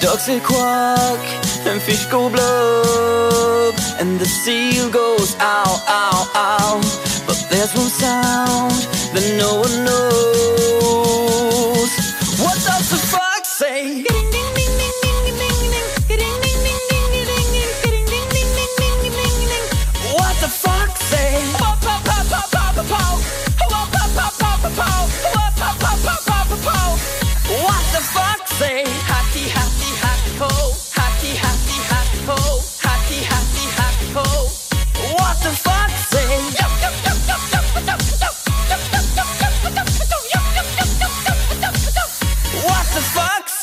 Ducks 0.00 0.24
say 0.24 0.40
quack, 0.40 1.20
and 1.66 1.80
fish 1.80 2.06
go 2.06 2.28
blub, 2.28 3.74
and 4.00 4.18
the 4.18 4.26
seal 4.26 4.90
goes 4.90 5.36
ow, 5.40 5.84
ow, 5.88 6.30
ow. 6.34 6.80
But 7.26 7.38
there's 7.50 7.72
one 7.74 7.88
sound 7.88 8.72
that 9.14 9.26
no 9.38 9.60
one 9.64 9.84
knows. 9.84 10.30
What 12.42 12.56
does 12.68 12.90
the 12.90 12.98
fox 13.12 13.48
say? 13.48 14.29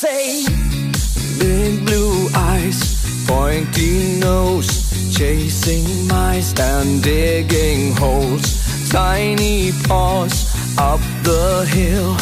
Say? 0.00 0.44
Big 1.40 1.84
blue 1.84 2.28
eyes, 2.34 2.78
pointy 3.26 4.20
nose, 4.20 4.70
chasing 5.12 6.06
mice 6.06 6.54
and 6.60 7.02
digging 7.02 7.96
holes. 7.96 8.46
Tiny 8.90 9.72
paws 9.88 10.36
up 10.78 11.00
the 11.24 11.66
hill. 11.74 12.16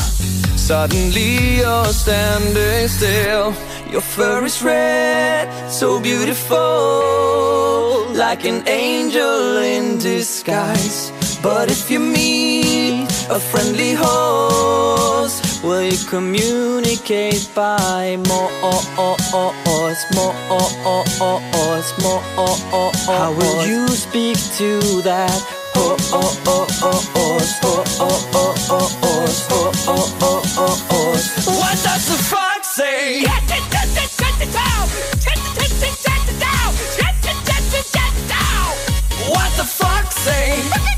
Suddenly 0.56 1.58
you're 1.60 1.92
standing 1.92 2.88
still. 2.88 3.52
Your 3.92 4.00
fur 4.00 4.44
is 4.44 4.62
red, 4.62 5.46
so 5.70 6.00
beautiful, 6.00 6.56
like 8.14 8.44
an 8.46 8.66
angel 8.66 9.58
in 9.58 9.98
disguise. 9.98 11.12
But 11.42 11.70
if 11.70 11.90
you 11.90 12.00
meet 12.00 13.08
a 13.28 13.38
friendly 13.38 13.92
horse, 13.94 15.45
Will 15.66 15.82
you 15.82 15.98
communicate 16.06 17.50
by 17.52 18.14
Morse, 18.28 18.86
Morse, 18.94 20.06
Morse? 20.14 21.90
How 23.06 23.32
will 23.32 23.66
you 23.66 23.88
speak 23.88 24.38
to 24.58 24.78
that? 25.02 25.42
Oh 25.74 25.96
oh 26.12 26.38
oh. 26.46 26.66
What 31.58 31.76
does 31.82 32.06
the 32.06 32.18
fox 32.30 32.68
say? 32.76 33.24
What 39.28 39.50
the 39.56 39.64
frog 39.64 40.06
say? 40.12 40.95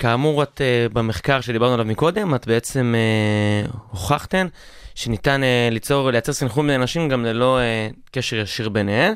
כאמור, 0.00 0.42
את 0.42 0.60
אה, 0.60 0.86
במחקר 0.92 1.40
שדיברנו 1.40 1.74
עליו 1.74 1.86
מקודם, 1.86 2.34
את 2.34 2.46
בעצם 2.46 2.94
אה, 2.96 3.70
הוכחתן 3.90 4.46
שניתן 4.94 5.42
אה, 5.42 5.68
ליצור, 5.70 6.10
לייצר 6.10 6.32
סנכרון 6.32 6.66
בין 6.66 6.80
אנשים 6.80 7.08
גם 7.08 7.24
ללא 7.24 7.58
אה, 7.58 7.88
קשר 8.12 8.36
ישיר 8.36 8.68
ביניהן. 8.68 9.14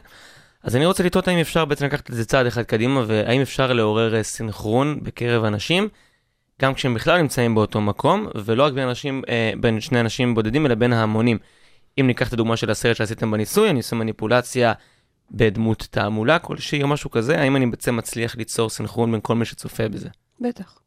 אז 0.62 0.76
אני 0.76 0.86
רוצה 0.86 1.04
לתהות 1.04 1.28
האם 1.28 1.38
אפשר 1.38 1.64
בעצם 1.64 1.86
לקחת 1.86 2.10
את 2.10 2.14
זה 2.14 2.24
צעד 2.24 2.46
אחד 2.46 2.62
קדימה, 2.62 3.04
והאם 3.06 3.40
אפשר 3.40 3.72
לעורר 3.72 4.14
אה, 4.14 4.22
סנכרון 4.22 4.98
בקרב 5.02 5.44
אנשים, 5.44 5.88
גם 6.62 6.74
כשהם 6.74 6.94
בכלל 6.94 7.20
נמצאים 7.20 7.54
באותו 7.54 7.80
מקום, 7.80 8.26
ולא 8.44 8.62
רק 8.62 8.72
בין, 8.72 8.88
אנשים, 8.88 9.22
אה, 9.28 9.52
בין 9.60 9.80
שני 9.80 10.00
אנשים 10.00 10.34
בודדים, 10.34 10.66
אלא 10.66 10.74
בין 10.74 10.92
ההמונים. 10.92 11.38
אם 12.00 12.06
ניקח 12.06 12.28
את 12.28 12.32
הדוגמה 12.32 12.56
של 12.56 12.70
הסרט 12.70 12.96
שעשיתם 12.96 13.30
בניסוי, 13.30 13.70
אני 13.70 13.78
עושה 13.78 13.96
מניפולציה 13.96 14.72
בדמות 15.30 15.88
תעמולה 15.90 16.38
כלשהי 16.38 16.82
או 16.82 16.88
משהו 16.88 17.10
כזה, 17.10 17.40
האם 17.40 17.56
אני 17.56 17.66
בעצם 17.66 17.96
מצליח 17.96 18.36
ליצור 18.36 18.70
סנכרון 18.70 19.12
בין 19.12 19.20
כל 19.22 19.34
מי 19.34 19.44
שצופה 19.44 19.88
בזה? 19.88 20.08
בטח. 20.40 20.78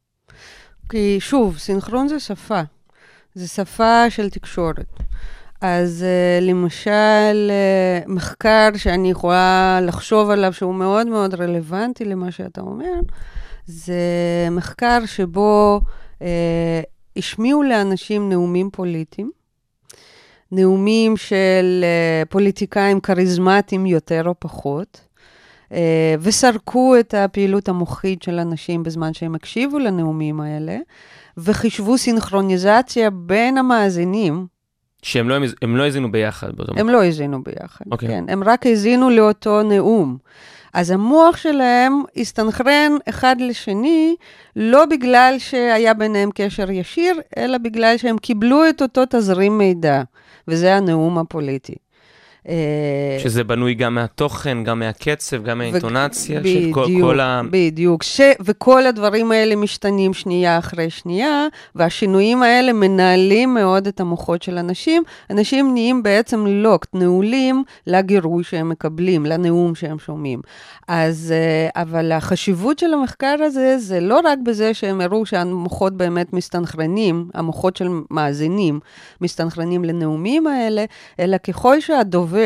כי 0.89 1.17
שוב, 1.19 1.57
סינכרון 1.57 2.07
זה 2.07 2.19
שפה. 2.19 2.61
זה 3.35 3.47
שפה 3.47 4.09
של 4.09 4.29
תקשורת. 4.29 4.99
אז 5.61 6.05
uh, 6.05 6.43
למשל, 6.43 7.51
uh, 7.51 8.11
מחקר 8.11 8.69
שאני 8.77 9.11
יכולה 9.11 9.79
לחשוב 9.81 10.29
עליו 10.29 10.53
שהוא 10.53 10.75
מאוד 10.75 11.07
מאוד 11.07 11.33
רלוונטי 11.33 12.05
למה 12.05 12.31
שאתה 12.31 12.61
אומר, 12.61 12.93
זה 13.65 14.01
מחקר 14.51 14.99
שבו 15.05 15.81
uh, 16.19 16.23
השמיעו 17.17 17.63
לאנשים 17.63 18.29
נאומים 18.29 18.69
פוליטיים, 18.69 19.31
נאומים 20.51 21.17
של 21.17 21.85
uh, 21.85 22.29
פוליטיקאים 22.29 22.99
כריזמטיים 22.99 23.85
יותר 23.85 24.23
או 24.27 24.35
פחות, 24.39 25.06
וסרקו 26.19 26.99
את 26.99 27.13
הפעילות 27.13 27.69
המוחית 27.69 28.23
של 28.23 28.39
אנשים 28.39 28.83
בזמן 28.83 29.13
שהם 29.13 29.35
הקשיבו 29.35 29.79
לנאומים 29.79 30.39
האלה, 30.39 30.77
וחישבו 31.37 31.97
סינכרוניזציה 31.97 33.09
בין 33.09 33.57
המאזינים, 33.57 34.47
שהם 35.01 35.29
לא, 35.29 35.35
הם 35.61 35.75
לא 35.75 35.83
האזינו 35.83 36.11
ביחד 36.11 36.55
באותו 36.55 36.73
הם 36.77 36.89
לא 36.89 37.01
האזינו 37.01 37.43
ביחד, 37.43 37.85
אוקיי. 37.91 38.09
כן, 38.09 38.23
הם 38.27 38.43
רק 38.43 38.65
האזינו 38.65 39.09
לאותו 39.09 39.63
נאום. 39.63 40.17
אז 40.73 40.91
המוח 40.91 41.37
שלהם 41.37 42.01
הסתנכרן 42.17 42.91
אחד 43.09 43.35
לשני, 43.39 44.15
לא 44.55 44.85
בגלל 44.85 45.35
שהיה 45.37 45.93
ביניהם 45.93 46.29
קשר 46.35 46.71
ישיר, 46.71 47.19
אלא 47.37 47.57
בגלל 47.57 47.97
שהם 47.97 48.17
קיבלו 48.17 48.69
את 48.69 48.81
אותו 48.81 49.01
תזרים 49.09 49.57
מידע, 49.57 50.01
וזה 50.47 50.75
הנאום 50.75 51.17
הפוליטי. 51.17 51.75
אה, 52.47 53.17
שזה 53.19 53.43
בנוי 53.43 53.73
גם 53.73 53.95
מהתוכן, 53.95 54.63
גם 54.63 54.79
מהקצב, 54.79 55.43
גם 55.43 55.57
מהאינטונציה, 55.57 56.41
של 56.43 56.69
כל, 56.73 56.85
כל 57.01 57.19
ה... 57.19 57.41
בדיוק. 57.51 58.03
ש... 58.03 58.21
וכל 58.39 58.85
הדברים 58.85 59.31
האלה 59.31 59.55
משתנים 59.55 60.13
שנייה 60.13 60.57
אחרי 60.57 60.89
שנייה, 60.89 61.47
והשינויים 61.75 62.43
האלה 62.43 62.73
מנהלים 62.73 63.53
מאוד 63.53 63.87
את 63.87 63.99
המוחות 63.99 64.43
של 64.43 64.57
אנשים. 64.57 65.03
אנשים 65.29 65.73
נהיים 65.73 66.03
בעצם 66.03 66.47
לוקט, 66.47 66.89
נעולים 66.93 67.63
לגירוי 67.87 68.43
שהם 68.43 68.69
מקבלים, 68.69 69.25
לנאום 69.25 69.75
שהם 69.75 69.99
שומעים. 69.99 70.41
אז, 70.87 71.33
אה, 71.35 71.81
אבל 71.81 72.11
החשיבות 72.11 72.79
של 72.79 72.93
המחקר 72.93 73.35
הזה, 73.39 73.77
זה 73.77 73.99
לא 73.99 74.19
רק 74.23 74.39
בזה 74.43 74.73
שהם 74.73 75.01
הראו 75.01 75.25
שהמוחות 75.25 75.97
באמת 75.97 76.33
מסתנכרנים, 76.33 77.29
המוחות 77.33 77.75
של 77.77 77.87
מאזינים 78.11 78.79
מסתנכרנים 79.21 79.85
לנאומים 79.85 80.47
האלה, 80.47 80.85
אלא 81.19 81.37
ככל 81.37 81.81
שהדובר 81.81 82.36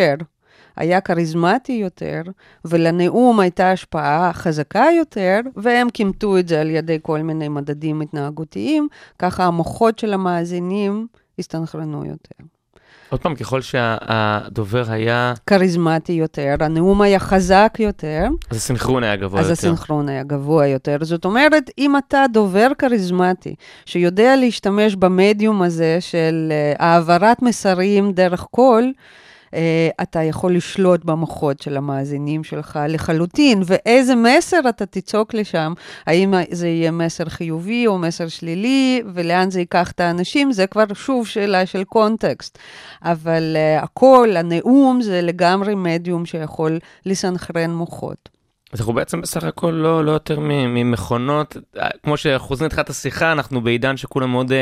היה 0.76 1.02
כריזמטי 1.02 1.72
יותר, 1.72 2.22
ולנאום 2.66 3.40
הייתה 3.40 3.72
השפעה 3.72 4.34
חזקה 4.34 4.86
יותר, 4.98 5.40
והם 5.56 5.90
כימתו 5.90 6.38
את 6.38 6.48
זה 6.48 6.62
על 6.62 6.70
ידי 6.70 7.00
כל 7.02 7.20
מיני 7.22 7.48
מדדים 7.48 8.02
התנהגותיים, 8.02 8.88
ככה 9.20 9.46
המוחות 9.46 10.00
של 10.00 10.14
המאזינים 10.14 11.08
הסתנכרנו 11.40 12.06
יותר. 12.06 12.44
עוד 13.10 13.22
פעם, 13.22 13.36
ככל 13.36 13.62
שהדובר 13.62 14.84
היה, 14.92 15.34
כריזמטי 15.48 16.14
יותר, 16.14 16.56
הנאום 16.60 17.02
היה 17.02 17.20
חזק 17.20 17.78
יותר, 17.80 18.28
אז 18.50 18.58
הסנכרון 18.58 19.04
היה 19.04 19.16
גבוה 19.16 19.40
אז 19.40 19.50
יותר. 19.50 19.54
הסינכרון 19.54 20.10
היה 20.10 20.24
גבוה 20.24 20.68
יותר. 20.68 20.98
זאת 21.02 21.26
אומרת, 21.26 21.70
אם 21.78 21.98
אתה 21.98 22.26
דובר 22.34 22.68
כריזמטי, 22.78 23.56
שיודע 23.86 24.36
להשתמש 24.36 24.96
במדיום 24.96 25.62
הזה 25.62 25.98
של 26.00 26.52
uh, 26.52 26.84
העברת 26.84 27.42
מסרים 27.42 28.12
דרך 28.12 28.42
קול, 28.42 28.94
uh, 28.96 29.21
אתה 30.02 30.24
יכול 30.24 30.56
לשלוט 30.56 31.06
במוחות 31.06 31.62
של 31.62 31.78
המאזינים 31.78 32.44
שלך 32.44 32.80
לחלוטין, 32.90 33.64
ואיזה 33.66 34.16
מסר 34.16 34.60
אתה 34.70 34.86
תצעוק 34.86 35.34
לשם, 35.34 35.74
האם 36.06 36.34
זה 36.52 36.68
יהיה 36.68 36.92
מסר 36.92 37.30
חיובי 37.30 37.88
או 37.88 37.98
מסר 37.98 38.28
שלילי, 38.28 39.02
ולאן 39.14 39.52
זה 39.52 39.60
ייקח 39.60 39.92
את 39.92 40.00
האנשים, 40.00 40.52
זה 40.52 40.68
כבר 40.68 40.86
שוב 40.94 41.28
שאלה 41.28 41.66
של 41.66 41.84
קונטקסט. 41.84 42.58
אבל 43.04 43.58
uh, 43.58 43.84
הקול, 43.84 44.38
הנאום, 44.38 45.02
זה 45.02 45.22
לגמרי 45.22 45.76
מדיום 45.76 46.26
שיכול 46.26 46.80
לסנכרן 47.06 47.72
מוחות. 47.72 48.30
אז 48.74 48.80
אנחנו 48.80 48.94
בעצם 48.94 49.22
בסך 49.22 49.44
הכל 49.44 49.72
לא, 49.72 50.06
לא 50.06 50.12
יותר 50.12 50.40
ממכונות, 50.40 51.58
אה, 51.78 51.90
כמו 52.04 52.18
שחוזרים 52.18 52.68
לתחילת 52.68 52.90
השיחה, 52.90 53.32
אנחנו 53.32 53.62
בעידן 53.62 53.98
שכולם 53.98 54.32
מאוד 54.32 54.52
uh, 54.52 54.54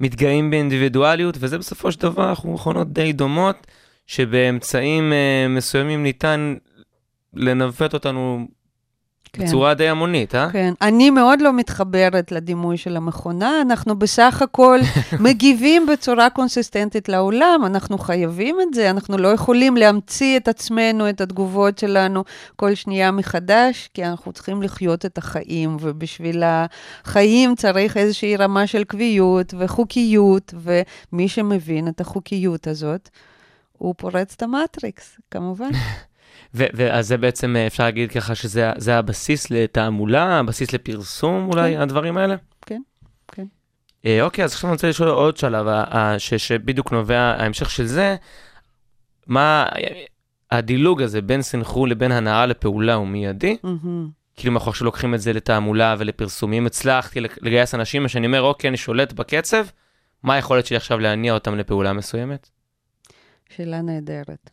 מתגאים 0.00 0.50
באינדיבידואליות, 0.50 1.36
וזה 1.40 1.58
בסופו 1.58 1.92
של 1.92 2.00
דבר, 2.00 2.28
אנחנו 2.28 2.52
מכונות 2.52 2.92
די 2.92 3.12
דומות, 3.12 3.66
שבאמצעים 4.08 5.12
uh, 5.12 5.48
מסוימים 5.56 6.02
ניתן 6.02 6.54
לנווט 7.34 7.94
אותנו 7.94 8.46
כן. 9.32 9.44
בצורה 9.44 9.74
די 9.74 9.88
המונית, 9.88 10.34
אה? 10.34 10.50
כן, 10.52 10.74
אני 10.82 11.10
מאוד 11.10 11.40
לא 11.40 11.52
מתחברת 11.52 12.32
לדימוי 12.32 12.76
של 12.76 12.96
המכונה, 12.96 13.60
אנחנו 13.62 13.98
בסך 13.98 14.42
הכל 14.42 14.78
מגיבים 15.24 15.86
בצורה 15.86 16.30
קונסיסטנטית 16.30 17.08
לעולם, 17.08 17.62
אנחנו 17.66 17.98
חייבים 17.98 18.56
את 18.60 18.74
זה, 18.74 18.90
אנחנו 18.90 19.18
לא 19.18 19.28
יכולים 19.28 19.76
להמציא 19.76 20.36
את 20.36 20.48
עצמנו, 20.48 21.08
את 21.08 21.20
התגובות 21.20 21.78
שלנו 21.78 22.24
כל 22.56 22.74
שנייה 22.74 23.10
מחדש, 23.10 23.88
כי 23.94 24.04
אנחנו 24.04 24.32
צריכים 24.32 24.62
לחיות 24.62 25.06
את 25.06 25.18
החיים, 25.18 25.76
ובשביל 25.80 26.42
החיים 26.46 27.54
צריך 27.54 27.96
איזושהי 27.96 28.36
רמה 28.36 28.66
של 28.66 28.84
קביעות 28.84 29.54
וחוקיות, 29.58 30.54
ומי 30.62 31.28
שמבין 31.28 31.88
את 31.88 32.00
החוקיות 32.00 32.66
הזאת, 32.66 33.08
הוא 33.78 33.94
פורץ 33.98 34.34
את 34.34 34.42
המטריקס, 34.42 35.20
כמובן. 35.30 35.70
ואז 36.54 37.08
זה 37.08 37.16
בעצם, 37.16 37.56
אה, 37.56 37.66
אפשר 37.66 37.84
להגיד 37.84 38.10
ככה 38.12 38.34
שזה 38.34 38.70
זה 38.76 38.98
הבסיס 38.98 39.50
לתעמולה, 39.50 40.38
הבסיס 40.38 40.72
לפרסום 40.72 41.48
אולי, 41.52 41.74
כן. 41.74 41.80
הדברים 41.80 42.16
האלה? 42.18 42.36
כן, 42.66 42.80
כן. 43.32 43.46
אה, 44.06 44.22
אוקיי, 44.22 44.44
אז 44.44 44.52
עכשיו 44.52 44.70
אני 44.70 44.74
רוצה 44.74 44.88
לשאול 44.88 45.08
עוד 45.08 45.36
שלב, 45.36 45.66
שבדיוק 46.18 46.92
נובע 46.92 47.18
ההמשך 47.18 47.70
של 47.70 47.86
זה, 47.86 48.16
מה 49.26 49.66
הדילוג 50.50 51.02
הזה 51.02 51.22
בין 51.22 51.42
סנכרון 51.42 51.88
לבין 51.88 52.12
הנאה 52.12 52.46
לפעולה 52.46 52.94
הוא 52.94 53.06
מיידי? 53.06 53.56
מהמם. 53.62 54.08
כאילו, 54.36 54.52
אם 54.52 54.56
אנחנו 54.56 54.70
עכשיו 54.70 54.84
לוקחים 54.84 55.14
את 55.14 55.20
זה 55.20 55.32
לתעמולה 55.32 55.94
ולפרסומים, 55.98 56.66
הצלחתי 56.66 57.20
לגייס 57.20 57.74
אנשים 57.74 58.08
שאני 58.08 58.26
אומר, 58.26 58.42
אוקיי, 58.42 58.68
אני 58.68 58.76
שולט 58.76 59.12
בקצב, 59.12 59.66
מה 60.22 60.34
היכולת 60.34 60.66
שלי 60.66 60.76
עכשיו 60.76 60.98
להניע 60.98 61.34
אותם 61.34 61.56
לפעולה 61.56 61.92
מסוימת? 61.92 62.50
שאלה 63.48 63.82
נהדרת. 63.82 64.50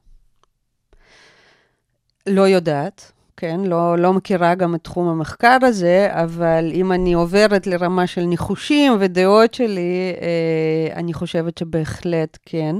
לא 2.27 2.41
יודעת, 2.47 3.11
כן? 3.37 3.59
לא, 3.59 3.97
לא 3.97 4.13
מכירה 4.13 4.55
גם 4.55 4.75
את 4.75 4.83
תחום 4.83 5.07
המחקר 5.07 5.57
הזה, 5.61 6.07
אבל 6.11 6.71
אם 6.73 6.91
אני 6.91 7.13
עוברת 7.13 7.67
לרמה 7.67 8.07
של 8.07 8.21
ניחושים 8.21 8.97
ודעות 8.99 9.53
שלי, 9.53 10.13
אה, 10.21 10.95
אני 10.95 11.13
חושבת 11.13 11.57
שבהחלט 11.57 12.37
כן. 12.45 12.75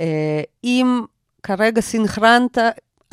אה, 0.00 0.42
אם 0.64 1.02
כרגע 1.42 1.80
סינכרנת 1.80 2.58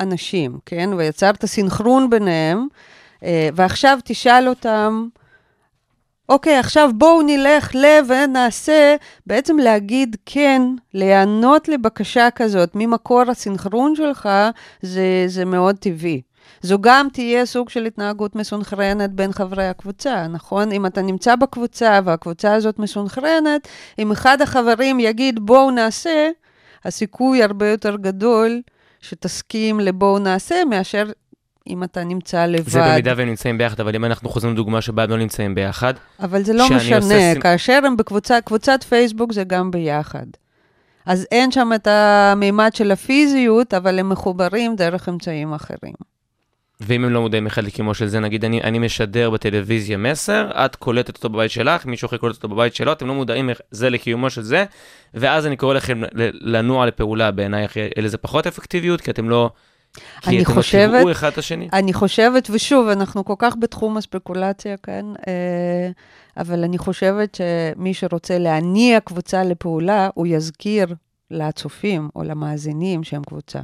אנשים, 0.00 0.58
כן? 0.66 0.90
ויצרת 0.96 1.44
סינכרון 1.44 2.10
ביניהם, 2.10 2.66
אה, 3.24 3.48
ועכשיו 3.54 3.98
תשאל 4.04 4.48
אותם, 4.48 5.08
אוקיי, 6.28 6.58
עכשיו 6.58 6.90
בואו 6.94 7.22
נלך 7.22 7.74
ל... 7.74 7.84
ונעשה, 8.08 8.96
בעצם 9.26 9.58
להגיד 9.58 10.16
כן, 10.26 10.62
להיענות 10.94 11.68
לבקשה 11.68 12.28
כזאת 12.30 12.70
ממקור 12.74 13.22
הסינכרון 13.30 13.96
שלך, 13.96 14.28
זה, 14.82 15.24
זה 15.26 15.44
מאוד 15.44 15.76
טבעי. 15.76 16.22
זו 16.62 16.78
גם 16.80 17.08
תהיה 17.12 17.46
סוג 17.46 17.68
של 17.68 17.84
התנהגות 17.84 18.36
מסונכרנת 18.36 19.10
בין 19.10 19.32
חברי 19.32 19.66
הקבוצה, 19.66 20.26
נכון? 20.28 20.72
אם 20.72 20.86
אתה 20.86 21.02
נמצא 21.02 21.36
בקבוצה 21.36 22.00
והקבוצה 22.04 22.54
הזאת 22.54 22.78
מסונכרנת, 22.78 23.68
אם 23.98 24.12
אחד 24.12 24.42
החברים 24.42 25.00
יגיד 25.00 25.40
בואו 25.46 25.70
נעשה, 25.70 26.30
הסיכוי 26.84 27.42
הרבה 27.42 27.68
יותר 27.68 27.96
גדול 27.96 28.62
שתסכים 29.00 29.80
לבואו 29.80 30.18
נעשה, 30.18 30.64
מאשר 30.64 31.10
אם 31.66 31.84
אתה 31.84 32.04
נמצא 32.04 32.46
לבד. 32.46 32.68
זה 32.68 32.80
במידה 32.82 33.14
והם 33.16 33.28
נמצאים 33.28 33.58
ביחד, 33.58 33.80
אבל 33.80 33.94
אם 33.94 34.04
אנחנו 34.04 34.28
חוזרים 34.28 34.54
לדוגמה 34.54 34.80
שבה 34.80 35.06
לא 35.06 35.18
נמצאים 35.18 35.54
ביחד, 35.54 35.94
אבל 36.22 36.42
זה 36.42 36.52
לא 36.52 36.66
משנה, 36.70 36.96
עושה 36.96 37.34
כאשר 37.40 37.80
הם 37.86 37.96
בקבוצה, 37.96 38.40
קבוצת 38.40 38.82
פייסבוק 38.82 39.32
זה 39.32 39.44
גם 39.44 39.70
ביחד. 39.70 40.26
אז 41.06 41.26
אין 41.32 41.50
שם 41.50 41.70
את 41.74 41.86
המימד 41.86 42.70
של 42.74 42.90
הפיזיות, 42.90 43.74
אבל 43.74 43.98
הם 43.98 44.08
מחוברים 44.08 44.76
דרך 44.76 45.08
אמצעים 45.08 45.52
אחרים. 45.52 45.94
ואם 46.80 47.04
הם 47.04 47.10
לא 47.10 47.20
מודעים 47.20 47.46
אחד 47.46 47.64
לקיומו 47.64 47.94
של 47.94 48.06
זה, 48.06 48.20
נגיד 48.20 48.44
אני, 48.44 48.62
אני 48.62 48.78
משדר 48.78 49.30
בטלוויזיה 49.30 49.96
מסר, 49.96 50.50
את 50.52 50.76
קולטת 50.76 51.16
אותו 51.16 51.28
בבית 51.28 51.50
שלך, 51.50 51.86
מישהו 51.86 52.06
אחר 52.06 52.16
קולט 52.16 52.36
אותו 52.36 52.48
בבית 52.48 52.74
שלו, 52.74 52.92
אתם 52.92 53.06
לא 53.06 53.14
מודעים 53.14 53.50
זה 53.70 53.90
לקיומו 53.90 54.30
של 54.30 54.42
זה, 54.42 54.64
ואז 55.14 55.46
אני 55.46 55.56
קורא 55.56 55.74
לכם 55.74 56.02
לנוע 56.40 56.86
לפעולה, 56.86 57.30
בעינייך 57.30 57.76
יהיה 57.76 57.90
לזה 57.96 58.18
פחות 58.18 58.46
אפקטיביות, 58.46 59.00
כי 59.00 59.10
אתם 59.10 59.30
לא... 59.30 59.50
כי 60.20 60.30
אני 60.30 60.42
אתם 60.42 60.52
חושבת- 60.54 60.92
לא 60.92 60.98
תראו 60.98 61.10
אחד 61.10 61.28
את 61.28 61.38
השני. 61.38 61.68
אני 61.72 61.92
חושבת, 61.92 62.48
ושוב, 62.52 62.88
אנחנו 62.88 63.24
כל 63.24 63.34
כך 63.38 63.54
בתחום 63.58 63.96
הספקולציה 63.96 64.76
כאן, 64.76 65.12
אה, 65.28 65.90
אבל 66.36 66.64
אני 66.64 66.78
חושבת 66.78 67.34
שמי 67.34 67.94
שרוצה 67.94 68.38
להניע 68.38 69.00
קבוצה 69.00 69.44
לפעולה, 69.44 70.08
הוא 70.14 70.26
יזכיר 70.26 70.86
לצופים 71.30 72.08
או 72.16 72.22
למאזינים 72.22 73.04
שהם 73.04 73.22
קבוצה. 73.24 73.58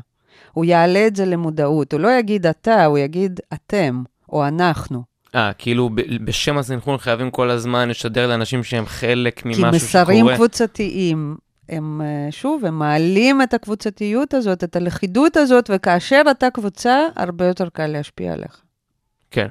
הוא 0.52 0.64
יעלה 0.64 1.06
את 1.06 1.16
זה 1.16 1.24
למודעות, 1.26 1.92
הוא 1.92 2.00
לא 2.00 2.08
יגיד 2.18 2.46
אתה, 2.46 2.84
הוא 2.84 2.98
יגיד 2.98 3.40
אתם 3.52 4.02
או 4.32 4.48
אנחנו. 4.48 5.02
אה, 5.34 5.52
כאילו 5.58 5.90
בשם 6.24 6.58
הסנכרון 6.58 6.98
חייבים 6.98 7.30
כל 7.30 7.50
הזמן 7.50 7.88
לשדר 7.88 8.26
לאנשים 8.28 8.64
שהם 8.64 8.86
חלק 8.86 9.40
כי 9.40 9.48
ממשהו 9.48 9.66
מסרים 9.66 10.18
שקורה. 10.18 10.34
קבוצתיים, 10.36 11.36
הם, 11.68 12.00
אה, 12.04 12.32
שוב, 12.32 12.64
הם 12.64 12.78
מעלים 12.78 13.42
את 13.42 13.54
הקבוצתיות 13.54 14.34
הזאת, 14.34 14.64
את 14.64 14.76
הלכידות 14.76 15.36
הזאת, 15.36 15.70
וכאשר 15.74 16.22
אתה 16.30 16.50
קבוצה, 16.50 16.98
הרבה 17.16 17.44
יותר 17.46 17.68
קל 17.68 17.86
להשפיע 17.86 18.32
עליך. 18.32 18.60
כן. 19.30 19.48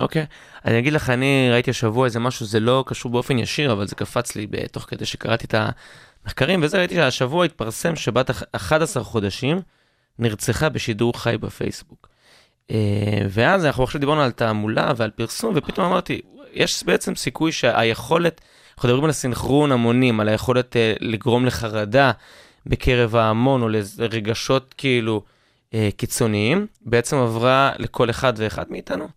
אוקיי. 0.00 0.26
אני 0.64 0.78
אגיד 0.78 0.92
לך, 0.92 1.10
אני 1.10 1.48
ראיתי 1.52 1.70
השבוע 1.70 2.04
איזה 2.04 2.20
משהו, 2.20 2.46
זה 2.46 2.60
לא 2.60 2.84
קשור 2.86 3.12
באופן 3.12 3.38
ישיר, 3.38 3.72
אבל 3.72 3.86
זה 3.86 3.94
קפץ 3.94 4.36
לי 4.36 4.46
תוך 4.72 4.82
כדי 4.88 5.04
שקראתי 5.06 5.44
את 5.46 5.54
המחקרים, 6.24 6.60
וזה 6.62 6.78
ראיתי 6.78 6.94
שהשבוע 6.94 7.44
התפרסם 7.44 7.96
שבת 7.96 8.30
אח- 8.30 8.42
11 8.52 9.04
חודשים 9.04 9.60
נרצחה 10.18 10.68
בשידור 10.68 11.18
חי 11.20 11.36
בפייסבוק. 11.40 12.08
אה, 12.70 13.26
ואז 13.30 13.64
אנחנו 13.64 13.84
עכשיו 13.84 14.00
דיברנו 14.00 14.22
על 14.22 14.30
תעמולה 14.30 14.92
ועל 14.96 15.10
פרסום, 15.10 15.52
ופתאום 15.56 15.86
אמרתי, 15.86 16.20
יש 16.52 16.84
בעצם 16.84 17.14
סיכוי 17.14 17.52
שהיכולת, 17.52 18.40
אנחנו 18.78 18.88
מדברים 18.88 19.04
על 19.04 19.12
סינכרון 19.12 19.72
המונים, 19.72 20.20
על 20.20 20.28
היכולת 20.28 20.76
אה, 20.76 20.92
לגרום 21.00 21.46
לחרדה 21.46 22.10
בקרב 22.66 23.16
ההמון, 23.16 23.62
או 23.62 23.68
לרגשות 23.98 24.74
כאילו 24.78 25.22
אה, 25.74 25.88
קיצוניים, 25.96 26.66
בעצם 26.80 27.16
עברה 27.16 27.72
לכל 27.78 28.10
אחד 28.10 28.32
ואחד 28.36 28.64
מאיתנו. 28.70 29.08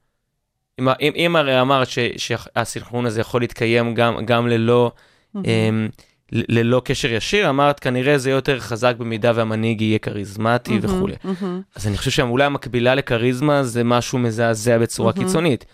אם, 0.79 0.87
אם, 0.89 1.11
אם 1.15 1.35
הרי 1.35 1.61
אמרת 1.61 1.87
ש- 1.89 1.99
שהסינכרון 2.17 3.05
הזה 3.05 3.21
יכול 3.21 3.41
להתקיים 3.41 3.93
גם, 3.95 4.25
גם 4.25 4.47
ללא. 4.47 4.91
אמ, 5.35 5.89
ל- 6.31 6.59
ללא 6.59 6.81
קשר 6.85 7.13
ישיר, 7.13 7.49
אמרת 7.49 7.79
כנראה 7.79 8.17
זה 8.17 8.29
יותר 8.29 8.59
חזק 8.59 8.95
במידה 8.97 9.31
והמנהיג 9.35 9.81
יהיה 9.81 9.99
כריזמטי 9.99 10.79
מהמם, 10.79 10.97
וכולי. 10.97 11.15
מהמם. 11.23 11.61
אז 11.75 11.87
אני 11.87 11.97
חושב 11.97 12.11
שאולי 12.11 12.43
המקבילה 12.43 12.95
לכריזמה 12.95 13.63
זה 13.63 13.83
משהו 13.83 14.19
מזעזע 14.19 14.77
בצורה 14.77 15.11
מהמם. 15.15 15.27
קיצונית. 15.27 15.65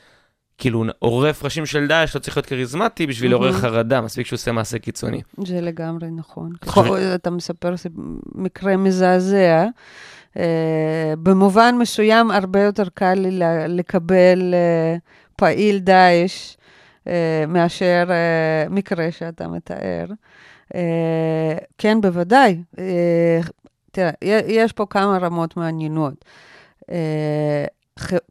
כאילו 0.57 0.85
עורף 0.99 1.43
ראשים 1.43 1.65
של 1.65 1.87
דאעש 1.87 2.15
לא 2.15 2.21
צריך 2.21 2.37
להיות 2.37 2.45
כריזמטי 2.45 3.07
בשביל. 3.07 3.31
לעורר 3.31 3.51
חרדה, 3.53 4.01
מספיק 4.01 4.27
שהוא 4.27 4.37
עושה 4.37 4.51
מעשה 4.51 4.79
קיצוני. 4.79 5.21
זה 5.45 5.61
לגמרי 5.61 6.07
נכון. 6.11 6.51
אתה 7.15 7.29
מספר 7.29 7.73
מקרה 8.35 8.77
מזעזע. 8.77 9.65
אה, 10.37 11.13
במובן 11.23 11.75
מסוים 11.79 12.31
הרבה 12.31 12.61
יותר 12.61 12.83
קל 12.93 13.13
לי 13.13 13.39
לקבל 13.67 14.53
אה, 14.53 14.95
פעיל 15.35 15.79
דאעש 15.79 16.55
אה, 17.07 17.43
מאשר 17.47 18.05
מקרה 18.69 19.11
שאתה 19.11 19.47
מתאר. 19.47 20.05
כן, 21.77 22.01
בוודאי. 22.01 22.61
אה, 22.79 23.39
תראה, 23.91 24.11
יש 24.47 24.71
פה 24.71 24.85
כמה 24.89 25.17
רמות 25.17 25.57
מעניינות. 25.57 26.25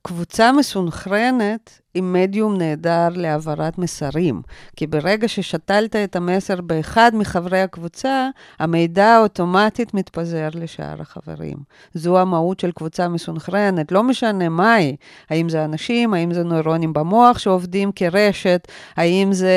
קבוצה 0.03 0.53
מסונכרנת 0.53 1.81
היא 1.95 2.03
מדיום 2.03 2.59
נהדר 2.59 3.09
להעברת 3.15 3.79
מסרים. 3.79 4.43
כי 4.77 4.87
ברגע 4.87 5.29
ששתלת 5.29 5.97
את 5.97 6.17
המסר 6.17 6.61
באחד 6.61 7.11
מחברי 7.15 7.61
הקבוצה, 7.61 8.29
המידע 8.59 9.19
אוטומטית 9.19 9.95
מתפזר 9.95 10.49
לשאר 10.55 11.01
החברים. 11.01 11.57
זו 11.95 12.19
המהות 12.19 12.61
של 12.61 12.73
קבוצה 12.73 13.09
מסונכרנת, 13.09 13.93
לא 13.93 14.03
משנה 14.03 14.49
מהי. 14.49 14.97
האם 15.31 15.49
זה 15.49 15.65
אנשים, 15.65 16.15
האם 16.15 16.35
זה 16.35 16.45
נוירונים 16.45 16.93
במוח 16.93 17.39
שעובדים 17.39 17.91
כרשת, 17.95 18.69
האם 18.97 19.33
זה 19.33 19.55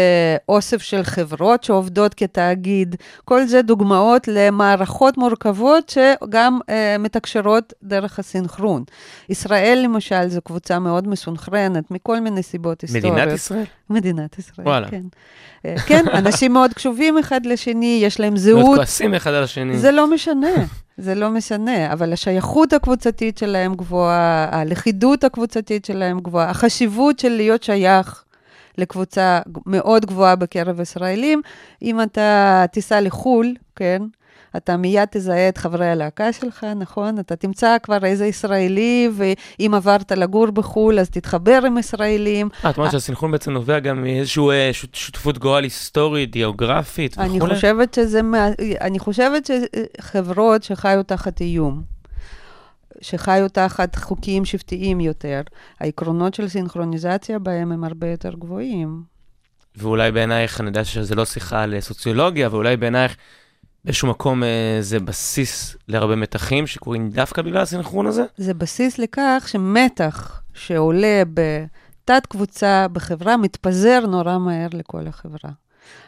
אוסף 0.50 0.82
של 0.82 1.04
חברות 1.04 1.64
שעובדות 1.64 2.14
כתאגיד. 2.14 2.96
כל 3.26 3.46
זה 3.46 3.62
דוגמאות 3.62 4.28
למערכות 4.28 5.18
מורכבות 5.18 5.90
שגם 5.90 6.60
אה, 6.70 6.96
מתקשרות 7.00 7.74
דרך 7.84 8.20
הסינכרון. 8.20 8.84
ישראל, 9.30 9.82
למשל, 9.84 10.28
זו 10.28 10.42
קבוצה 10.42 10.80
מאוד 10.80 11.08
מסונכרנת, 11.08 11.92
מכל 11.92 12.20
מיני 12.30 12.44
סיבות 12.44 12.82
היסטוריות. 12.82 13.14
מדינת 13.14 13.34
ישראל? 13.34 13.64
מדינת 13.90 14.40
ישראל, 14.40 14.68
וואלה. 14.68 14.90
כן. 14.90 15.02
אה, 15.66 15.76
כן, 15.86 16.06
אנשים 16.14 16.54
מאוד 16.54 16.74
קשובים 16.74 17.18
אחד 17.18 17.46
לשני, 17.46 18.00
יש 18.04 18.20
להם 18.20 18.34
מאוד 18.34 18.42
זהות. 18.42 18.76
כועסים 18.76 19.14
אחד 19.14 19.34
על 19.34 19.44
השני. 19.44 19.78
זה 19.78 19.92
לא 19.92 20.12
משנה, 20.12 20.54
זה 20.98 21.16
לא 21.16 21.30
משנה, 21.30 21.94
אבל 21.94 22.14
השייכות 22.14 22.74
הקבוצתית 22.74 23.38
שלהם 23.38 23.76
גבוהה, 23.76 24.50
הלכידות 24.52 25.24
הקבוצתית 25.24 25.86
שלהם 25.86 26.20
גבוהה, 26.20 26.50
החשיבות 26.50 27.20
של 27.20 27.30
להיות 27.30 27.64
שייך 27.64 28.24
לקבוצה 28.78 29.40
מאוד 29.66 30.06
גבוהה 30.06 30.36
בקרב 30.36 30.80
ישראלים. 30.80 31.42
אם 31.82 32.02
אתה 32.02 32.66
תיסע 32.72 33.02
לחו"ל, 33.02 33.54
כן, 33.76 34.02
אתה 34.58 34.78
מיד 34.78 35.08
תזהה 35.12 35.50
את 35.50 35.58
חברי 35.58 35.88
הלהקה 35.90 36.34
שלך, 36.34 36.64
נכון? 36.76 37.20
אתה 37.20 37.36
תמצא 37.36 37.78
כבר 37.84 38.06
איזה 38.06 38.26
ישראלי, 38.26 39.10
ואם 39.14 39.74
עברת 39.74 40.12
לגור 40.12 40.52
בחו"ל, 40.52 41.00
אז 41.00 41.10
תתחבר 41.10 41.60
עם 41.68 41.78
ישראלים. 41.78 42.50
אה, 42.66 42.70
את 42.70 42.78
אומרת 42.78 42.92
שהסינכרון 42.92 43.32
בעצם 43.32 43.52
נובע 43.52 43.80
גם 43.80 44.02
מאיזושהי 44.02 44.44
אה, 44.50 44.70
שות- 44.74 44.96
שותפות 44.96 45.38
גורל 45.38 45.64
היסטורית, 45.64 46.32
גיאוגרפית 46.32 47.18
אני 47.18 47.38
וכולי? 47.38 47.56
חושבת 47.56 47.94
שזה, 47.94 48.22
אני 48.82 49.00
חושבת 49.00 49.50
שחברות 50.02 50.64
שחיו 50.64 51.04
תחת 51.04 51.42
איום, 51.42 51.82
שחיו 53.02 53.50
תחת 53.50 53.96
חוקים 53.96 54.46
שבטיים 54.46 55.00
יותר, 55.00 55.42
העקרונות 55.80 56.34
של 56.34 56.48
סינכרוניזציה 56.50 57.40
בהם 57.40 57.72
הם 57.72 57.84
הרבה 57.84 58.08
יותר 58.08 58.34
גבוהים. 58.34 59.02
ואולי 59.76 60.12
בעינייך, 60.12 60.62
אני 60.62 60.68
יודע 60.70 60.84
שזה 60.84 61.16
לא 61.16 61.26
שיחה 61.26 61.64
על 61.64 61.74
אה, 61.74 61.82
סוציולוגיה, 61.82 62.48
ואולי 62.52 62.78
בעינייך 62.78 63.16
באיזשהו 63.88 64.08
מקום 64.08 64.44
אה, 64.44 64.78
זה 64.82 65.00
בסיס 65.00 65.76
להרבה 65.88 66.16
מתחים 66.16 66.68
שקורים 66.68 67.10
דווקא 67.10 67.42
בגלל 67.42 67.62
הסינכרון 67.62 68.08
הזה? 68.08 68.24
זה 68.38 68.54
בסיס 68.54 69.00
לכך 69.00 69.46
שמתח 69.48 70.42
שעולה 70.54 71.24
בתת 71.34 72.26
קבוצה 72.26 72.88
בחברה 72.92 73.38
מתפזר 73.38 74.06
נורא 74.08 74.38
מהר 74.38 74.68
לכל 74.74 75.08
החברה. 75.08 75.52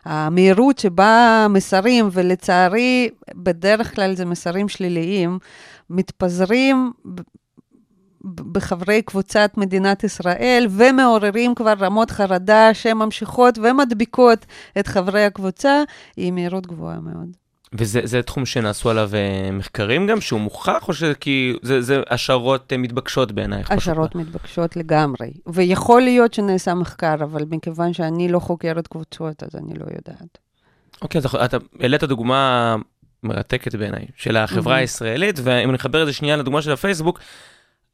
המהירות 0.05 0.77
שבה 0.77 1.47
מסרים, 1.49 2.09
ולצערי, 2.11 3.09
בדרך 3.35 3.95
כלל 3.95 4.15
זה 4.15 4.25
מסרים 4.25 4.69
שליליים, 4.69 5.39
מתפזרים 5.89 6.91
בחברי 8.51 9.01
קבוצת 9.01 9.51
מדינת 9.57 10.03
ישראל 10.03 10.67
ומעוררים 10.69 11.55
כבר 11.55 11.73
רמות 11.79 12.11
חרדה 12.11 12.73
שממשיכות 12.73 13.57
ומדביקות 13.57 14.45
את 14.79 14.87
חברי 14.87 15.25
הקבוצה, 15.25 15.83
היא 16.17 16.31
מהירות 16.31 16.67
גבוהה 16.67 16.99
מאוד. 16.99 17.48
וזה 17.73 18.01
זה 18.03 18.21
תחום 18.21 18.45
שנעשו 18.45 18.89
עליו 18.89 19.09
אה, 19.13 19.51
מחקרים 19.51 20.07
גם, 20.07 20.21
שהוא 20.21 20.39
מוכח, 20.39 20.87
או 20.87 20.93
שזה 20.93 21.15
כי 21.15 21.53
זה, 21.61 21.81
זה 21.81 22.01
השערות 22.09 22.73
אה, 22.73 22.77
מתבקשות 22.77 23.31
בעינייך? 23.31 23.71
השערות 23.71 24.15
מתבקשות 24.15 24.75
לגמרי. 24.75 25.31
ויכול 25.47 26.01
להיות 26.01 26.33
שנעשה 26.33 26.73
מחקר, 26.73 27.13
אבל 27.13 27.43
מכיוון 27.49 27.93
שאני 27.93 28.29
לא 28.29 28.39
חוקרת 28.39 28.87
קבוצות, 28.87 29.43
אז 29.43 29.55
אני 29.55 29.79
לא 29.79 29.85
יודעת. 29.85 30.37
אוקיי, 31.01 31.19
אז 31.19 31.35
אתה 31.35 31.57
העלית 31.79 32.03
דוגמה 32.03 32.75
מרתקת 33.23 33.75
בעיניי, 33.75 34.05
של 34.15 34.37
החברה 34.37 34.63
מהמם. 34.73 34.81
הישראלית, 34.81 35.39
ואם 35.43 35.71
נחבר 35.71 36.01
את 36.01 36.07
זה 36.07 36.13
שנייה 36.13 36.37
לדוגמה 36.37 36.61
של 36.61 36.71
הפייסבוק, 36.71 37.19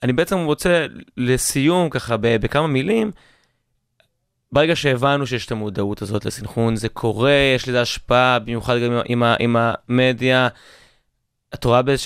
אני 0.03 0.13
בעצם 0.13 0.37
רוצה 0.37 0.85
לסיום, 1.17 1.89
ככה 1.89 2.17
בכמה 2.17 2.67
מילים, 2.67 3.11
ברגע 4.55 4.75
שהבנו 4.75 5.27
שיש 5.27 5.45
את 5.45 5.51
המודעות 5.51 6.01
הזאת 6.01 6.25
לסנכרון, 6.25 6.75
זה 6.75 6.89
קורה, 6.89 7.31
יש 7.55 7.67
לזה 7.69 7.81
השפעה, 7.81 8.39
במיוחד 8.39 8.75
גם 8.85 8.99
עם, 9.05 9.23
ה- 9.23 9.35
עם 9.39 9.55
המדיה. 9.59 10.47
את 11.53 11.63
רואה 11.63 11.81
באיזה 11.81 12.03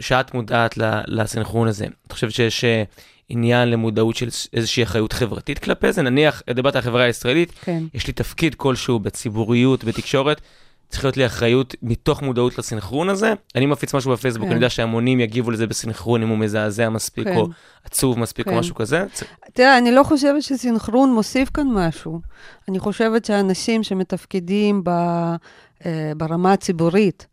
שאת, 0.00 0.34
מודעת 0.34 0.78
לסנכרון 1.06 1.68
הזה. 1.68 1.86
את 2.06 2.12
חושבת 2.12 2.32
שיש 2.32 2.64
אה, 2.64 2.82
עניין 3.28 3.70
למודעות 3.70 4.16
של 4.16 4.28
איזושהי 4.52 4.82
אחריות 4.82 5.12
חברתית 5.12 5.58
כלפי 5.58 5.92
זה? 5.92 6.02
נניח, 6.02 6.42
דיברת 6.54 6.74
על 6.76 6.78
החברה 6.78 7.02
הישראלית, 7.02 7.52
כן. 7.64 7.82
יש 7.94 8.06
לי 8.06 8.12
תפקיד 8.12 8.54
כלשהו 8.54 8.98
בציבוריות, 8.98 9.84
בתקשורת, 9.84 10.40
צריך 10.88 11.04
להיות 11.04 11.16
לי 11.16 11.26
אחריות 11.26 11.74
מתוך 11.82 12.22
מודעות 12.22 12.58
לסנכרון 12.58 13.08
הזה. 13.08 13.34
אני 13.54 13.66
מפיץ 13.66 13.94
משהו 13.94 14.12
בפייסבוק, 14.12 14.44
כן. 14.44 14.50
אני 14.50 14.54
יודע 14.54 14.70
שהמונים 14.70 15.20
יגיבו 15.20 15.50
לזה 15.50 15.66
בסנכרון 15.66 16.22
אם 16.22 16.28
הוא 16.28 16.38
מזעזע 16.38 16.88
מספיק, 16.88 17.28
כן. 17.28 17.36
או 17.36 17.48
עצוב 17.84 18.18
מספיק, 18.18 18.46
או 18.46 18.52
כן. 18.52 18.58
משהו 18.58 18.74
כזה. 18.74 19.04
תראה, 19.52 19.78
אני 19.78 19.92
לא 19.92 20.02
חושבת 20.02 20.42
שסינכרון 20.42 21.12
מוסיף 21.12 21.50
כאן 21.50 21.66
משהו. 21.70 22.20
אני 22.68 22.78
חושבת 22.78 23.24
שאנשים 23.24 23.82
שמתפקדים 23.82 24.84
ב, 24.84 24.88
אה, 25.86 26.12
ברמה 26.16 26.52
הציבורית, 26.52 27.26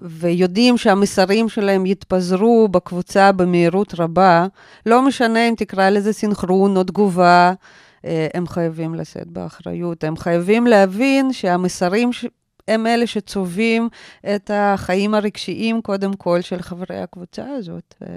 ויודעים 0.00 0.78
שהמסרים 0.78 1.48
שלהם 1.48 1.86
יתפזרו 1.86 2.68
בקבוצה 2.70 3.32
במהירות 3.32 3.94
רבה, 3.98 4.46
לא 4.86 5.02
משנה 5.02 5.48
אם 5.48 5.54
תקרא 5.56 5.90
לזה 5.90 6.12
סינכרון 6.12 6.76
או 6.76 6.84
תגובה, 6.84 7.52
אה, 8.04 8.26
הם 8.34 8.46
חייבים 8.46 8.94
לשאת 8.94 9.26
באחריות. 9.26 10.04
הם 10.04 10.16
חייבים 10.16 10.66
להבין 10.66 11.32
שהמסרים. 11.32 12.10
הם 12.68 12.86
אלה 12.86 13.06
שצובעים 13.06 13.88
את 14.34 14.50
החיים 14.54 15.14
הרגשיים, 15.14 15.82
קודם 15.82 16.14
כל, 16.14 16.40
של 16.40 16.62
חברי 16.62 16.98
הקבוצה 16.98 17.44
הזאת. 17.58 17.94
אה, 18.02 18.08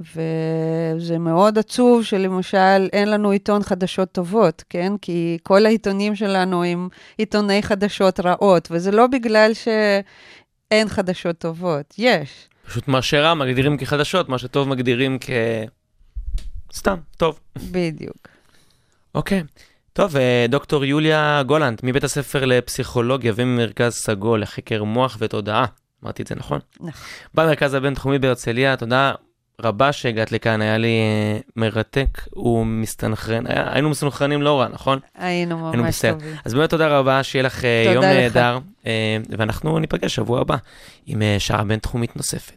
וזה 0.00 1.18
מאוד 1.18 1.58
עצוב 1.58 2.04
שלמשל 2.04 2.88
אין 2.92 3.10
לנו 3.10 3.30
עיתון 3.30 3.62
חדשות 3.62 4.12
טובות, 4.12 4.64
כן? 4.70 4.92
כי 5.02 5.38
כל 5.42 5.66
העיתונים 5.66 6.16
שלנו 6.16 6.64
הם 6.64 6.88
עיתוני 7.18 7.62
חדשות 7.62 8.20
רעות, 8.20 8.68
וזה 8.70 8.90
לא 8.90 9.06
בגלל 9.06 9.50
שאין 9.54 10.88
חדשות 10.88 11.38
טובות, 11.38 11.94
יש. 11.98 12.48
פשוט 12.66 12.88
מה 12.88 13.02
שרע 13.02 13.34
מגדירים 13.34 13.76
כחדשות, 13.76 14.28
מה 14.28 14.38
שטוב 14.38 14.68
מגדירים 14.68 15.18
כ... 15.20 15.30
סתם, 16.72 16.98
טוב. 17.16 17.40
בדיוק. 17.70 18.28
אוקיי. 19.14 19.42
טוב, 19.96 20.16
אה, 20.16 20.46
דוקטור 20.48 20.84
יוליה 20.84 21.42
גולנד, 21.46 21.80
מבית 21.82 22.04
הספר 22.04 22.44
לפסיכולוגיה 22.44 23.32
וממרכז 23.36 23.92
סגול 23.94 24.42
לחקר 24.42 24.84
מוח 24.84 25.16
ותודעה. 25.20 25.64
אמרתי 26.04 26.22
את 26.22 26.26
זה 26.26 26.34
נכון? 26.34 26.58
נכון. 26.80 26.92
במרכז 27.34 27.74
הבינתחומי 27.74 28.18
בהרצליה, 28.18 28.76
תודה 28.76 29.12
רבה 29.60 29.92
שהגעת 29.92 30.32
לכאן, 30.32 30.62
היה 30.62 30.78
לי 30.78 30.88
אה, 30.88 31.38
מרתק 31.56 32.08
ומסתנכרן. 32.36 33.46
היה- 33.46 33.72
היינו 33.72 33.90
מסונכרנים 33.90 34.42
לא 34.42 34.60
רע, 34.60 34.68
נכון? 34.68 34.98
היינו 35.14 35.68
היינו 35.70 35.82
ממש 35.82 35.94
בסדר. 35.96 36.12
טובים. 36.12 36.34
אז 36.44 36.54
באמת 36.54 36.70
תודה 36.70 36.98
רבה, 36.98 37.22
שיהיה 37.22 37.42
לך 37.42 37.64
אה, 37.64 37.92
יום. 37.94 38.04
נהדר, 38.04 38.58
ואנחנו 39.38 39.78
ניפגש 39.78 40.14
שבוע 40.14 40.40
הבא 40.40 40.56
עם 41.06 41.22
שעה 41.38 41.64
בינתחומית 41.64 42.16
נוספת. 42.16 42.56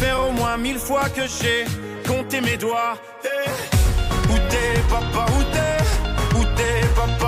faire 0.00 0.20
au 0.28 0.32
moins 0.32 0.56
mille 0.56 0.78
fois 0.78 1.08
que 1.08 1.22
j'ai 1.22 1.64
compté 2.06 2.40
mes 2.40 2.56
doigts. 2.56 2.94
Eh, 3.24 3.50
Où 4.32 4.36
t'es 4.50 4.80
papa, 4.88 5.26
où 5.36 5.42
t'es? 5.54 6.38
Où 6.38 6.44
t'es 6.56 6.86
papa, 6.94 7.27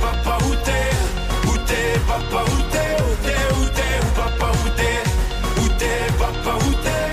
papa, 0.00 0.38
où 0.46 0.54
t'es 0.64 1.48
Où 1.48 1.56
t'es, 1.66 1.98
papa, 2.06 2.44
où 2.44 2.58
t'es 2.72 3.02
Où 3.02 3.14
t'es, 3.24 3.42
où 3.56 3.64
t'es, 3.76 3.94
où 4.02 4.10
papa, 4.16 4.52
où 4.52 4.68
t'es 4.76 4.98
Où 5.62 5.68
t'es, 5.78 6.12
papa, 6.18 6.56
où 6.66 6.72
t'es 6.84 7.11